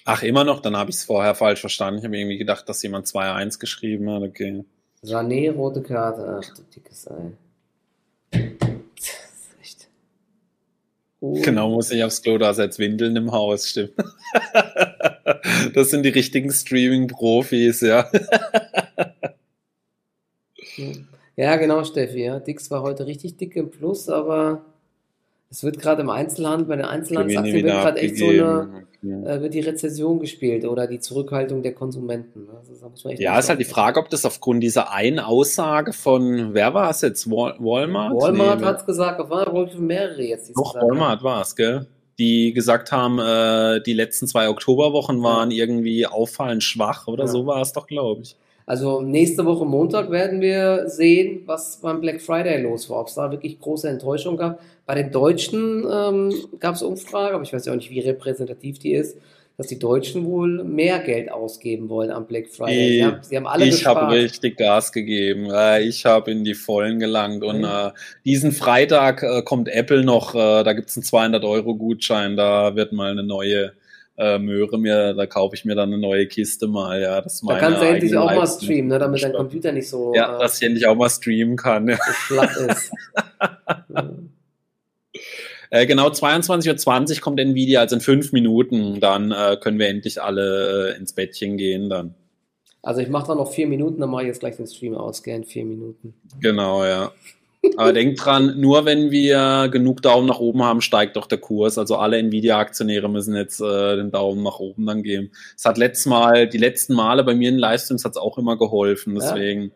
Ach, 0.06 0.24
immer 0.24 0.44
noch? 0.44 0.60
Dann 0.60 0.76
habe 0.76 0.90
ich 0.90 0.98
es 0.98 1.04
vorher 1.06 1.36
falsch 1.36 1.62
verstanden. 1.62 2.00
Ich 2.00 2.06
habe 2.06 2.18
irgendwie 2.18 2.38
gedacht, 2.38 2.68
dass 2.68 2.84
jemand 2.84 3.08
2-1 3.08 3.60
geschrieben 3.60 4.10
hat. 4.10 4.24
Okay. 4.24 4.66
Sané, 5.04 5.52
rote 5.52 5.82
Karte. 5.82 6.42
Ach 6.42 6.56
du 6.56 6.64
dickes 6.64 7.08
Ei. 7.10 7.32
Das 8.32 8.42
ist 8.42 9.56
echt. 9.62 9.88
Oh. 11.20 11.42
Genau, 11.42 11.70
muss 11.70 11.92
ich 11.92 12.04
aufs 12.04 12.22
Klo, 12.22 12.38
da 12.38 12.52
jetzt 12.52 12.80
Windeln 12.80 13.16
im 13.16 13.32
Haus, 13.32 13.70
stimmt. 13.70 13.94
Das 15.74 15.90
sind 15.90 16.04
die 16.04 16.10
richtigen 16.10 16.52
Streaming-Profis, 16.52 17.82
ja. 17.82 18.10
Ja, 21.36 21.56
genau, 21.56 21.84
Steffi. 21.84 22.24
Ja. 22.24 22.40
Dix 22.40 22.70
war 22.72 22.82
heute 22.82 23.06
richtig 23.08 23.38
dick 23.38 23.56
im 23.56 23.70
Plus, 23.70 24.10
aber 24.10 24.66
es 25.52 25.64
wird 25.64 25.80
gerade 25.80 26.02
im 26.02 26.10
Einzelhandel, 26.10 26.66
bei 26.66 26.78
den 26.78 26.86
Einzelhandelsaktien 26.86 27.66
wird 27.66 27.66
gerade 27.68 28.00
echt 28.00 28.18
so 28.18 28.26
eine, 28.26 28.86
äh, 29.04 29.42
wird 29.42 29.54
die 29.54 29.60
Rezession 29.60 30.20
gespielt 30.20 30.64
oder 30.64 30.88
die 30.88 31.00
Zurückhaltung 31.00 31.62
der 31.62 31.74
Konsumenten. 31.74 32.48
Also, 32.56 32.72
man 32.82 33.12
echt 33.12 33.22
Ja, 33.22 33.38
ist 33.38 33.50
halt 33.50 33.60
die 33.60 33.66
Frage, 33.66 34.00
ob 34.00 34.10
das 34.10 34.26
aufgrund 34.26 34.64
dieser 34.64 34.94
einen 34.94 35.20
Aussage 35.20 35.92
von, 35.92 36.54
wer 36.54 36.74
war 36.74 36.90
es 36.90 37.02
jetzt? 37.02 37.30
Wal 37.30 37.56
Walmart? 37.60 38.14
Walmart 38.14 38.62
Nee, 38.62 38.66
hat 38.66 38.80
es 38.80 38.86
gesagt, 38.86 39.20
auf 39.20 39.30
wohl 39.30 39.70
mehrere 39.78 40.22
jetzt. 40.22 40.52
Doch. 40.56 40.74
Walmart 40.76 41.22
war 41.22 41.42
es, 41.42 41.56
gell? 41.56 41.86
Die 42.18 42.54
gesagt 42.54 42.94
haben, 42.94 43.20
äh, 43.20 43.82
die 43.82 43.94
letzten 43.94 44.28
zwei 44.28 44.48
Oktoberwochen 44.48 45.22
waren 45.22 45.52
irgendwie 45.52 46.06
auffallend 46.08 46.64
schwach 46.64 47.08
oder 47.08 47.26
Ja. 47.26 47.30
so 47.30 47.46
war 47.46 47.62
es 47.62 47.74
doch, 47.74 47.88
glaube 47.88 48.22
ich. 48.22 48.38
Also 48.66 49.02
nächste 49.02 49.46
Woche 49.46 49.66
Montag 49.66 50.12
werden 50.12 50.42
wir 50.42 50.88
sehen, 50.88 51.42
was 51.46 51.80
beim 51.82 52.02
Black 52.02 52.22
Friday 52.22 52.62
los 52.62 52.90
war. 52.90 53.02
Ob 53.02 53.08
es 53.08 53.16
da 53.16 53.32
wirklich 53.32 53.60
große 53.60 53.90
Enttäuschung 53.90 54.38
gab. 54.38 54.60
Bei 54.86 54.96
den 54.96 55.12
Deutschen 55.12 55.86
ähm, 55.92 56.34
gab 56.60 56.76
es 56.76 56.82
Umfrage, 56.84 57.36
aber 57.36 57.44
ich 57.44 57.54
weiß 57.54 57.66
ja 57.66 57.72
auch 57.74 57.78
nicht, 57.78 57.90
wie 57.92 58.00
repräsentativ 58.00 58.80
die 58.80 58.94
ist, 58.94 59.18
dass 59.58 59.68
die 59.68 59.78
Deutschen 59.80 60.26
wohl 60.26 60.64
mehr 60.64 61.00
Geld 61.00 61.32
ausgeben 61.32 61.90
wollen 61.90 62.10
am 62.12 62.26
Black 62.26 62.48
Friday. 62.48 62.94
Sie 62.94 63.06
haben, 63.06 63.18
sie 63.22 63.38
haben 63.38 63.48
alle 63.48 63.66
ich 63.66 63.86
habe 63.86 64.10
richtig 64.14 64.58
Gas 64.58 64.92
gegeben. 64.92 65.48
Ich 65.82 66.06
habe 66.06 66.32
in 66.32 66.44
die 66.44 66.56
Vollen 66.56 67.00
gelangt. 67.00 67.44
Und 67.44 67.60
Mhm. 67.60 67.66
äh, 67.66 67.92
diesen 68.26 68.52
Freitag 68.54 69.22
äh, 69.24 69.42
kommt 69.44 69.68
Apple 69.70 70.04
noch, 70.04 70.34
äh, 70.34 70.64
da 70.64 70.74
gibt's 70.74 70.98
einen 70.98 71.04
200-Euro-Gutschein. 71.04 72.36
Da 72.38 72.76
wird 72.76 72.92
mal 72.92 73.12
eine 73.12 73.24
neue 73.24 73.74
äh, 74.22 74.38
Möhre 74.38 74.78
mir, 74.78 75.14
da 75.14 75.26
kaufe 75.26 75.56
ich 75.56 75.66
mir 75.66 75.76
dann 75.76 75.90
eine 75.90 75.98
neue 75.98 76.28
Kiste 76.28 76.68
mal. 76.68 77.02
Ja, 77.02 77.22
das 77.22 77.42
Da 77.42 77.58
kannst 77.58 77.82
du 77.82 77.88
endlich 77.88 78.16
auch 78.16 78.34
mal 78.34 78.46
streamen, 78.48 78.88
ne, 78.88 79.00
damit 79.00 79.24
dein 79.24 79.34
Computer 79.34 79.72
nicht 79.72 79.90
so, 79.90 80.14
Ja, 80.16 80.38
äh, 80.38 80.40
dass 80.40 80.62
ich 80.62 80.68
endlich 80.68 80.86
auch 80.86 80.96
mal 80.96 81.10
streamen 81.10 81.56
kann. 81.56 81.88
Ja. 81.88 81.98
so 82.28 82.42
ist. 82.68 82.92
Äh, 85.72 85.86
genau, 85.86 86.10
22.20 86.10 87.16
Uhr 87.16 87.22
kommt 87.22 87.40
Nvidia, 87.40 87.80
also 87.80 87.96
in 87.96 88.02
fünf 88.02 88.34
Minuten. 88.34 89.00
Dann 89.00 89.32
äh, 89.32 89.58
können 89.60 89.80
wir 89.80 89.88
endlich 89.88 90.22
alle 90.22 90.92
äh, 90.94 90.98
ins 90.98 91.14
Bettchen 91.14 91.58
gehen 91.58 91.90
dann. 91.90 92.14
Also 92.84 93.02
ich 93.02 93.10
mache 93.10 93.28
da 93.28 93.36
noch 93.36 93.52
vier 93.52 93.68
Minuten, 93.68 94.02
dann 94.02 94.10
mache 94.10 94.24
ich 94.24 94.28
jetzt 94.28 94.40
gleich 94.40 94.58
den 94.58 94.68
Stream 94.68 94.96
aus, 94.96 95.24
gern 95.24 95.44
vier 95.44 95.66
Minuten. 95.66 96.14
Genau, 96.40 96.84
ja. 96.84 97.12
Aber 97.78 97.94
denkt 97.94 98.26
dran, 98.26 98.60
nur 98.60 98.86
wenn 98.86 99.12
wir 99.12 99.70
genug 99.72 100.02
Daumen 100.02 100.28
nach 100.28 100.40
oben 100.40 100.64
haben, 100.64 100.82
steigt 100.82 101.16
doch 101.16 101.28
der 101.28 101.38
Kurs. 101.38 101.78
Also 101.78 101.96
alle 101.96 102.18
Nvidia-Aktionäre 102.18 103.08
müssen 103.08 103.36
jetzt 103.36 103.62
äh, 103.62 103.96
den 103.98 104.10
Daumen 104.12 104.42
nach 104.42 104.60
oben 104.60 104.86
dann 104.88 105.04
geben. 105.04 105.32
Es 105.56 105.66
hat 105.66 105.78
letztes 105.78 106.08
Mal, 106.08 106.48
die 106.48 106.58
letzten 106.58 106.96
Male 106.96 107.24
bei 107.24 107.36
mir 107.36 107.50
in 107.50 107.60
Livestreams 107.60 108.04
hat 108.04 108.14
es 108.14 108.18
auch 108.18 108.38
immer 108.40 108.58
geholfen. 108.58 109.16
Ja. 109.16 109.22
Deswegen 109.22 109.72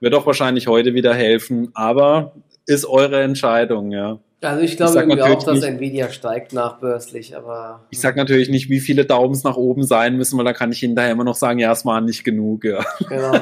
wird 0.00 0.14
auch 0.14 0.26
wahrscheinlich 0.26 0.66
heute 0.66 0.94
wieder 0.94 1.14
helfen. 1.14 1.70
Aber 1.74 2.32
ist 2.66 2.84
eure 2.86 3.22
Entscheidung, 3.22 3.92
ja. 3.92 4.18
Also 4.40 4.62
ich 4.62 4.76
glaube 4.76 4.92
sag 4.92 5.08
irgendwie 5.08 5.22
auch, 5.22 5.42
dass 5.42 5.54
nicht- 5.60 5.64
Nvidia 5.64 6.10
steigt 6.10 6.52
nachbörslich, 6.52 7.36
aber 7.36 7.86
Ich 7.90 8.00
sag 8.00 8.16
natürlich 8.16 8.48
nicht, 8.48 8.68
wie 8.68 8.78
viele 8.78 9.04
Daumens 9.04 9.42
nach 9.42 9.56
oben 9.56 9.82
sein 9.84 10.16
müssen, 10.16 10.38
weil 10.38 10.44
da 10.44 10.52
kann 10.52 10.70
ich 10.70 10.78
hinterher 10.78 11.10
immer 11.12 11.24
noch 11.24 11.34
sagen, 11.34 11.58
ja, 11.58 11.72
es 11.72 11.84
waren 11.84 12.04
nicht 12.04 12.24
genug, 12.24 12.64
ja. 12.64 12.84
genau. 13.08 13.32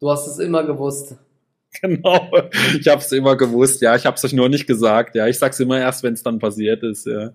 Du 0.00 0.10
hast 0.10 0.26
es 0.26 0.38
immer 0.38 0.64
gewusst. 0.64 1.16
Genau. 1.80 2.28
Ich 2.78 2.88
habe 2.88 3.00
es 3.00 3.12
immer 3.12 3.36
gewusst, 3.36 3.80
ja. 3.80 3.94
Ich 3.94 4.04
habe 4.04 4.16
es 4.16 4.24
euch 4.24 4.32
nur 4.32 4.48
nicht 4.48 4.66
gesagt, 4.66 5.14
ja. 5.14 5.28
Ich 5.28 5.38
sag's 5.38 5.60
immer 5.60 5.78
erst, 5.78 6.02
wenn 6.02 6.14
es 6.14 6.22
dann 6.22 6.38
passiert 6.38 6.82
ist, 6.82 7.06
ja. 7.06 7.32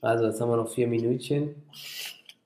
Also 0.00 0.24
jetzt 0.24 0.40
haben 0.40 0.50
wir 0.50 0.56
noch 0.56 0.72
vier 0.72 0.86
Minütchen. 0.86 1.54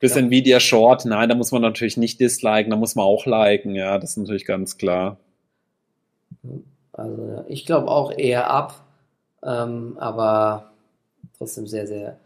Bis 0.01 0.17
Ja. 0.17 0.21
Nvidia 0.21 0.59
Short, 0.59 1.05
nein, 1.05 1.29
da 1.29 1.37
muss 1.37 1.53
man 1.53 1.63
natürlich 1.63 1.97
nicht 1.97 2.19
disliken, 2.19 2.71
da 2.71 2.77
muss 2.77 2.97
man 2.97 3.07
auch 3.07 3.25
liken, 3.25 3.77
ja, 3.77 3.99
das 3.99 4.11
ist 4.11 4.17
natürlich 4.17 4.45
ganz 4.45 4.77
klar. 4.77 5.19
Also 6.93 7.45
ich 7.47 7.65
glaube 7.65 7.89
auch 7.89 8.11
eher 8.11 8.51
ab, 8.51 8.85
ähm, 9.45 9.97
aber 9.99 10.73
trotzdem 11.39 11.69
sehr, 11.69 11.87
sehr 11.87 12.19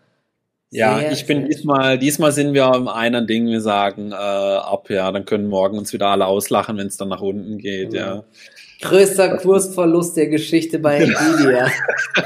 Ja, 0.71 0.99
Sehr, 0.99 1.13
ich 1.13 1.27
bin 1.27 1.41
sehr 1.43 1.49
diesmal, 1.49 1.99
diesmal 1.99 2.33
sind 2.33 2.53
wir 2.53 2.73
im 2.75 2.89
einen 2.89 3.27
Ding, 3.27 3.47
wir 3.47 3.61
sagen 3.61 4.11
äh, 4.11 4.15
ab, 4.15 4.91
ja, 4.91 5.11
dann 5.13 5.25
können 5.25 5.47
morgen 5.49 5.79
uns 5.79 5.93
wieder 5.93 6.09
alle 6.09 6.27
auslachen, 6.27 6.77
wenn 6.77 6.89
es 6.89 6.97
dann 6.97 7.09
nach 7.09 7.21
unten 7.21 7.59
geht, 7.59 7.95
ja. 7.95 8.25
Größter 8.83 9.39
Kursverlust 9.39 10.17
der 10.17 10.27
Geschichte 10.27 10.79
bei 10.79 10.99
Nvidia. 10.99 11.69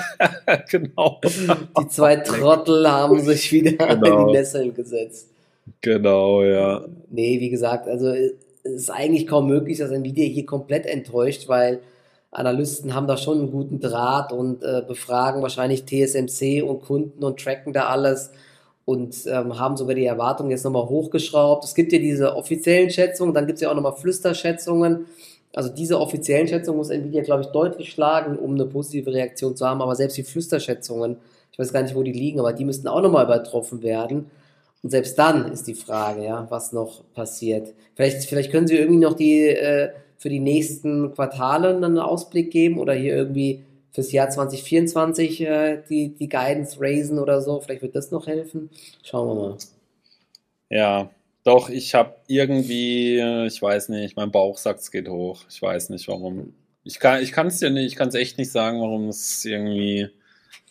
genau. 0.70 1.20
Die 1.22 1.88
zwei 1.88 2.16
Trottel 2.16 2.91
haben 2.91 3.20
sich 3.20 3.53
wieder 3.53 3.88
in 3.88 4.01
Genau. 4.01 4.26
die 4.26 4.32
Nesseln 4.32 4.74
gesetzt. 4.74 5.28
Genau, 5.80 6.43
ja. 6.43 6.84
Nee, 7.09 7.38
wie 7.41 7.51
gesagt, 7.51 7.86
also 7.86 8.09
es 8.09 8.32
ist 8.64 8.91
eigentlich 8.91 9.26
kaum 9.28 9.47
möglich, 9.47 9.78
dass 9.78 9.91
Nvidia 9.93 10.24
hier 10.24 10.45
komplett 10.47 10.86
enttäuscht, 10.86 11.49
weil 11.49 11.80
Analysten 12.31 12.95
haben 12.95 13.07
da 13.07 13.16
schon 13.16 13.39
einen 13.39 13.51
guten 13.51 13.81
Draht 13.81 14.33
und 14.33 14.62
äh, 14.62 14.83
befragen 14.87 15.43
wahrscheinlich 15.43 15.85
TSMC 15.85 16.62
und 16.62 16.83
Kunden 16.83 17.24
und 17.24 17.41
tracken 17.41 17.72
da 17.72 17.87
alles 17.87 18.31
und 18.85 19.16
ähm, 19.26 19.59
haben 19.59 19.76
sogar 19.76 19.95
die 19.95 20.05
Erwartungen 20.05 20.51
jetzt 20.51 20.64
nochmal 20.64 20.89
hochgeschraubt. 20.89 21.64
Es 21.64 21.74
gibt 21.74 21.93
ja 21.93 21.99
diese 21.99 22.37
offiziellen 22.37 22.91
Schätzungen, 22.91 23.35
dann 23.35 23.47
gibt 23.47 23.57
es 23.57 23.62
ja 23.62 23.70
auch 23.70 23.74
nochmal 23.74 23.97
Flüsterschätzungen. 23.97 25.07
Also 25.55 25.68
diese 25.68 25.99
offiziellen 25.99 26.47
Schätzungen 26.47 26.78
muss 26.78 26.91
Nvidia, 26.91 27.22
glaube 27.22 27.43
ich, 27.43 27.49
deutlich 27.49 27.91
schlagen, 27.91 28.39
um 28.39 28.55
eine 28.55 28.66
positive 28.66 29.12
Reaktion 29.12 29.57
zu 29.57 29.66
haben. 29.66 29.83
Aber 29.83 29.97
selbst 29.97 30.16
die 30.16 30.22
Flüsterschätzungen, 30.22 31.16
ich 31.51 31.59
weiß 31.59 31.72
gar 31.72 31.83
nicht, 31.83 31.97
wo 31.97 32.05
die 32.05 32.12
liegen, 32.12 32.39
aber 32.39 32.53
die 32.53 32.64
müssten 32.64 32.87
auch 32.87 33.03
nochmal 33.03 33.24
übertroffen 33.24 33.83
werden. 33.83 34.31
Und 34.83 34.91
selbst 34.91 35.18
dann 35.18 35.53
ist 35.53 35.66
die 35.66 35.74
Frage, 35.74 36.24
ja, 36.24 36.47
was 36.51 36.72
noch 36.72 37.03
passiert. 37.14 37.74
Vielleicht, 37.97 38.24
vielleicht 38.24 38.51
können 38.53 38.68
Sie 38.68 38.76
irgendwie 38.76 39.01
noch 39.01 39.14
die 39.14 39.49
äh, 39.49 39.91
für 40.21 40.29
die 40.29 40.39
nächsten 40.39 41.14
Quartale 41.14 41.75
einen 41.75 41.99
Ausblick 41.99 42.51
geben 42.51 42.79
oder 42.79 42.93
hier 42.93 43.16
irgendwie 43.16 43.64
fürs 43.91 44.12
Jahr 44.12 44.29
2024 44.29 45.41
äh, 45.41 45.83
die, 45.89 46.14
die 46.14 46.29
Guidance 46.29 46.77
raisen 46.79 47.18
oder 47.18 47.41
so. 47.41 47.59
Vielleicht 47.61 47.81
wird 47.81 47.97
das 47.97 48.11
noch 48.11 48.27
helfen. 48.27 48.68
Schauen 49.03 49.29
wir 49.29 49.35
mal. 49.35 49.57
Ja, 50.68 51.11
doch, 51.43 51.71
ich 51.71 51.95
habe 51.95 52.16
irgendwie, 52.29 53.16
äh, 53.16 53.47
ich 53.47 53.62
weiß 53.62 53.89
nicht, 53.89 54.14
mein 54.14 54.31
Bauch 54.31 54.59
sagt, 54.59 54.81
es 54.81 54.91
geht 54.91 55.09
hoch. 55.09 55.47
Ich 55.49 55.62
weiß 55.62 55.89
nicht 55.89 56.07
warum. 56.07 56.53
Ich 56.85 57.01
kann 57.01 57.47
es 57.47 57.59
dir 57.59 57.71
nicht, 57.71 57.87
ich 57.87 57.97
kann 57.97 58.11
es 58.11 58.14
echt 58.14 58.37
nicht 58.37 58.53
sagen, 58.53 58.79
warum 58.83 59.09
es 59.09 59.43
irgendwie 59.47 60.11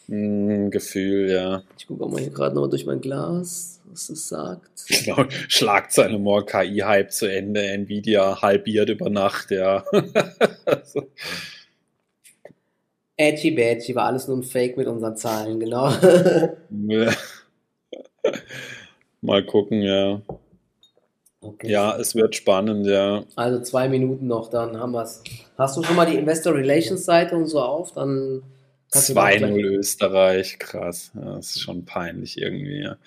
ein 0.09 0.71
Gefühl, 0.71 1.29
ja. 1.29 1.63
Ich 1.77 1.87
gucke 1.87 2.03
auch 2.03 2.09
mal 2.09 2.21
hier 2.21 2.31
gerade 2.31 2.55
nochmal 2.55 2.69
durch 2.69 2.85
mein 2.85 3.01
Glas, 3.01 3.79
was 3.85 4.09
es 4.09 4.27
sagt. 4.27 4.69
Genau, 5.05 5.25
Schlagzeile 5.47 6.17
morgen 6.17 6.47
KI-Hype 6.47 7.11
zu 7.11 7.27
Ende, 7.27 7.61
Nvidia 7.61 8.41
halbiert 8.41 8.89
über 8.89 9.09
Nacht, 9.09 9.51
ja. 9.51 9.83
Also, 10.65 11.07
Edgy 13.17 13.51
Badgy 13.51 13.93
war 13.95 14.05
alles 14.05 14.27
nur 14.27 14.37
ein 14.37 14.43
Fake 14.43 14.77
mit 14.77 14.87
unseren 14.87 15.15
Zahlen, 15.15 15.59
genau. 15.59 15.91
Mal 19.21 19.45
gucken, 19.45 19.81
ja. 19.81 20.21
Okay. 21.41 21.69
Ja, 21.69 21.97
es 21.97 22.15
wird 22.15 22.35
spannend, 22.35 22.85
ja. 22.87 23.23
Also 23.35 23.61
zwei 23.61 23.87
Minuten 23.89 24.27
noch, 24.27 24.49
dann 24.49 24.77
haben 24.79 24.91
wir 24.91 25.03
es. 25.03 25.23
Hast 25.57 25.77
du 25.77 25.83
schon 25.83 25.95
mal 25.95 26.05
die 26.05 26.17
Investor 26.17 26.53
Relations 26.53 27.05
Seite 27.05 27.35
und 27.35 27.47
so 27.47 27.61
auf? 27.61 27.91
Dann 27.93 28.41
2-0 28.91 29.39
gleich- 29.39 29.63
Österreich, 29.63 30.59
krass. 30.59 31.11
Ja, 31.15 31.35
das 31.35 31.55
ist 31.55 31.61
schon 31.61 31.85
peinlich 31.85 32.37
irgendwie. 32.41 32.81
Ja, 32.81 32.97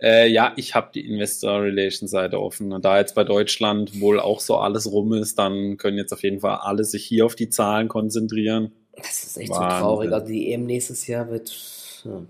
äh, 0.00 0.28
ja 0.28 0.52
ich 0.56 0.74
habe 0.74 0.90
die 0.94 1.06
Investor 1.06 1.62
Relations 1.62 2.10
Seite 2.10 2.40
offen. 2.40 2.72
Und 2.72 2.84
da 2.84 2.98
jetzt 2.98 3.14
bei 3.14 3.24
Deutschland 3.24 4.00
wohl 4.00 4.20
auch 4.20 4.40
so 4.40 4.56
alles 4.56 4.90
rum 4.90 5.12
ist, 5.12 5.38
dann 5.38 5.76
können 5.76 5.98
jetzt 5.98 6.12
auf 6.12 6.22
jeden 6.22 6.40
Fall 6.40 6.58
alle 6.62 6.84
sich 6.84 7.04
hier 7.04 7.26
auf 7.26 7.34
die 7.34 7.48
Zahlen 7.48 7.88
konzentrieren. 7.88 8.72
Das 8.96 9.24
ist 9.24 9.36
echt 9.38 9.50
Wahnsinn. 9.50 9.70
so 9.70 9.84
traurig. 9.84 10.12
Also 10.12 10.26
die 10.28 10.52
EM 10.52 10.66
nächstes 10.66 11.06
Jahr 11.06 11.28
wird. 11.30 11.52
Ja. 12.04 12.22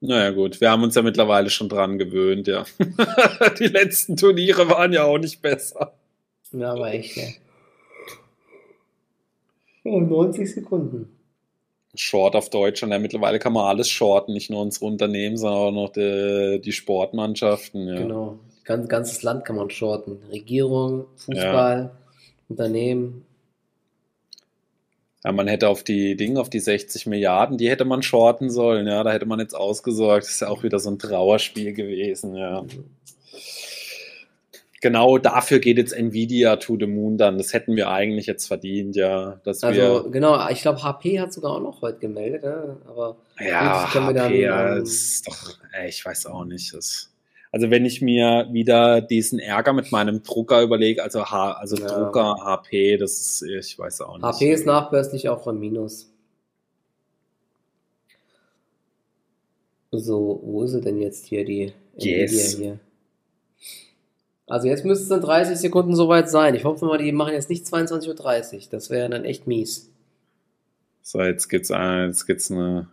Naja 0.00 0.30
gut, 0.30 0.60
wir 0.60 0.70
haben 0.70 0.82
uns 0.82 0.94
ja 0.94 1.00
mittlerweile 1.00 1.48
schon 1.48 1.70
dran 1.70 1.98
gewöhnt, 1.98 2.46
ja. 2.48 2.66
die 3.58 3.68
letzten 3.68 4.16
Turniere 4.16 4.68
waren 4.68 4.92
ja 4.92 5.04
auch 5.04 5.18
nicht 5.18 5.40
besser. 5.40 5.94
Ja, 6.52 6.72
aber 6.72 6.92
echt, 6.92 7.16
ja. 7.16 7.24
Oh, 9.84 10.00
90 10.00 10.52
Sekunden. 10.52 11.15
Short 11.96 12.36
auf 12.36 12.50
Deutschland, 12.50 12.92
ja, 12.92 12.98
mittlerweile 12.98 13.38
kann 13.38 13.52
man 13.52 13.66
alles 13.66 13.88
shorten, 13.88 14.32
nicht 14.32 14.50
nur 14.50 14.62
unsere 14.62 14.86
Unternehmen, 14.86 15.36
sondern 15.36 15.60
auch 15.60 15.72
noch 15.72 15.90
die, 15.90 16.60
die 16.64 16.72
Sportmannschaften. 16.72 17.88
Ja. 17.88 17.96
Genau. 17.96 18.38
Ganz, 18.64 18.88
ganzes 18.88 19.22
Land 19.22 19.44
kann 19.44 19.56
man 19.56 19.70
shorten. 19.70 20.18
Regierung, 20.30 21.06
Fußball, 21.16 21.90
Unternehmen. 22.48 23.24
Ja, 25.24 25.32
man 25.32 25.48
hätte 25.48 25.68
auf 25.68 25.82
die 25.82 26.16
Dinge, 26.16 26.40
auf 26.40 26.50
die 26.50 26.60
60 26.60 27.06
Milliarden, 27.06 27.58
die 27.58 27.68
hätte 27.68 27.84
man 27.84 28.02
shorten 28.02 28.50
sollen, 28.50 28.86
ja, 28.86 29.02
da 29.02 29.12
hätte 29.12 29.26
man 29.26 29.40
jetzt 29.40 29.54
ausgesorgt. 29.54 30.24
Das 30.24 30.34
ist 30.34 30.40
ja 30.40 30.48
auch 30.48 30.62
wieder 30.62 30.78
so 30.78 30.90
ein 30.90 30.98
Trauerspiel 30.98 31.72
gewesen, 31.72 32.36
ja. 32.36 32.64
Genau 34.86 35.18
dafür 35.18 35.58
geht 35.58 35.78
jetzt 35.78 35.92
Nvidia 35.92 36.54
to 36.58 36.76
the 36.78 36.86
Moon 36.86 37.18
dann. 37.18 37.38
Das 37.38 37.52
hätten 37.52 37.74
wir 37.74 37.90
eigentlich 37.90 38.26
jetzt 38.26 38.46
verdient, 38.46 38.94
ja. 38.94 39.40
Also, 39.44 40.08
genau, 40.12 40.48
ich 40.48 40.62
glaube, 40.62 40.80
HP 40.80 41.18
hat 41.18 41.32
sogar 41.32 41.54
auch 41.56 41.60
noch 41.60 41.82
heute 41.82 41.98
gemeldet, 41.98 42.44
ja, 42.44 42.76
aber 42.86 43.16
ja, 43.40 43.92
HP, 43.92 44.14
dann, 44.14 44.32
ja, 44.32 44.76
ähm, 44.76 44.84
ist 44.84 45.26
doch, 45.26 45.58
ey, 45.72 45.88
ich 45.88 46.04
weiß 46.04 46.26
auch 46.26 46.44
nicht. 46.44 46.72
Das, 46.72 47.12
also 47.50 47.68
wenn 47.72 47.84
ich 47.84 48.00
mir 48.00 48.46
wieder 48.52 49.00
diesen 49.00 49.40
Ärger 49.40 49.72
mit 49.72 49.90
meinem 49.90 50.22
Drucker 50.22 50.62
überlege, 50.62 51.02
also, 51.02 51.24
H, 51.24 51.54
also 51.54 51.76
Ja. 51.76 51.88
Drucker, 51.88 52.36
HP, 52.44 52.96
das 52.96 53.18
ist, 53.18 53.42
ich 53.42 53.76
weiß 53.76 54.02
auch 54.02 54.18
nicht. 54.18 54.24
HP 54.24 54.52
ist 54.52 54.66
nachbörslich 54.66 55.28
auch 55.28 55.42
von 55.42 55.58
Minus. 55.58 56.12
So, 59.90 60.40
wo 60.44 60.62
ist 60.62 60.70
sie 60.70 60.80
denn 60.80 61.00
jetzt 61.00 61.26
hier, 61.26 61.44
die 61.44 61.72
Yes. 61.96 62.54
Nvidia 62.54 62.58
hier? 62.58 62.85
Also 64.46 64.68
jetzt 64.68 64.84
müsste 64.84 65.04
es 65.04 65.10
in 65.10 65.20
30 65.20 65.56
Sekunden 65.56 65.96
soweit 65.96 66.30
sein. 66.30 66.54
Ich 66.54 66.64
hoffe 66.64 66.84
mal, 66.84 66.98
die 66.98 67.10
machen 67.12 67.32
jetzt 67.32 67.50
nicht 67.50 67.66
22.30 67.66 68.54
Uhr. 68.54 68.60
Das 68.70 68.90
wäre 68.90 69.10
dann 69.10 69.24
echt 69.24 69.46
mies. 69.46 69.90
So, 71.02 71.20
jetzt 71.20 71.48
gibt's 71.48 71.70
äh, 71.70 72.06
jetzt 72.06 72.26
gibt's 72.26 72.50
eine 72.50 72.88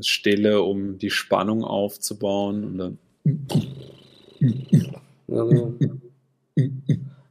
Stille, 0.00 0.62
um 0.62 0.98
die 0.98 1.10
Spannung 1.10 1.64
aufzubauen. 1.64 2.64
Und 2.64 2.78
dann, 2.78 2.98
Also, 5.30 5.74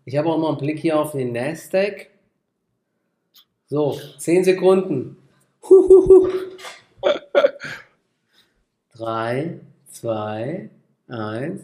ich 0.06 0.18
habe 0.18 0.30
auch 0.30 0.38
mal 0.38 0.50
einen 0.50 0.58
Blick 0.58 0.80
hier 0.80 1.00
auf 1.00 1.12
den 1.12 1.34
Nasdaq. 1.34 2.08
So, 3.68 4.00
10 4.18 4.46
Sekunden. 4.46 5.18
Huhuhu. 5.64 6.30
3, 8.94 9.60
2, 9.92 10.70
1. 11.08 11.62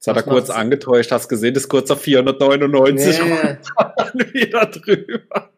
jetzt 0.00 0.06
hat 0.08 0.16
er 0.16 0.22
kurz 0.22 0.48
macht's? 0.48 0.60
angetäuscht, 0.60 1.12
hast 1.12 1.28
gesehen, 1.28 1.54
ist 1.54 1.68
kurz 1.68 1.90
auf 1.90 2.00
499 2.00 3.20
Nee, 3.22 3.56
und 4.14 4.34
wieder 4.34 4.66
drüber. 4.66 5.50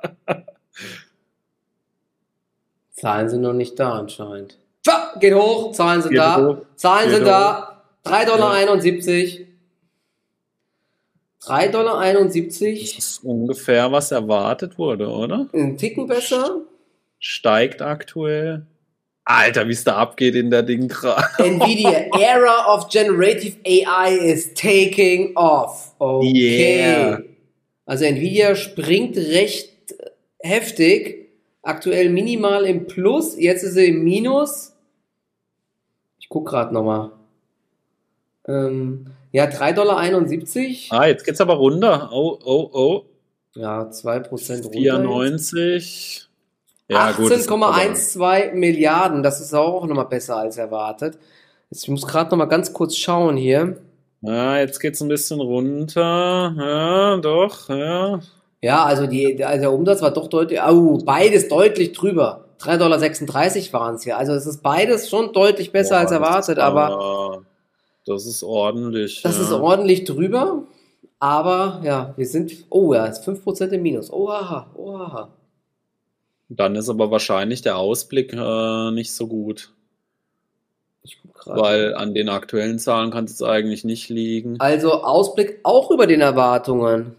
Zahlen 2.92 3.28
sind 3.28 3.40
noch 3.42 3.52
nicht 3.52 3.78
da 3.78 3.94
anscheinend. 3.98 4.58
Pfa, 4.86 5.14
geht 5.18 5.34
hoch, 5.34 5.72
Zahlen 5.72 6.02
sind 6.02 6.10
Geht 6.12 6.20
da. 6.20 6.36
hoch, 6.46 6.58
Zahlen 6.76 7.08
geht 7.08 7.16
sind 7.16 7.26
da. 7.26 7.82
3,71 8.04 8.26
Dollar. 8.26 8.54
3,71 11.42 11.70
Dollar. 11.70 12.00
Das 12.02 12.98
ist 12.98 13.24
ungefähr, 13.24 13.90
was 13.92 14.10
erwartet 14.12 14.78
wurde, 14.78 15.08
oder? 15.08 15.48
Ein 15.52 15.76
Ticken 15.76 16.06
besser. 16.06 16.62
Steigt 17.18 17.82
aktuell. 17.82 18.66
Alter, 19.32 19.66
wie 19.66 19.72
es 19.72 19.84
da 19.84 19.96
abgeht 19.96 20.34
in 20.34 20.50
der 20.50 20.62
Ding 20.62 20.88
gerade. 20.88 21.24
Nvidia 21.38 22.06
Era 22.18 22.74
of 22.74 22.88
Generative 22.88 23.56
AI 23.66 24.16
is 24.16 24.52
taking 24.54 25.34
off. 25.36 25.94
Okay. 25.98 26.78
Yeah. 26.78 27.20
Also 27.86 28.04
Nvidia 28.04 28.54
springt 28.54 29.16
recht 29.16 29.70
heftig. 30.40 31.30
Aktuell 31.62 32.10
minimal 32.10 32.64
im 32.64 32.86
Plus. 32.86 33.36
Jetzt 33.38 33.62
ist 33.62 33.74
sie 33.74 33.86
im 33.86 34.04
Minus. 34.04 34.74
Ich 36.18 36.28
guck 36.28 36.48
gerade 36.48 36.74
nochmal. 36.74 37.12
Ähm, 38.48 39.06
ja, 39.30 39.44
3,71 39.44 39.74
Dollar. 39.74 41.00
Ah, 41.00 41.06
jetzt 41.06 41.24
geht's 41.24 41.40
aber 41.40 41.54
runter. 41.54 42.10
Oh, 42.12 42.38
oh, 42.44 42.70
oh. 42.72 43.04
Ja, 43.54 43.82
2% 43.82 44.62
runter. 44.62 44.70
94. 44.70 46.28
Ja, 46.92 47.12
gut. 47.12 47.30
das 47.30 47.40
ist 47.40 47.50
aber- 47.50 47.74
18,12 47.74 48.54
Milliarden. 48.54 49.22
Das 49.22 49.40
ist 49.40 49.54
auch 49.54 49.86
nochmal 49.86 50.06
besser 50.06 50.36
als 50.36 50.56
erwartet. 50.56 51.18
Jetzt, 51.70 51.84
ich 51.84 51.88
muss 51.88 52.06
gerade 52.06 52.30
nochmal 52.30 52.48
ganz 52.48 52.72
kurz 52.72 52.96
schauen 52.96 53.36
hier. 53.36 53.78
Ja, 54.20 54.58
jetzt 54.58 54.78
geht's 54.78 55.00
ein 55.00 55.08
bisschen 55.08 55.40
runter. 55.40 56.54
Ja, 56.56 57.16
doch, 57.16 57.68
ja. 57.68 58.20
Ja, 58.60 58.84
also, 58.84 59.06
die, 59.08 59.44
also 59.44 59.60
der 59.60 59.72
Umsatz 59.72 60.02
war 60.02 60.12
doch 60.12 60.28
deutlich, 60.28 60.60
oh, 60.62 60.98
beides 61.04 61.48
deutlich 61.48 61.92
drüber. 61.92 62.44
3,36 62.60 62.78
Dollar 63.72 63.80
waren 63.80 63.94
es 63.96 64.04
ja. 64.04 64.16
Also 64.16 64.34
es 64.34 64.46
ist 64.46 64.62
beides 64.62 65.10
schon 65.10 65.32
deutlich 65.32 65.72
besser 65.72 65.96
Boah, 65.96 66.00
als 66.00 66.10
das 66.10 66.18
erwartet, 66.20 66.58
ist 66.58 66.62
aber 66.62 67.42
Das 68.06 68.24
ist 68.26 68.44
ordentlich. 68.44 69.20
das 69.22 69.36
ja. 69.36 69.42
ist 69.42 69.52
ordentlich 69.52 70.04
drüber. 70.04 70.62
Aber 71.18 71.80
ja, 71.84 72.14
wir 72.16 72.26
sind, 72.26 72.52
oh 72.70 72.94
ja, 72.94 73.06
ist 73.06 73.26
5% 73.26 73.70
im 73.70 73.82
Minus. 73.82 74.12
Oha, 74.12 74.66
oha. 74.74 75.28
Dann 76.56 76.76
ist 76.76 76.88
aber 76.88 77.10
wahrscheinlich 77.10 77.62
der 77.62 77.78
Ausblick 77.78 78.32
äh, 78.32 78.90
nicht 78.90 79.12
so 79.12 79.26
gut. 79.26 79.72
Weil 81.44 81.94
an 81.94 82.14
den 82.14 82.28
aktuellen 82.28 82.78
Zahlen 82.78 83.10
kann 83.10 83.24
es 83.24 83.42
eigentlich 83.42 83.84
nicht 83.84 84.08
liegen. 84.08 84.60
Also 84.60 85.02
Ausblick 85.02 85.60
auch 85.64 85.90
über 85.90 86.06
den 86.06 86.20
Erwartungen. 86.20 87.16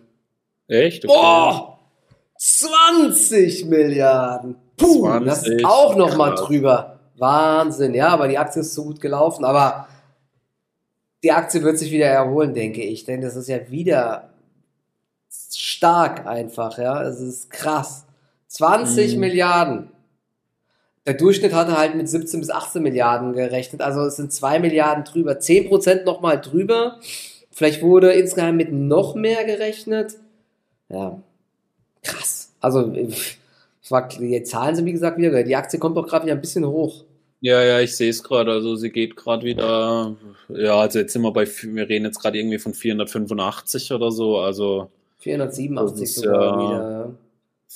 Echt? 0.67 1.03
Okay. 1.03 1.13
Boah! 1.13 1.79
20 2.37 3.65
Milliarden! 3.65 4.55
Puh, 4.77 5.07
20, 5.07 5.25
das 5.25 5.47
ist 5.47 5.65
auch 5.65 5.95
noch 5.95 6.15
mal 6.15 6.35
drüber. 6.35 6.99
Wahnsinn, 7.17 7.93
ja, 7.93 8.09
aber 8.09 8.27
die 8.27 8.37
Aktie 8.37 8.61
ist 8.61 8.73
so 8.73 8.83
gut 8.85 9.01
gelaufen, 9.01 9.45
aber 9.45 9.87
die 11.23 11.31
Aktie 11.31 11.63
wird 11.63 11.77
sich 11.77 11.91
wieder 11.91 12.07
erholen, 12.07 12.53
denke 12.53 12.81
ich, 12.81 13.05
denn 13.05 13.21
das 13.21 13.35
ist 13.35 13.47
ja 13.47 13.69
wieder 13.69 14.29
stark 15.51 16.25
einfach, 16.25 16.77
ja, 16.77 17.03
es 17.03 17.19
ist 17.19 17.49
krass. 17.49 18.05
20 18.53 19.15
mhm. 19.15 19.19
Milliarden. 19.19 19.89
Der 21.07 21.15
Durchschnitt 21.15 21.53
hatte 21.53 21.77
halt 21.77 21.95
mit 21.95 22.07
17 22.07 22.39
bis 22.39 22.49
18 22.49 22.81
Milliarden 22.81 23.33
gerechnet, 23.33 23.81
also 23.81 24.01
es 24.01 24.15
sind 24.15 24.31
2 24.31 24.59
Milliarden 24.59 25.03
drüber, 25.03 25.39
10 25.39 25.67
Prozent 25.67 26.05
nochmal 26.05 26.39
drüber. 26.39 26.99
Vielleicht 27.51 27.81
wurde 27.81 28.13
insgeheim 28.13 28.55
mit 28.55 28.71
noch 28.71 29.15
mehr 29.15 29.43
gerechnet. 29.43 30.15
Ja, 30.89 31.19
krass. 32.03 32.51
Also, 32.61 32.93
die 32.93 34.43
Zahlen 34.43 34.75
sind 34.75 34.85
wie 34.85 34.93
gesagt 34.93 35.17
wieder, 35.17 35.43
die 35.43 35.55
Aktie 35.55 35.79
kommt 35.79 35.97
doch 35.97 36.07
gerade 36.07 36.25
wieder 36.25 36.35
ein 36.35 36.41
bisschen 36.41 36.65
hoch. 36.65 37.03
Ja, 37.41 37.61
ja, 37.61 37.81
ich 37.81 37.97
sehe 37.97 38.09
es 38.09 38.23
gerade. 38.23 38.53
Also 38.53 38.77
sie 38.77 38.89
geht 38.89 39.17
gerade 39.17 39.43
wieder. 39.43 40.15
Ja, 40.47 40.75
also 40.75 40.99
jetzt 40.99 41.11
sind 41.11 41.23
wir 41.23 41.33
bei, 41.33 41.45
wir 41.45 41.89
reden 41.89 42.05
jetzt 42.05 42.21
gerade 42.21 42.37
irgendwie 42.37 42.59
von 42.59 42.73
485 42.73 43.91
oder 43.91 44.11
so. 44.11 44.37
Also 44.37 44.89
487 45.17 46.13
sogar 46.13 46.41
ja, 46.41 46.57
wieder. 46.57 47.15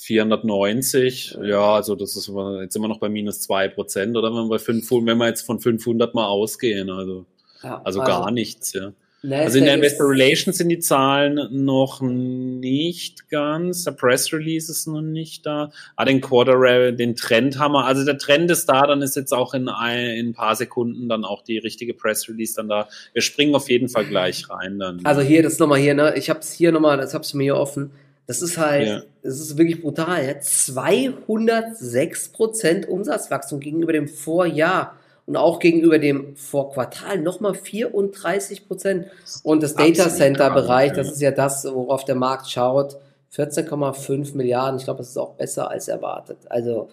490, 0.00 1.38
ja, 1.42 1.74
also 1.74 1.96
das 1.96 2.16
ist 2.16 2.30
jetzt 2.60 2.76
immer 2.76 2.88
noch 2.88 3.00
bei 3.00 3.08
minus 3.08 3.40
zwei 3.40 3.68
Prozent 3.68 4.16
oder 4.16 4.28
wenn 4.28 4.44
wir 4.44 4.48
bei 4.48 4.58
500, 4.58 5.06
wenn 5.06 5.18
wir 5.18 5.26
jetzt 5.26 5.42
von 5.42 5.58
500 5.58 6.14
mal 6.14 6.26
ausgehen, 6.26 6.88
also, 6.88 7.26
ja, 7.62 7.82
also, 7.82 8.00
also 8.00 8.02
gar 8.02 8.30
nichts, 8.30 8.72
ja. 8.72 8.92
Nasdaq 9.20 9.46
also 9.46 9.58
in 9.58 9.64
der 9.64 9.74
Investor 9.74 10.08
Relations 10.08 10.58
sind 10.58 10.68
die 10.68 10.78
Zahlen 10.78 11.48
noch 11.50 12.00
nicht 12.00 13.28
ganz. 13.30 13.82
Der 13.82 13.90
Press 13.90 14.32
Release 14.32 14.70
ist 14.70 14.86
noch 14.86 15.02
nicht 15.02 15.44
da. 15.44 15.72
Ah, 15.96 16.04
den 16.04 16.20
Quarter, 16.20 16.92
den 16.92 17.16
Trend 17.16 17.58
haben 17.58 17.72
wir. 17.72 17.84
Also 17.84 18.04
der 18.04 18.16
Trend 18.16 18.48
ist 18.48 18.66
da, 18.66 18.86
dann 18.86 19.02
ist 19.02 19.16
jetzt 19.16 19.34
auch 19.34 19.54
in 19.54 19.68
ein, 19.68 20.10
in 20.10 20.28
ein 20.28 20.34
paar 20.34 20.54
Sekunden 20.54 21.08
dann 21.08 21.24
auch 21.24 21.42
die 21.42 21.58
richtige 21.58 21.94
Press 21.94 22.28
Release 22.28 22.54
dann 22.54 22.68
da. 22.68 22.88
Wir 23.12 23.22
springen 23.22 23.56
auf 23.56 23.68
jeden 23.68 23.88
Fall 23.88 24.06
gleich 24.06 24.48
rein 24.50 24.78
dann. 24.78 25.00
Also 25.02 25.22
hier, 25.22 25.42
das 25.42 25.58
nochmal 25.58 25.80
hier, 25.80 25.94
ne? 25.94 26.14
Ich 26.16 26.30
hab's 26.30 26.52
hier 26.52 26.70
nochmal, 26.70 26.96
das 26.96 27.12
hab's 27.12 27.34
mir 27.34 27.42
hier 27.42 27.56
offen. 27.56 27.90
Das 28.28 28.40
ist 28.42 28.56
halt, 28.58 28.86
ja. 28.86 29.02
das 29.22 29.40
ist 29.40 29.56
wirklich 29.56 29.80
brutal. 29.80 30.22
Ja? 30.24 30.38
206 30.38 32.28
Prozent 32.28 32.86
Umsatzwachstum 32.86 33.58
gegenüber 33.58 33.94
dem 33.94 34.06
Vorjahr 34.06 34.96
und 35.24 35.36
auch 35.36 35.58
gegenüber 35.58 35.98
dem 35.98 36.36
Vorquartal 36.36 37.18
nochmal 37.18 37.54
34 37.54 38.68
Prozent. 38.68 39.06
Und 39.42 39.62
das 39.62 39.74
Data 39.74 40.10
Center 40.10 40.50
Bereich, 40.50 40.92
das 40.92 41.10
ist 41.10 41.22
ja 41.22 41.30
das, 41.30 41.64
worauf 41.64 42.04
der 42.04 42.16
Markt 42.16 42.50
schaut, 42.50 42.98
14,5 43.34 44.36
Milliarden. 44.36 44.78
Ich 44.78 44.84
glaube, 44.84 44.98
das 44.98 45.08
ist 45.08 45.16
auch 45.16 45.32
besser 45.32 45.70
als 45.70 45.88
erwartet. 45.88 46.36
Also 46.50 46.90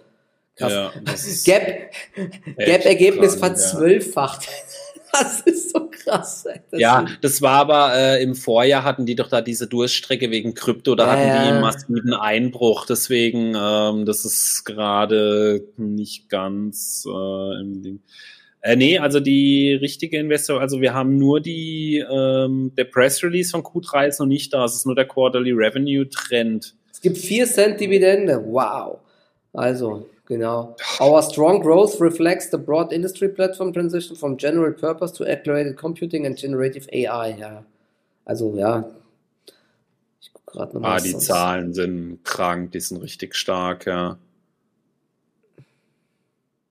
krass. 0.55 0.71
Ja, 0.71 0.93
Gap, 1.43 1.91
Gap 2.57 2.85
Ergebnis 2.85 3.35
verzwölffacht. 3.35 4.45
Ja. 4.45 4.51
Das 5.21 5.41
ist 5.41 5.71
so 5.71 5.89
krass. 5.89 6.45
Das 6.71 6.79
ja, 6.79 7.05
das 7.21 7.41
war 7.41 7.59
aber 7.59 7.93
äh, 7.95 8.23
im 8.23 8.35
Vorjahr 8.35 8.83
hatten 8.83 9.05
die 9.05 9.15
doch 9.15 9.29
da 9.29 9.41
diese 9.41 9.67
Durststrecke 9.67 10.31
wegen 10.31 10.53
Krypto, 10.53 10.95
da 10.95 11.05
ja, 11.05 11.11
hatten 11.11 11.23
die 11.23 11.49
einen 11.49 11.61
massiven 11.61 12.13
Einbruch. 12.13 12.85
Deswegen, 12.85 13.55
ähm, 13.57 14.05
das 14.05 14.25
ist 14.25 14.65
gerade 14.65 15.63
nicht 15.77 16.29
ganz 16.29 17.05
äh, 17.07 17.61
im 17.61 17.81
Ding. 17.81 17.99
Äh, 18.65 18.77
nee, 18.77 18.97
also 18.97 19.19
die 19.19 19.73
richtige 19.73 20.17
Investor, 20.17 20.59
also 20.59 20.81
wir 20.81 20.95
haben 20.95 21.17
nur 21.17 21.39
die, 21.39 22.03
ähm, 22.09 22.71
der 22.75 22.85
Press 22.85 23.23
Release 23.23 23.51
von 23.51 23.61
Q3 23.61 24.07
ist 24.07 24.19
noch 24.19 24.25
nicht 24.25 24.53
da, 24.53 24.65
es 24.65 24.73
ist 24.73 24.87
nur 24.87 24.95
der 24.95 25.05
Quarterly 25.05 25.51
Revenue 25.51 26.09
Trend. 26.09 26.75
Es 26.91 26.99
gibt 26.99 27.19
4 27.19 27.45
Cent 27.45 27.79
Dividende, 27.79 28.43
wow. 28.43 28.97
Also, 29.53 30.09
Genau. 30.27 30.75
Our 30.99 31.21
strong 31.21 31.61
growth 31.61 32.01
reflects 32.01 32.49
the 32.49 32.57
broad 32.57 32.91
industry 32.91 33.29
platform 33.29 33.73
transition 33.73 34.15
from 34.15 34.37
general 34.37 34.73
purpose 34.73 35.13
to 35.13 35.25
accelerated 35.25 35.77
computing 35.77 36.25
and 36.25 36.35
generative 36.35 36.87
AI. 36.91 37.37
Ja. 37.37 37.63
Also 38.25 38.55
ja. 38.57 38.85
Ich 40.19 40.31
guck 40.33 40.45
gerade 40.47 40.73
nochmal. 40.73 40.97
Ah, 40.97 40.99
die 40.99 41.11
sonst. 41.11 41.27
Zahlen 41.27 41.73
sind 41.73 42.23
krank, 42.23 42.71
die 42.71 42.79
sind 42.79 43.01
richtig 43.01 43.35
stark, 43.35 43.85
ja. 43.85 44.17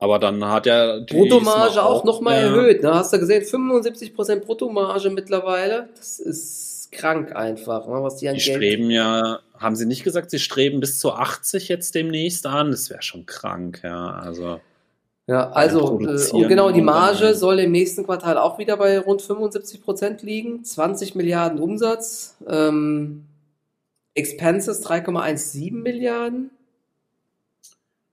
Aber 0.00 0.18
dann 0.18 0.44
hat 0.44 0.66
ja 0.66 1.00
die 1.00 1.14
Bruttomarge 1.14 1.82
auch, 1.82 2.00
auch 2.00 2.04
nochmal 2.04 2.34
ja. 2.34 2.48
erhöht. 2.48 2.82
Ne? 2.82 2.92
Hast 2.92 3.12
du 3.12 3.18
gesehen, 3.18 3.42
75% 3.44 4.40
Bruttomarge 4.40 5.10
mittlerweile. 5.10 5.88
Das 5.96 6.18
ist 6.18 6.73
krank 6.94 7.34
einfach, 7.34 7.86
ne? 7.86 8.02
was 8.02 8.16
die 8.16 8.28
an 8.28 8.36
die 8.36 8.42
Geld 8.42 8.56
streben 8.56 8.90
ja 8.90 9.40
haben 9.58 9.76
Sie 9.76 9.86
nicht 9.86 10.04
gesagt, 10.04 10.30
Sie 10.30 10.38
streben 10.38 10.80
bis 10.80 10.98
zu 10.98 11.12
80 11.12 11.68
jetzt 11.68 11.94
demnächst 11.94 12.46
an? 12.46 12.70
Das 12.70 12.90
wäre 12.90 13.02
schon 13.02 13.26
krank, 13.26 13.80
ja. 13.82 14.10
Also. 14.10 14.60
Ja, 15.26 15.50
also 15.52 16.00
äh, 16.00 16.30
und 16.32 16.48
genau, 16.48 16.70
die 16.70 16.82
Marge 16.82 17.34
soll 17.34 17.58
im 17.60 17.72
nächsten 17.72 18.04
Quartal 18.04 18.36
auch 18.36 18.58
wieder 18.58 18.76
bei 18.76 18.98
rund 18.98 19.22
75 19.22 19.82
Prozent 19.82 20.22
liegen. 20.22 20.64
20 20.64 21.14
Milliarden 21.14 21.58
Umsatz. 21.58 22.36
Ähm, 22.46 23.24
Expenses 24.14 24.86
3,17 24.86 25.72
Milliarden. 25.72 26.50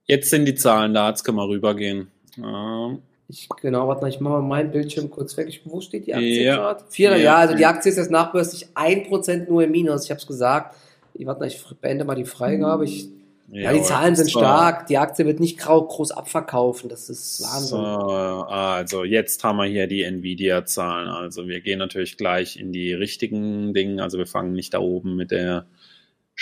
Jetzt 0.04 0.30
sind 0.30 0.46
die 0.46 0.54
Zahlen 0.54 0.94
da, 0.94 1.10
jetzt 1.10 1.22
können 1.22 1.36
wir 1.36 1.48
rübergehen. 1.48 2.10
Ja. 2.36 2.96
Ich, 3.32 3.48
genau, 3.60 3.88
warte 3.88 4.02
mal, 4.02 4.08
ich 4.08 4.20
mache 4.20 4.34
mal 4.34 4.42
meinen 4.42 4.70
Bildschirm 4.70 5.10
kurz 5.10 5.36
weg. 5.36 5.48
Ich, 5.48 5.62
wo 5.64 5.80
steht 5.80 6.06
die 6.06 6.14
Aktie 6.14 6.44
ja. 6.44 6.56
gerade? 6.56 6.84
ja. 6.96 7.16
ja, 7.16 7.36
also 7.36 7.56
die 7.56 7.66
Aktie 7.66 7.90
ist 7.90 7.96
jetzt 7.96 8.10
nachbörslich 8.10 8.68
1% 8.74 9.48
nur 9.48 9.64
im 9.64 9.70
Minus. 9.72 10.04
Ich 10.04 10.10
habe 10.10 10.20
es 10.20 10.26
gesagt 10.26 10.76
ich 11.14 11.26
warte, 11.26 11.46
ich 11.46 11.62
beende 11.80 12.04
mal 12.04 12.14
die 12.14 12.24
Freigabe. 12.24 12.84
Ich, 12.84 13.08
ja, 13.50 13.62
ja 13.62 13.72
die 13.72 13.82
Zahlen 13.82 14.16
sind 14.16 14.30
stark. 14.30 14.86
Die 14.86 14.98
Aktie 14.98 15.26
wird 15.26 15.40
nicht 15.40 15.58
groß 15.58 16.12
abverkaufen. 16.12 16.88
Das 16.88 17.10
ist 17.10 17.42
Wahnsinn. 17.42 17.68
So, 17.68 17.76
also 17.76 19.04
jetzt 19.04 19.44
haben 19.44 19.58
wir 19.58 19.66
hier 19.66 19.86
die 19.86 20.02
Nvidia-Zahlen. 20.02 21.08
Also 21.08 21.48
wir 21.48 21.60
gehen 21.60 21.78
natürlich 21.78 22.16
gleich 22.16 22.56
in 22.58 22.72
die 22.72 22.92
richtigen 22.92 23.74
Dinge. 23.74 24.02
Also 24.02 24.18
wir 24.18 24.26
fangen 24.26 24.52
nicht 24.52 24.74
da 24.74 24.80
oben 24.80 25.16
mit 25.16 25.30
der 25.30 25.66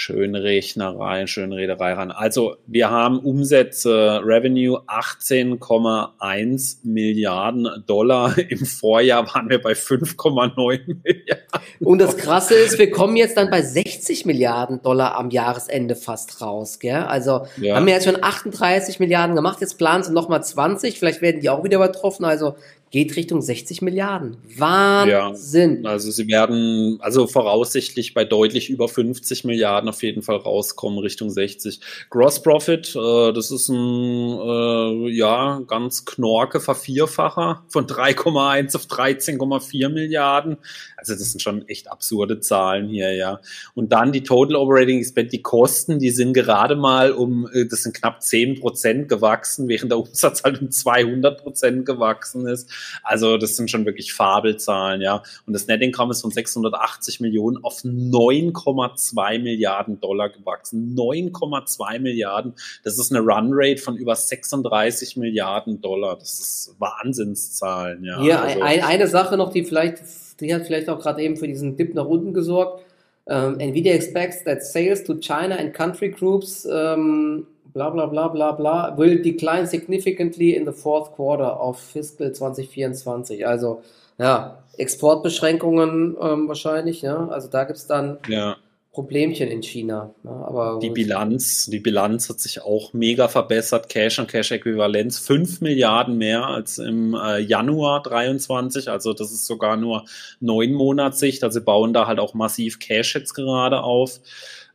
schöne 0.00 0.42
Rechnerei, 0.42 1.26
schöne 1.26 1.56
Rederei 1.56 1.92
ran. 1.92 2.10
Also 2.10 2.56
wir 2.66 2.90
haben 2.90 3.18
Umsätze, 3.18 4.22
Revenue 4.24 4.80
18,1 4.86 6.78
Milliarden 6.84 7.68
Dollar. 7.86 8.38
Im 8.48 8.64
Vorjahr 8.64 9.26
waren 9.34 9.50
wir 9.50 9.60
bei 9.60 9.72
5,9 9.72 10.56
Milliarden. 11.04 11.44
Und 11.80 11.98
das 11.98 12.16
Krasse 12.16 12.54
ist, 12.54 12.78
wir 12.78 12.90
kommen 12.90 13.16
jetzt 13.16 13.36
dann 13.36 13.50
bei 13.50 13.60
60 13.60 14.24
Milliarden 14.24 14.80
Dollar 14.80 15.16
am 15.16 15.28
Jahresende 15.28 15.94
fast 15.96 16.40
raus. 16.40 16.78
Gell? 16.78 17.02
Also 17.02 17.42
ja. 17.60 17.76
haben 17.76 17.84
wir 17.84 17.92
jetzt 17.92 18.06
schon 18.06 18.22
38 18.22 19.00
Milliarden 19.00 19.36
gemacht, 19.36 19.60
jetzt 19.60 19.76
planen 19.76 20.02
sie 20.02 20.14
nochmal 20.14 20.42
20, 20.42 20.98
vielleicht 20.98 21.20
werden 21.20 21.42
die 21.42 21.50
auch 21.50 21.62
wieder 21.62 21.76
übertroffen. 21.76 22.24
Also 22.24 22.56
geht 22.90 23.14
Richtung 23.14 23.40
60 23.40 23.82
Milliarden. 23.82 24.36
Wahnsinn. 24.56 25.84
Ja, 25.84 25.90
also 25.90 26.10
sie 26.10 26.26
werden 26.26 26.98
also 27.00 27.28
voraussichtlich 27.28 28.14
bei 28.14 28.24
deutlich 28.24 28.68
über 28.68 28.88
50 28.88 29.44
Milliarden 29.44 29.88
auf 29.88 30.02
jeden 30.02 30.22
Fall 30.22 30.36
rauskommen, 30.36 30.98
Richtung 30.98 31.30
60. 31.30 31.80
Gross 32.10 32.42
Profit, 32.42 32.96
äh, 32.96 33.32
das 33.32 33.52
ist 33.52 33.68
ein 33.68 34.40
äh, 34.40 35.08
ja 35.10 35.60
ganz 35.68 36.04
knorke 36.04 36.58
Vervierfacher 36.58 37.62
von 37.68 37.86
3,1 37.86 38.74
auf 38.74 38.86
13,4 38.86 39.88
Milliarden. 39.88 40.56
Also 40.96 41.14
das 41.14 41.30
sind 41.30 41.40
schon 41.40 41.68
echt 41.68 41.88
absurde 41.88 42.40
Zahlen 42.40 42.88
hier, 42.88 43.14
ja. 43.14 43.40
Und 43.74 43.92
dann 43.92 44.10
die 44.10 44.24
Total 44.24 44.56
Operating 44.56 44.98
Expense, 44.98 45.30
die 45.30 45.42
Kosten, 45.42 46.00
die 46.00 46.10
sind 46.10 46.32
gerade 46.32 46.74
mal 46.74 47.12
um, 47.12 47.48
äh, 47.52 47.66
das 47.66 47.84
sind 47.84 47.94
knapp 47.94 48.20
10 48.20 48.58
Prozent 48.58 49.08
gewachsen, 49.08 49.68
während 49.68 49.92
der 49.92 50.00
Umsatz 50.00 50.42
halt 50.42 50.60
um 50.60 50.72
200 50.72 51.40
Prozent 51.40 51.86
gewachsen 51.86 52.48
ist. 52.48 52.68
Also 53.02 53.36
das 53.36 53.56
sind 53.56 53.70
schon 53.70 53.86
wirklich 53.86 54.12
Fabelzahlen, 54.12 55.00
ja. 55.00 55.22
Und 55.46 55.52
das 55.52 55.66
Net 55.66 55.82
Income 55.82 56.12
ist 56.12 56.22
von 56.22 56.30
680 56.30 57.20
Millionen 57.20 57.62
auf 57.64 57.80
9,2 57.82 59.38
Milliarden 59.38 60.00
Dollar 60.00 60.28
gewachsen. 60.28 60.94
9,2 60.96 61.98
Milliarden. 61.98 62.54
Das 62.84 62.98
ist 62.98 63.12
eine 63.12 63.20
Runrate 63.20 63.78
von 63.78 63.96
über 63.96 64.14
36 64.14 65.16
Milliarden 65.16 65.80
Dollar. 65.80 66.16
Das 66.16 66.38
ist 66.38 66.76
Wahnsinnszahlen, 66.78 68.04
ja. 68.04 68.20
Hier 68.20 68.42
also, 68.42 68.60
ein, 68.60 68.82
eine 68.82 69.06
Sache 69.08 69.36
noch, 69.36 69.52
die 69.52 69.64
vielleicht, 69.64 70.02
die 70.40 70.54
hat 70.54 70.66
vielleicht 70.66 70.88
auch 70.88 71.00
gerade 71.00 71.22
eben 71.22 71.36
für 71.36 71.48
diesen 71.48 71.76
Dip 71.76 71.94
nach 71.94 72.06
unten 72.06 72.34
gesorgt. 72.34 72.84
Um, 73.26 73.60
Nvidia 73.60 73.94
expects 73.94 74.42
that 74.42 74.64
sales 74.64 75.04
to 75.04 75.14
China 75.14 75.54
and 75.54 75.72
country 75.72 76.08
groups 76.08 76.66
um, 76.66 77.46
bla 77.72 77.90
bla 77.90 78.06
bla 78.06 78.28
bla 78.28 78.52
bla, 78.52 78.96
will 78.96 79.22
decline 79.22 79.66
significantly 79.66 80.54
in 80.54 80.64
the 80.64 80.72
fourth 80.72 81.12
quarter 81.12 81.60
of 81.60 81.80
fiscal 81.80 82.32
2024. 82.32 83.46
Also 83.46 83.82
ja, 84.18 84.58
Exportbeschränkungen 84.76 86.16
ähm, 86.20 86.48
wahrscheinlich, 86.48 87.02
ja. 87.02 87.28
Also 87.28 87.48
da 87.48 87.64
gibt 87.64 87.78
es 87.78 87.86
dann 87.86 88.18
ja. 88.28 88.56
Problemchen 88.92 89.48
in 89.48 89.62
China. 89.62 90.12
Ja, 90.24 90.30
ne? 90.30 90.44
aber 90.46 90.78
die 90.82 90.90
Bilanz, 90.90 91.66
die 91.66 91.78
Bilanz 91.78 92.28
hat 92.28 92.40
sich 92.40 92.60
auch 92.62 92.92
mega 92.92 93.28
verbessert. 93.28 93.88
Cash 93.88 94.18
und 94.18 94.28
Cash-Äquivalenz 94.28 95.18
5 95.20 95.60
Milliarden 95.60 96.18
mehr 96.18 96.46
als 96.46 96.78
im 96.78 97.14
äh, 97.14 97.38
Januar 97.38 98.02
23. 98.02 98.90
Also 98.90 99.12
das 99.12 99.30
ist 99.30 99.46
sogar 99.46 99.76
nur 99.76 100.04
neun 100.40 100.72
Monatssicht. 100.72 101.44
Also 101.44 101.60
sie 101.60 101.64
bauen 101.64 101.92
da 101.92 102.06
halt 102.06 102.18
auch 102.18 102.34
massiv 102.34 102.78
Cash 102.80 103.14
jetzt 103.14 103.34
gerade 103.34 103.82
auf. 103.82 104.20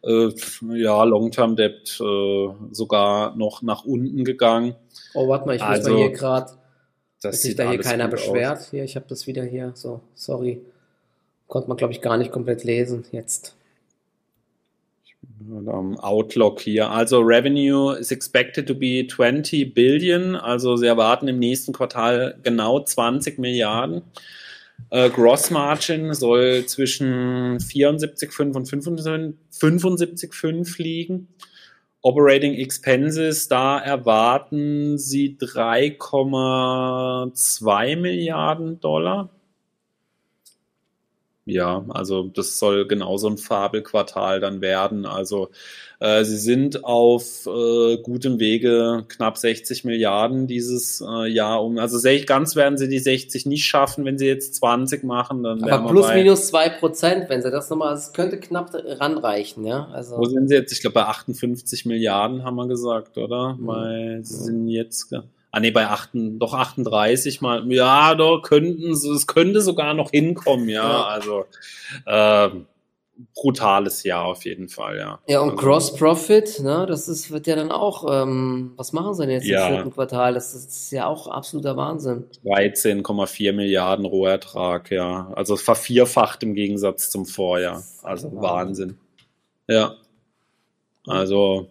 Äh, 0.06 0.30
ja, 0.76 1.04
Long-Term 1.04 1.56
Debt 1.56 2.00
äh, 2.00 2.48
sogar 2.72 3.36
noch 3.36 3.62
nach 3.62 3.86
unten 3.86 4.24
gegangen. 4.24 4.76
Oh, 5.14 5.28
warte 5.28 5.48
mal, 5.48 5.56
ich 5.56 5.62
also, 5.62 5.90
muss 5.90 6.00
mal 6.00 6.08
hier 6.08 6.16
gerade, 6.16 6.52
dass 7.22 7.42
sich 7.42 7.56
da 7.56 7.70
hier 7.70 7.80
keiner 7.80 8.08
beschwert. 8.08 8.60
Aus. 8.60 8.72
Hier, 8.72 8.84
ich 8.84 8.96
habe 8.96 9.06
das 9.10 9.26
wieder 9.26 9.44
hier. 9.44 9.72
So, 9.74 10.02
sorry. 10.14 10.62
Konnte 11.48 11.68
man, 11.70 11.78
glaube 11.78 11.94
ich, 11.94 12.02
gar 12.02 12.18
nicht 12.18 12.32
komplett 12.32 12.64
lesen 12.64 13.06
jetzt. 13.12 13.56
Outlook 16.02 16.62
hier. 16.62 16.90
Also 16.90 17.20
Revenue 17.20 17.96
is 17.98 18.12
expected 18.12 18.68
to 18.68 18.76
be 18.76 19.08
20 19.08 19.74
Billion. 19.74 20.36
Also 20.36 20.76
sie 20.76 20.88
erwarten 20.88 21.28
im 21.28 21.40
nächsten 21.40 21.74
Quartal 21.74 22.38
genau 22.44 22.80
20 22.80 23.38
Milliarden. 23.38 24.02
Äh, 24.90 25.10
Gross 25.10 25.52
Margin 25.52 26.14
soll 26.14 26.66
zwischen 26.66 27.60
74,5 27.60 28.56
und 28.56 28.68
75,5 28.68 30.82
liegen. 30.82 31.28
Operating 32.02 32.54
Expenses, 32.54 33.48
da 33.48 33.80
erwarten 33.80 34.98
sie 35.00 35.38
3,2 35.40 37.96
Milliarden 37.96 38.80
Dollar. 38.80 39.30
Ja, 41.48 41.86
also 41.90 42.24
das 42.24 42.58
soll 42.58 42.88
genauso 42.88 43.28
ein 43.28 43.38
Fabelquartal 43.38 44.40
dann 44.40 44.62
werden. 44.62 45.06
Also 45.06 45.50
äh, 46.00 46.24
sie 46.24 46.38
sind 46.38 46.84
auf 46.84 47.46
äh, 47.46 47.98
gutem 48.02 48.40
Wege, 48.40 49.06
knapp 49.08 49.38
60 49.38 49.84
Milliarden 49.86 50.48
dieses 50.48 51.02
äh, 51.02 51.28
Jahr 51.28 51.64
um. 51.64 51.78
Also 51.78 52.00
ganz 52.26 52.56
werden 52.56 52.80
sie 52.80 52.90
die 52.90 52.98
60 52.98 53.46
nicht 53.46 53.64
schaffen, 53.64 54.06
wenn 54.06 54.18
sie 54.18 54.26
jetzt 54.26 54.56
20 54.56 55.04
machen. 55.04 55.44
Dann 55.44 55.64
Aber 55.64 55.92
plus 55.92 56.12
minus 56.16 56.48
zwei 56.48 56.70
Prozent, 56.70 57.30
wenn 57.30 57.44
sie 57.44 57.52
das 57.52 57.70
nochmal, 57.70 57.94
es 57.94 58.12
könnte 58.14 58.40
knapp 58.40 58.72
ranreichen, 58.74 59.66
ja. 59.66 59.88
Also 59.94 60.18
Wo 60.18 60.26
sind 60.26 60.48
sie 60.48 60.56
jetzt? 60.56 60.72
Ich 60.72 60.82
glaube 60.82 60.96
bei 60.96 61.06
58 61.06 61.86
Milliarden 61.86 62.44
haben 62.44 62.56
wir 62.56 62.68
gesagt, 62.68 63.20
oder? 63.20 63.54
Mhm. 63.54 63.68
Weil 63.68 64.20
sie 64.24 64.46
sind 64.46 64.68
jetzt 64.68 65.14
Ah 65.56 65.62
nee, 65.62 65.72
bei 65.72 65.88
8, 65.88 66.10
doch 66.14 66.54
38 66.54 67.40
mal. 67.40 67.72
Ja, 67.72 68.14
da 68.16 68.40
könnten 68.44 68.92
es 68.92 69.26
könnte 69.26 69.62
sogar 69.62 69.94
noch 69.94 70.12
hinkommen, 70.12 70.68
ja. 70.68 71.06
Also 71.06 71.46
äh, 72.06 72.50
brutales 73.34 74.04
Jahr 74.04 74.26
auf 74.26 74.44
jeden 74.44 74.68
Fall, 74.68 74.98
ja. 74.98 75.20
Ja, 75.28 75.40
und 75.40 75.52
also, 75.52 75.62
Gross 75.62 75.96
Profit, 75.96 76.60
ne, 76.60 76.86
das 76.86 77.08
ist, 77.08 77.32
wird 77.32 77.48
ja 77.48 77.56
dann 77.56 77.72
auch, 77.72 78.06
ähm, 78.12 78.74
was 78.76 78.92
machen 78.92 79.14
sie 79.14 79.22
denn 79.22 79.30
jetzt 79.30 79.48
ja. 79.48 79.66
im 79.70 79.76
vierten 79.76 79.92
Quartal? 79.94 80.34
Das 80.34 80.54
ist, 80.54 80.68
das 80.68 80.76
ist 80.76 80.92
ja 80.92 81.06
auch 81.06 81.28
absoluter 81.28 81.78
Wahnsinn. 81.78 82.26
13,4 82.44 83.54
Milliarden 83.54 84.06
Rohertrag, 84.06 84.92
ja. 84.92 85.32
Also 85.38 85.56
vervierfacht 85.56 86.44
im 86.44 86.54
Gegensatz 86.54 87.10
zum 87.10 87.26
Vorjahr. 87.26 87.82
Also 88.04 88.28
Wahnsinn. 88.34 88.42
Wahnsinn. 88.42 88.98
Ja. 89.70 89.96
Also 91.08 91.70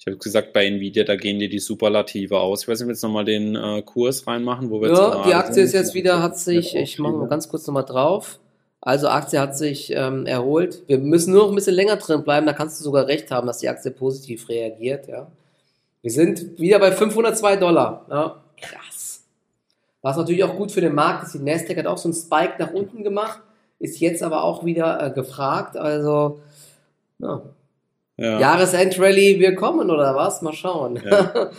ich 0.00 0.06
habe 0.06 0.16
gesagt, 0.16 0.54
bei 0.54 0.64
Nvidia, 0.64 1.04
da 1.04 1.14
gehen 1.14 1.38
dir 1.38 1.50
die 1.50 1.58
Superlative 1.58 2.40
aus. 2.40 2.62
Ich 2.62 2.68
weiß 2.68 2.78
nicht, 2.78 2.84
ob 2.84 2.88
wir 2.88 2.94
jetzt 2.94 3.02
nochmal 3.02 3.26
den 3.26 3.54
äh, 3.54 3.82
Kurs 3.82 4.26
reinmachen, 4.26 4.70
wo 4.70 4.80
wir 4.80 4.88
Ja, 4.88 5.16
jetzt 5.16 5.26
die 5.26 5.34
Aktie 5.34 5.62
ist 5.62 5.74
jetzt 5.74 5.92
wieder, 5.92 6.22
hat 6.22 6.38
sich, 6.38 6.74
ich 6.74 6.98
mache 6.98 7.12
mal 7.12 7.28
ganz 7.28 7.50
kurz 7.50 7.66
nochmal 7.66 7.84
drauf. 7.84 8.40
Also 8.80 9.08
Aktie 9.08 9.38
hat 9.38 9.58
sich 9.58 9.92
ähm, 9.94 10.24
erholt. 10.24 10.84
Wir 10.86 10.96
müssen 10.96 11.34
nur 11.34 11.42
noch 11.42 11.48
ein 11.50 11.54
bisschen 11.54 11.74
länger 11.74 11.96
drin 11.96 12.24
bleiben, 12.24 12.46
da 12.46 12.54
kannst 12.54 12.80
du 12.80 12.84
sogar 12.84 13.08
recht 13.08 13.30
haben, 13.30 13.46
dass 13.46 13.58
die 13.58 13.68
Aktie 13.68 13.90
positiv 13.90 14.48
reagiert. 14.48 15.06
Ja. 15.06 15.30
Wir 16.00 16.10
sind 16.10 16.58
wieder 16.58 16.78
bei 16.78 16.92
502 16.92 17.56
Dollar. 17.56 18.06
Ja. 18.08 18.36
Krass. 18.58 19.24
Was 20.00 20.16
natürlich 20.16 20.44
auch 20.44 20.56
gut 20.56 20.72
für 20.72 20.80
den 20.80 20.94
Markt 20.94 21.24
ist. 21.26 21.34
Die 21.34 21.40
Nasdaq 21.40 21.76
hat 21.76 21.86
auch 21.86 21.98
so 21.98 22.08
einen 22.08 22.14
Spike 22.14 22.54
nach 22.58 22.72
unten 22.72 23.04
gemacht, 23.04 23.40
ist 23.78 24.00
jetzt 24.00 24.22
aber 24.22 24.44
auch 24.44 24.64
wieder 24.64 25.08
äh, 25.08 25.10
gefragt. 25.10 25.76
Also, 25.76 26.40
ja, 27.18 27.42
ja. 28.20 28.38
Jahresendrally, 28.38 29.40
wir 29.40 29.54
kommen 29.54 29.90
oder 29.90 30.14
was? 30.14 30.42
Mal 30.42 30.52
schauen. 30.52 31.00
Ja. 31.02 31.50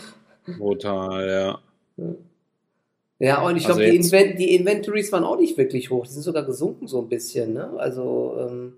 Brutal, 0.58 1.28
ja. 1.28 1.58
Ja, 3.18 3.42
und 3.42 3.56
ich 3.56 3.66
also 3.66 3.78
glaube, 3.78 3.90
die, 3.90 3.96
Invent 3.96 4.38
die, 4.38 4.54
Inventories 4.54 5.12
waren 5.12 5.24
auch 5.24 5.38
nicht 5.38 5.58
wirklich 5.58 5.90
hoch. 5.90 6.06
Die 6.06 6.12
sind 6.12 6.22
sogar 6.22 6.44
gesunken 6.44 6.86
so 6.86 7.00
ein 7.00 7.08
bisschen, 7.08 7.52
ne? 7.52 7.70
Also, 7.78 8.36
ähm, 8.38 8.74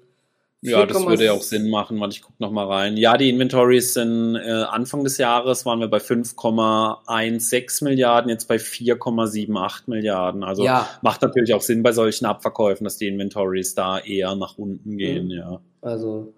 ja, 0.62 0.86
das 0.86 1.04
würde 1.04 1.26
ja 1.26 1.32
auch 1.32 1.42
Sinn 1.42 1.68
machen, 1.68 2.00
weil 2.00 2.08
ich 2.08 2.22
gucke 2.22 2.36
nochmal 2.38 2.66
rein. 2.66 2.96
Ja, 2.96 3.18
die 3.18 3.28
Inventories 3.28 3.92
sind 3.92 4.36
äh, 4.36 4.50
Anfang 4.50 5.04
des 5.04 5.18
Jahres 5.18 5.66
waren 5.66 5.80
wir 5.80 5.88
bei 5.88 5.98
5,16 5.98 7.84
Milliarden, 7.84 8.30
jetzt 8.30 8.48
bei 8.48 8.56
4,78 8.56 9.82
Milliarden. 9.88 10.42
Also 10.42 10.64
ja. 10.64 10.88
macht 11.02 11.20
natürlich 11.20 11.52
auch 11.52 11.60
Sinn 11.60 11.82
bei 11.82 11.92
solchen 11.92 12.24
Abverkäufen, 12.24 12.84
dass 12.84 12.96
die 12.96 13.08
Inventories 13.08 13.74
da 13.74 13.98
eher 13.98 14.34
nach 14.36 14.56
unten 14.56 14.96
gehen, 14.96 15.26
mhm. 15.26 15.32
ja. 15.32 15.60
Also 15.82 16.32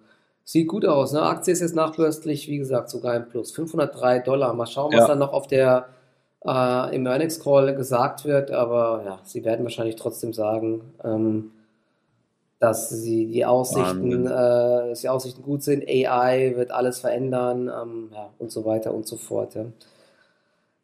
Sieht 0.49 0.69
gut 0.69 0.85
aus. 0.85 1.11
Ne? 1.11 1.21
Aktie 1.21 1.51
ist 1.51 1.59
jetzt 1.59 1.75
nachbörslich, 1.75 2.47
wie 2.47 2.57
gesagt, 2.57 2.89
sogar 2.89 3.17
im 3.17 3.27
Plus. 3.27 3.51
503 3.51 4.19
Dollar. 4.19 4.53
Mal 4.53 4.65
schauen, 4.65 4.93
was 4.93 5.01
ja. 5.01 5.07
dann 5.07 5.19
noch 5.19 5.33
auf 5.33 5.47
der 5.47 5.89
äh, 6.45 6.95
im 6.95 7.05
Earnings 7.05 7.41
Call 7.41 7.75
gesagt 7.75 8.23
wird. 8.23 8.51
Aber 8.51 9.03
ja, 9.05 9.19
sie 9.25 9.43
werden 9.43 9.65
wahrscheinlich 9.65 9.97
trotzdem 9.97 10.31
sagen, 10.31 10.93
ähm, 11.03 11.51
dass 12.59 12.89
sie 12.89 13.25
die 13.25 13.45
Aussichten, 13.45 14.25
äh, 14.25 14.29
dass 14.29 15.01
die 15.01 15.09
Aussichten 15.09 15.43
gut 15.43 15.63
sind. 15.63 15.83
AI 15.85 16.53
wird 16.55 16.71
alles 16.71 16.99
verändern 16.99 17.69
ähm, 17.69 18.09
ja, 18.13 18.29
und 18.39 18.49
so 18.49 18.63
weiter 18.63 18.93
und 18.93 19.05
so 19.05 19.17
fort. 19.17 19.53
Ja. 19.55 19.65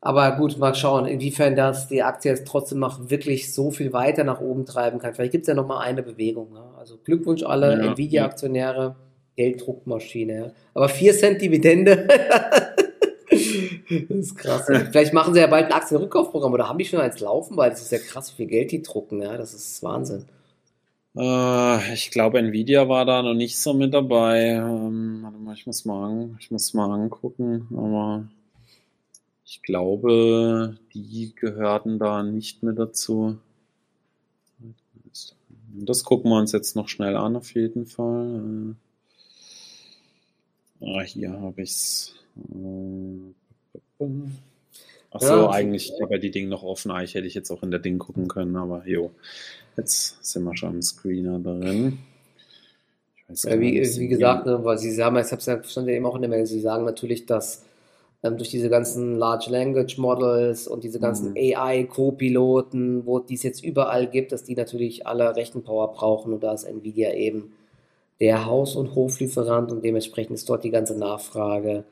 Aber 0.02 0.30
gut, 0.36 0.58
mal 0.58 0.76
schauen, 0.76 1.06
inwiefern 1.06 1.56
das 1.56 1.88
die 1.88 2.04
Aktie 2.04 2.32
jetzt 2.32 2.46
trotzdem 2.48 2.80
noch 2.80 3.10
wirklich 3.10 3.54
so 3.54 3.72
viel 3.72 3.94
weiter 3.94 4.26
nach 4.26 4.42
oben 4.42 4.66
treiben 4.66 5.00
kann. 5.00 5.14
Vielleicht 5.14 5.32
gibt 5.32 5.44
es 5.44 5.48
ja 5.48 5.54
noch 5.54 5.68
mal 5.68 5.80
eine 5.80 6.04
Bewegung. 6.04 6.52
Ne? 6.52 6.64
Also 6.78 6.98
Glückwunsch 7.02 7.44
alle 7.44 7.82
Nvidia-Aktionäre. 7.82 8.98
Gelddruckmaschine. 9.36 10.36
Ja. 10.36 10.52
Aber 10.74 10.90
4 10.90 11.14
Cent 11.14 11.42
Dividende. 11.42 12.08
das 13.30 14.18
ist 14.18 14.36
krass. 14.36 14.66
Vielleicht 14.92 15.14
machen 15.14 15.34
sie 15.34 15.40
ja 15.40 15.48
bald 15.48 15.68
ein 15.68 15.74
Aktienrückkaufprogramm 15.74 16.54
oder 16.54 16.70
haben 16.70 16.78
die 16.78 16.86
schon 16.86 17.00
eins 17.00 17.20
laufen, 17.20 17.58
weil 17.58 17.70
das 17.70 17.82
ist 17.82 17.92
ja 17.92 18.00
krass, 18.00 18.32
wie 18.32 18.44
viel 18.44 18.48
Geld 18.48 18.72
die 18.72 18.82
drucken. 18.82 19.22
Ja, 19.22 19.38
das 19.38 19.54
ist 19.54 19.82
Wahnsinn. 19.84 20.26
Äh, 21.16 21.94
ich 21.94 22.12
glaube, 22.12 22.40
Nvidia 22.40 22.90
war 22.90 23.06
da 23.06 23.22
noch 23.22 23.34
nicht 23.34 23.58
so 23.58 23.74
mit 23.74 23.94
dabei. 23.94 24.54
Ähm, 24.56 25.20
warte 25.24 25.38
mal, 25.38 25.54
ich 25.54 25.66
muss 25.66 25.86
mal, 25.86 26.30
ich 26.40 26.52
muss 26.52 26.74
mal 26.74 26.92
angucken. 26.92 27.68
Aber 27.76 28.28
ich 29.46 29.62
glaube, 29.62 30.78
die 30.94 31.34
gehörten 31.36 32.00
da 32.00 32.24
nicht 32.24 32.64
mit 32.64 32.80
dazu. 32.80 33.38
Das 35.76 36.04
gucken 36.04 36.30
wir 36.32 36.38
uns 36.38 36.52
jetzt 36.52 36.76
noch 36.76 36.88
schnell 36.88 37.16
an, 37.16 37.36
auf 37.36 37.54
jeden 37.54 37.86
Fall. 37.88 38.76
Ah, 40.86 41.02
hier 41.02 41.32
habe 41.32 41.62
ich 41.62 41.72
es. 41.72 42.16
Achso, 45.12 45.28
ja, 45.28 45.50
eigentlich, 45.50 45.92
ich 45.94 46.02
habe 46.02 46.16
ja 46.16 46.20
die 46.20 46.32
Dinge 46.32 46.50
noch 46.50 46.64
offen. 46.64 46.92
Eigentlich 46.92 47.16
hätte 47.16 47.28
ich 47.28 47.36
jetzt 47.36 47.52
auch 47.52 47.64
in 47.64 47.72
der 47.72 47.80
Ding 47.80 48.00
gucken 48.00 48.28
können, 48.28 48.56
aber 48.56 48.88
jo, 48.88 49.12
jetzt 49.78 50.24
sind 50.24 50.44
wir 50.44 50.58
schon 50.58 50.76
im 50.76 50.82
Screener 50.82 51.40
drin. 51.40 52.00
Ja, 53.30 53.60
wie, 53.60 53.82
wie 53.82 54.08
gesagt, 54.08 54.46
ne, 54.46 54.64
weil 54.64 54.78
Sie 54.78 55.02
haben, 55.02 55.16
ich 55.18 55.32
habe 55.32 55.38
es 55.38 55.46
ja 55.46 55.64
stand 55.64 55.88
ja 55.88 55.94
eben 55.94 56.06
auch 56.06 56.16
in 56.16 56.22
der 56.22 56.30
Mail, 56.30 56.46
Sie 56.46 56.60
sagen 56.60 56.86
natürlich, 56.86 57.26
dass 57.26 57.64
ähm, 58.22 58.38
durch 58.38 58.50
diese 58.50 58.70
ganzen 58.70 59.18
Large 59.18 59.50
Language 59.50 59.98
Models 59.98 60.68
und 60.68 60.84
diese 60.84 61.00
ganzen 61.00 61.32
mhm. 61.32 61.38
AI-Co-Piloten, 61.38 63.06
wo 63.06 63.20
die 63.20 63.36
es 63.36 63.44
jetzt 63.44 63.64
überall 63.64 64.08
gibt, 64.08 64.32
dass 64.32 64.44
die 64.44 64.56
natürlich 64.56 65.08
alle 65.08 65.36
Rechenpower 65.36 65.94
brauchen 65.94 66.34
und 66.34 66.44
da 66.44 66.54
ist 66.54 66.64
Nvidia 66.64 67.14
eben 67.14 67.54
der 68.24 68.46
Haus- 68.46 68.78
und 68.78 68.96
Hoflieferant 68.96 69.70
und 69.70 69.84
dementsprechend 69.84 70.36
ist 70.36 70.48
dort 70.48 70.64
die 70.64 70.70
ganze 70.70 70.98
Nachfrage 70.98 71.84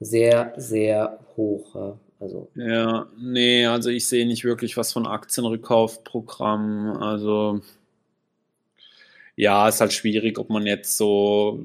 sehr, 0.00 0.52
sehr 0.56 1.20
hoch. 1.36 1.94
Also. 2.18 2.48
Ja, 2.56 3.06
nee, 3.16 3.66
also 3.66 3.90
ich 3.90 4.08
sehe 4.08 4.26
nicht 4.26 4.42
wirklich 4.42 4.76
was 4.76 4.92
von 4.92 5.06
Aktienrückkaufprogramm. 5.06 6.96
Also 7.00 7.60
ja, 9.36 9.68
ist 9.68 9.80
halt 9.80 9.92
schwierig, 9.92 10.40
ob 10.40 10.50
man 10.50 10.66
jetzt 10.66 10.96
so, 10.96 11.60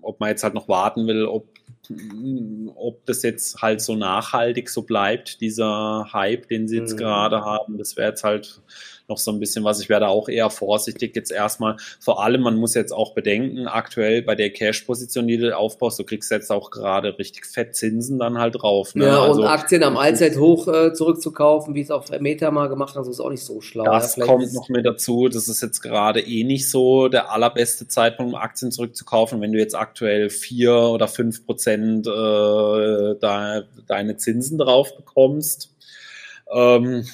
ob 0.00 0.18
man 0.18 0.30
jetzt 0.30 0.44
halt 0.44 0.54
noch 0.54 0.68
warten 0.68 1.06
will, 1.06 1.26
ob, 1.26 1.48
ob 2.74 3.04
das 3.04 3.22
jetzt 3.22 3.60
halt 3.60 3.82
so 3.82 3.96
nachhaltig 3.96 4.70
so 4.70 4.80
bleibt, 4.80 5.42
dieser 5.42 6.08
Hype, 6.10 6.48
den 6.48 6.68
sie 6.68 6.78
jetzt 6.78 6.94
mhm. 6.94 6.98
gerade 6.98 7.42
haben. 7.42 7.76
Das 7.76 7.98
wäre 7.98 8.08
jetzt 8.08 8.24
halt 8.24 8.62
noch 9.08 9.18
so 9.18 9.30
ein 9.32 9.40
bisschen 9.40 9.64
was. 9.64 9.80
Ich 9.80 9.88
werde 9.88 10.08
auch 10.08 10.28
eher 10.28 10.50
vorsichtig 10.50 11.16
jetzt 11.16 11.32
erstmal. 11.32 11.76
Vor 11.98 12.22
allem, 12.22 12.42
man 12.42 12.56
muss 12.56 12.74
jetzt 12.74 12.92
auch 12.92 13.14
bedenken, 13.14 13.66
aktuell 13.66 14.22
bei 14.22 14.34
der 14.34 14.50
Cash-Position, 14.50 15.26
die 15.26 15.38
du 15.38 15.56
aufbaust, 15.56 15.98
du 15.98 16.04
kriegst 16.04 16.30
jetzt 16.30 16.50
auch 16.52 16.70
gerade 16.70 17.18
richtig 17.18 17.46
fett 17.46 17.74
Zinsen 17.74 18.18
dann 18.18 18.38
halt 18.38 18.56
drauf. 18.60 18.94
Ne? 18.94 19.06
Ja, 19.06 19.22
also, 19.22 19.42
und 19.42 19.46
Aktien 19.46 19.82
am 19.82 19.96
Allzeithoch 19.96 20.68
äh, 20.68 20.92
zurückzukaufen, 20.92 21.74
wie 21.74 21.80
es 21.80 21.90
auf 21.90 22.10
Meta 22.20 22.50
mal 22.50 22.68
gemacht 22.68 22.96
hat, 22.96 23.06
ist 23.06 23.20
auch 23.20 23.30
nicht 23.30 23.44
so 23.44 23.60
schlau. 23.60 23.84
Das 23.84 24.16
ja, 24.16 24.26
kommt 24.26 24.52
noch 24.52 24.68
mit 24.68 24.84
dazu. 24.84 25.28
Das 25.28 25.48
ist 25.48 25.62
jetzt 25.62 25.80
gerade 25.80 26.20
eh 26.20 26.44
nicht 26.44 26.68
so 26.68 27.08
der 27.08 27.32
allerbeste 27.32 27.88
Zeitpunkt, 27.88 28.34
um 28.34 28.38
Aktien 28.38 28.70
zurückzukaufen. 28.70 29.40
Wenn 29.40 29.52
du 29.52 29.58
jetzt 29.58 29.74
aktuell 29.74 30.28
vier 30.28 30.74
oder 30.74 31.08
fünf 31.08 31.46
Prozent 31.46 32.06
äh, 32.06 32.10
da, 33.20 33.62
deine 33.86 34.16
Zinsen 34.16 34.58
drauf 34.58 34.96
bekommst, 34.96 35.70
ähm, 36.52 37.04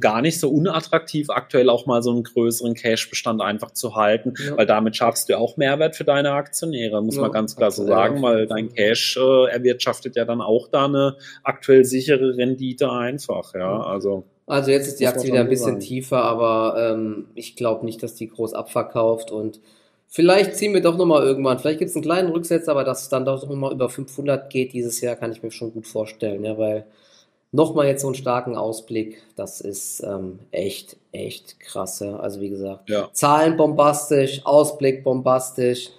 gar 0.00 0.22
nicht 0.22 0.38
so 0.38 0.48
unattraktiv, 0.48 1.30
aktuell 1.30 1.70
auch 1.70 1.86
mal 1.86 2.02
so 2.02 2.10
einen 2.12 2.22
größeren 2.22 2.74
Cash-Bestand 2.74 3.42
einfach 3.42 3.72
zu 3.72 3.96
halten, 3.96 4.34
ja. 4.44 4.56
weil 4.56 4.66
damit 4.66 4.96
schaffst 4.96 5.28
du 5.28 5.36
auch 5.36 5.56
Mehrwert 5.56 5.96
für 5.96 6.04
deine 6.04 6.32
Aktionäre, 6.32 7.02
muss 7.02 7.16
ja, 7.16 7.22
man 7.22 7.32
ganz 7.32 7.56
klar 7.56 7.70
so 7.70 7.84
sagen, 7.84 8.22
weil 8.22 8.46
dein 8.46 8.72
Cash 8.72 9.16
äh, 9.16 9.50
erwirtschaftet 9.50 10.16
ja 10.16 10.24
dann 10.24 10.40
auch 10.40 10.68
da 10.68 10.84
eine 10.84 11.16
aktuell 11.42 11.84
sichere 11.84 12.36
Rendite 12.36 12.90
einfach, 12.90 13.54
ja, 13.54 13.80
also. 13.80 14.24
Also 14.48 14.70
jetzt 14.70 14.86
ist 14.86 15.00
die 15.00 15.08
Aktie 15.08 15.32
wieder 15.32 15.40
ein 15.40 15.48
bisschen 15.48 15.72
sagen. 15.72 15.80
tiefer, 15.80 16.22
aber 16.22 16.76
ähm, 16.78 17.26
ich 17.34 17.56
glaube 17.56 17.84
nicht, 17.84 18.00
dass 18.04 18.14
die 18.14 18.28
groß 18.28 18.54
abverkauft 18.54 19.32
und 19.32 19.60
vielleicht 20.06 20.54
ziehen 20.54 20.72
wir 20.72 20.80
doch 20.80 20.96
nochmal 20.96 21.24
irgendwann. 21.24 21.58
Vielleicht 21.58 21.80
gibt 21.80 21.88
es 21.88 21.96
einen 21.96 22.04
kleinen 22.04 22.30
Rücksetzer, 22.30 22.70
aber 22.70 22.84
dass 22.84 23.02
es 23.02 23.08
dann 23.08 23.24
doch 23.24 23.44
nochmal 23.44 23.72
über 23.72 23.88
500 23.88 24.48
geht 24.48 24.72
dieses 24.72 25.00
Jahr, 25.00 25.16
kann 25.16 25.32
ich 25.32 25.42
mir 25.42 25.50
schon 25.50 25.72
gut 25.72 25.88
vorstellen, 25.88 26.44
ja, 26.44 26.56
weil 26.56 26.86
nochmal 27.56 27.86
jetzt 27.86 28.02
so 28.02 28.06
einen 28.08 28.14
starken 28.14 28.54
Ausblick, 28.54 29.22
das 29.34 29.60
ist 29.60 30.00
ähm, 30.04 30.38
echt, 30.52 30.96
echt 31.10 31.58
krasse. 31.58 32.20
Also 32.20 32.40
wie 32.40 32.50
gesagt, 32.50 32.88
ja. 32.88 33.08
Zahlen 33.12 33.56
bombastisch, 33.56 34.42
Ausblick 34.44 35.02
bombastisch. 35.02 35.90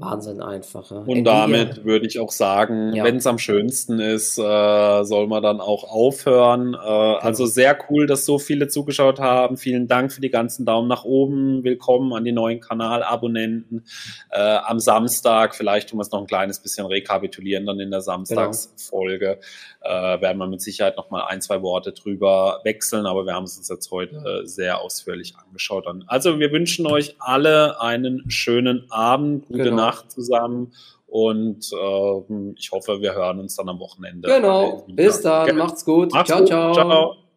Wahnsinn 0.00 0.40
einfach. 0.40 0.90
Ja. 0.90 0.98
Und 0.98 1.24
damit 1.24 1.84
würde 1.84 2.06
ich 2.06 2.18
auch 2.18 2.30
sagen, 2.30 2.94
ja. 2.94 3.04
wenn 3.04 3.16
es 3.16 3.26
am 3.26 3.38
schönsten 3.38 4.00
ist, 4.00 4.38
äh, 4.38 5.04
soll 5.04 5.26
man 5.26 5.42
dann 5.42 5.60
auch 5.60 5.84
aufhören. 5.84 6.74
Äh, 6.74 6.78
genau. 6.78 7.16
Also 7.16 7.44
sehr 7.44 7.78
cool, 7.90 8.06
dass 8.06 8.24
so 8.24 8.38
viele 8.38 8.68
zugeschaut 8.68 9.20
haben. 9.20 9.58
Vielen 9.58 9.88
Dank 9.88 10.10
für 10.12 10.22
die 10.22 10.30
ganzen 10.30 10.64
Daumen 10.64 10.88
nach 10.88 11.04
oben. 11.04 11.64
Willkommen 11.64 12.14
an 12.14 12.24
die 12.24 12.32
neuen 12.32 12.60
Kanalabonnenten. 12.60 13.84
Äh, 14.30 14.40
am 14.40 14.78
Samstag, 14.78 15.54
vielleicht 15.54 15.90
tun 15.90 15.98
wir 15.98 16.02
es 16.02 16.10
noch 16.10 16.20
ein 16.20 16.26
kleines 16.26 16.60
bisschen 16.60 16.86
rekapitulieren, 16.86 17.66
dann 17.66 17.78
in 17.78 17.90
der 17.90 18.00
genau. 18.00 18.24
Samstagsfolge 18.24 19.38
äh, 19.82 20.20
werden 20.20 20.38
wir 20.38 20.46
mit 20.46 20.62
Sicherheit 20.62 20.96
noch 20.96 21.10
mal 21.10 21.24
ein, 21.24 21.42
zwei 21.42 21.60
Worte 21.62 21.92
drüber 21.92 22.60
wechseln, 22.64 23.06
aber 23.06 23.26
wir 23.26 23.34
haben 23.34 23.44
es 23.44 23.58
uns 23.58 23.68
jetzt 23.68 23.90
heute 23.90 24.42
sehr 24.44 24.80
ausführlich 24.80 25.34
angeschaut. 25.36 25.86
Also 26.06 26.38
wir 26.38 26.52
wünschen 26.52 26.86
euch 26.86 27.16
alle 27.18 27.80
einen 27.80 28.30
schönen 28.30 28.86
Abend, 28.90 29.46
gute 29.46 29.64
genau. 29.64 29.76
Nacht 29.76 29.89
zusammen 30.08 30.72
und 31.06 31.72
äh, 31.72 32.52
ich 32.56 32.70
hoffe, 32.72 33.00
wir 33.00 33.14
hören 33.14 33.40
uns 33.40 33.56
dann 33.56 33.68
am 33.68 33.80
Wochenende. 33.80 34.28
Genau, 34.28 34.84
bis 34.88 35.20
dann, 35.20 35.56
macht's 35.56 35.84
gut. 35.84 36.12
Macht's 36.12 36.28
ciao, 36.28 36.40
gut. 36.40 36.48
ciao. 36.48 36.72
ciao. 36.72 37.29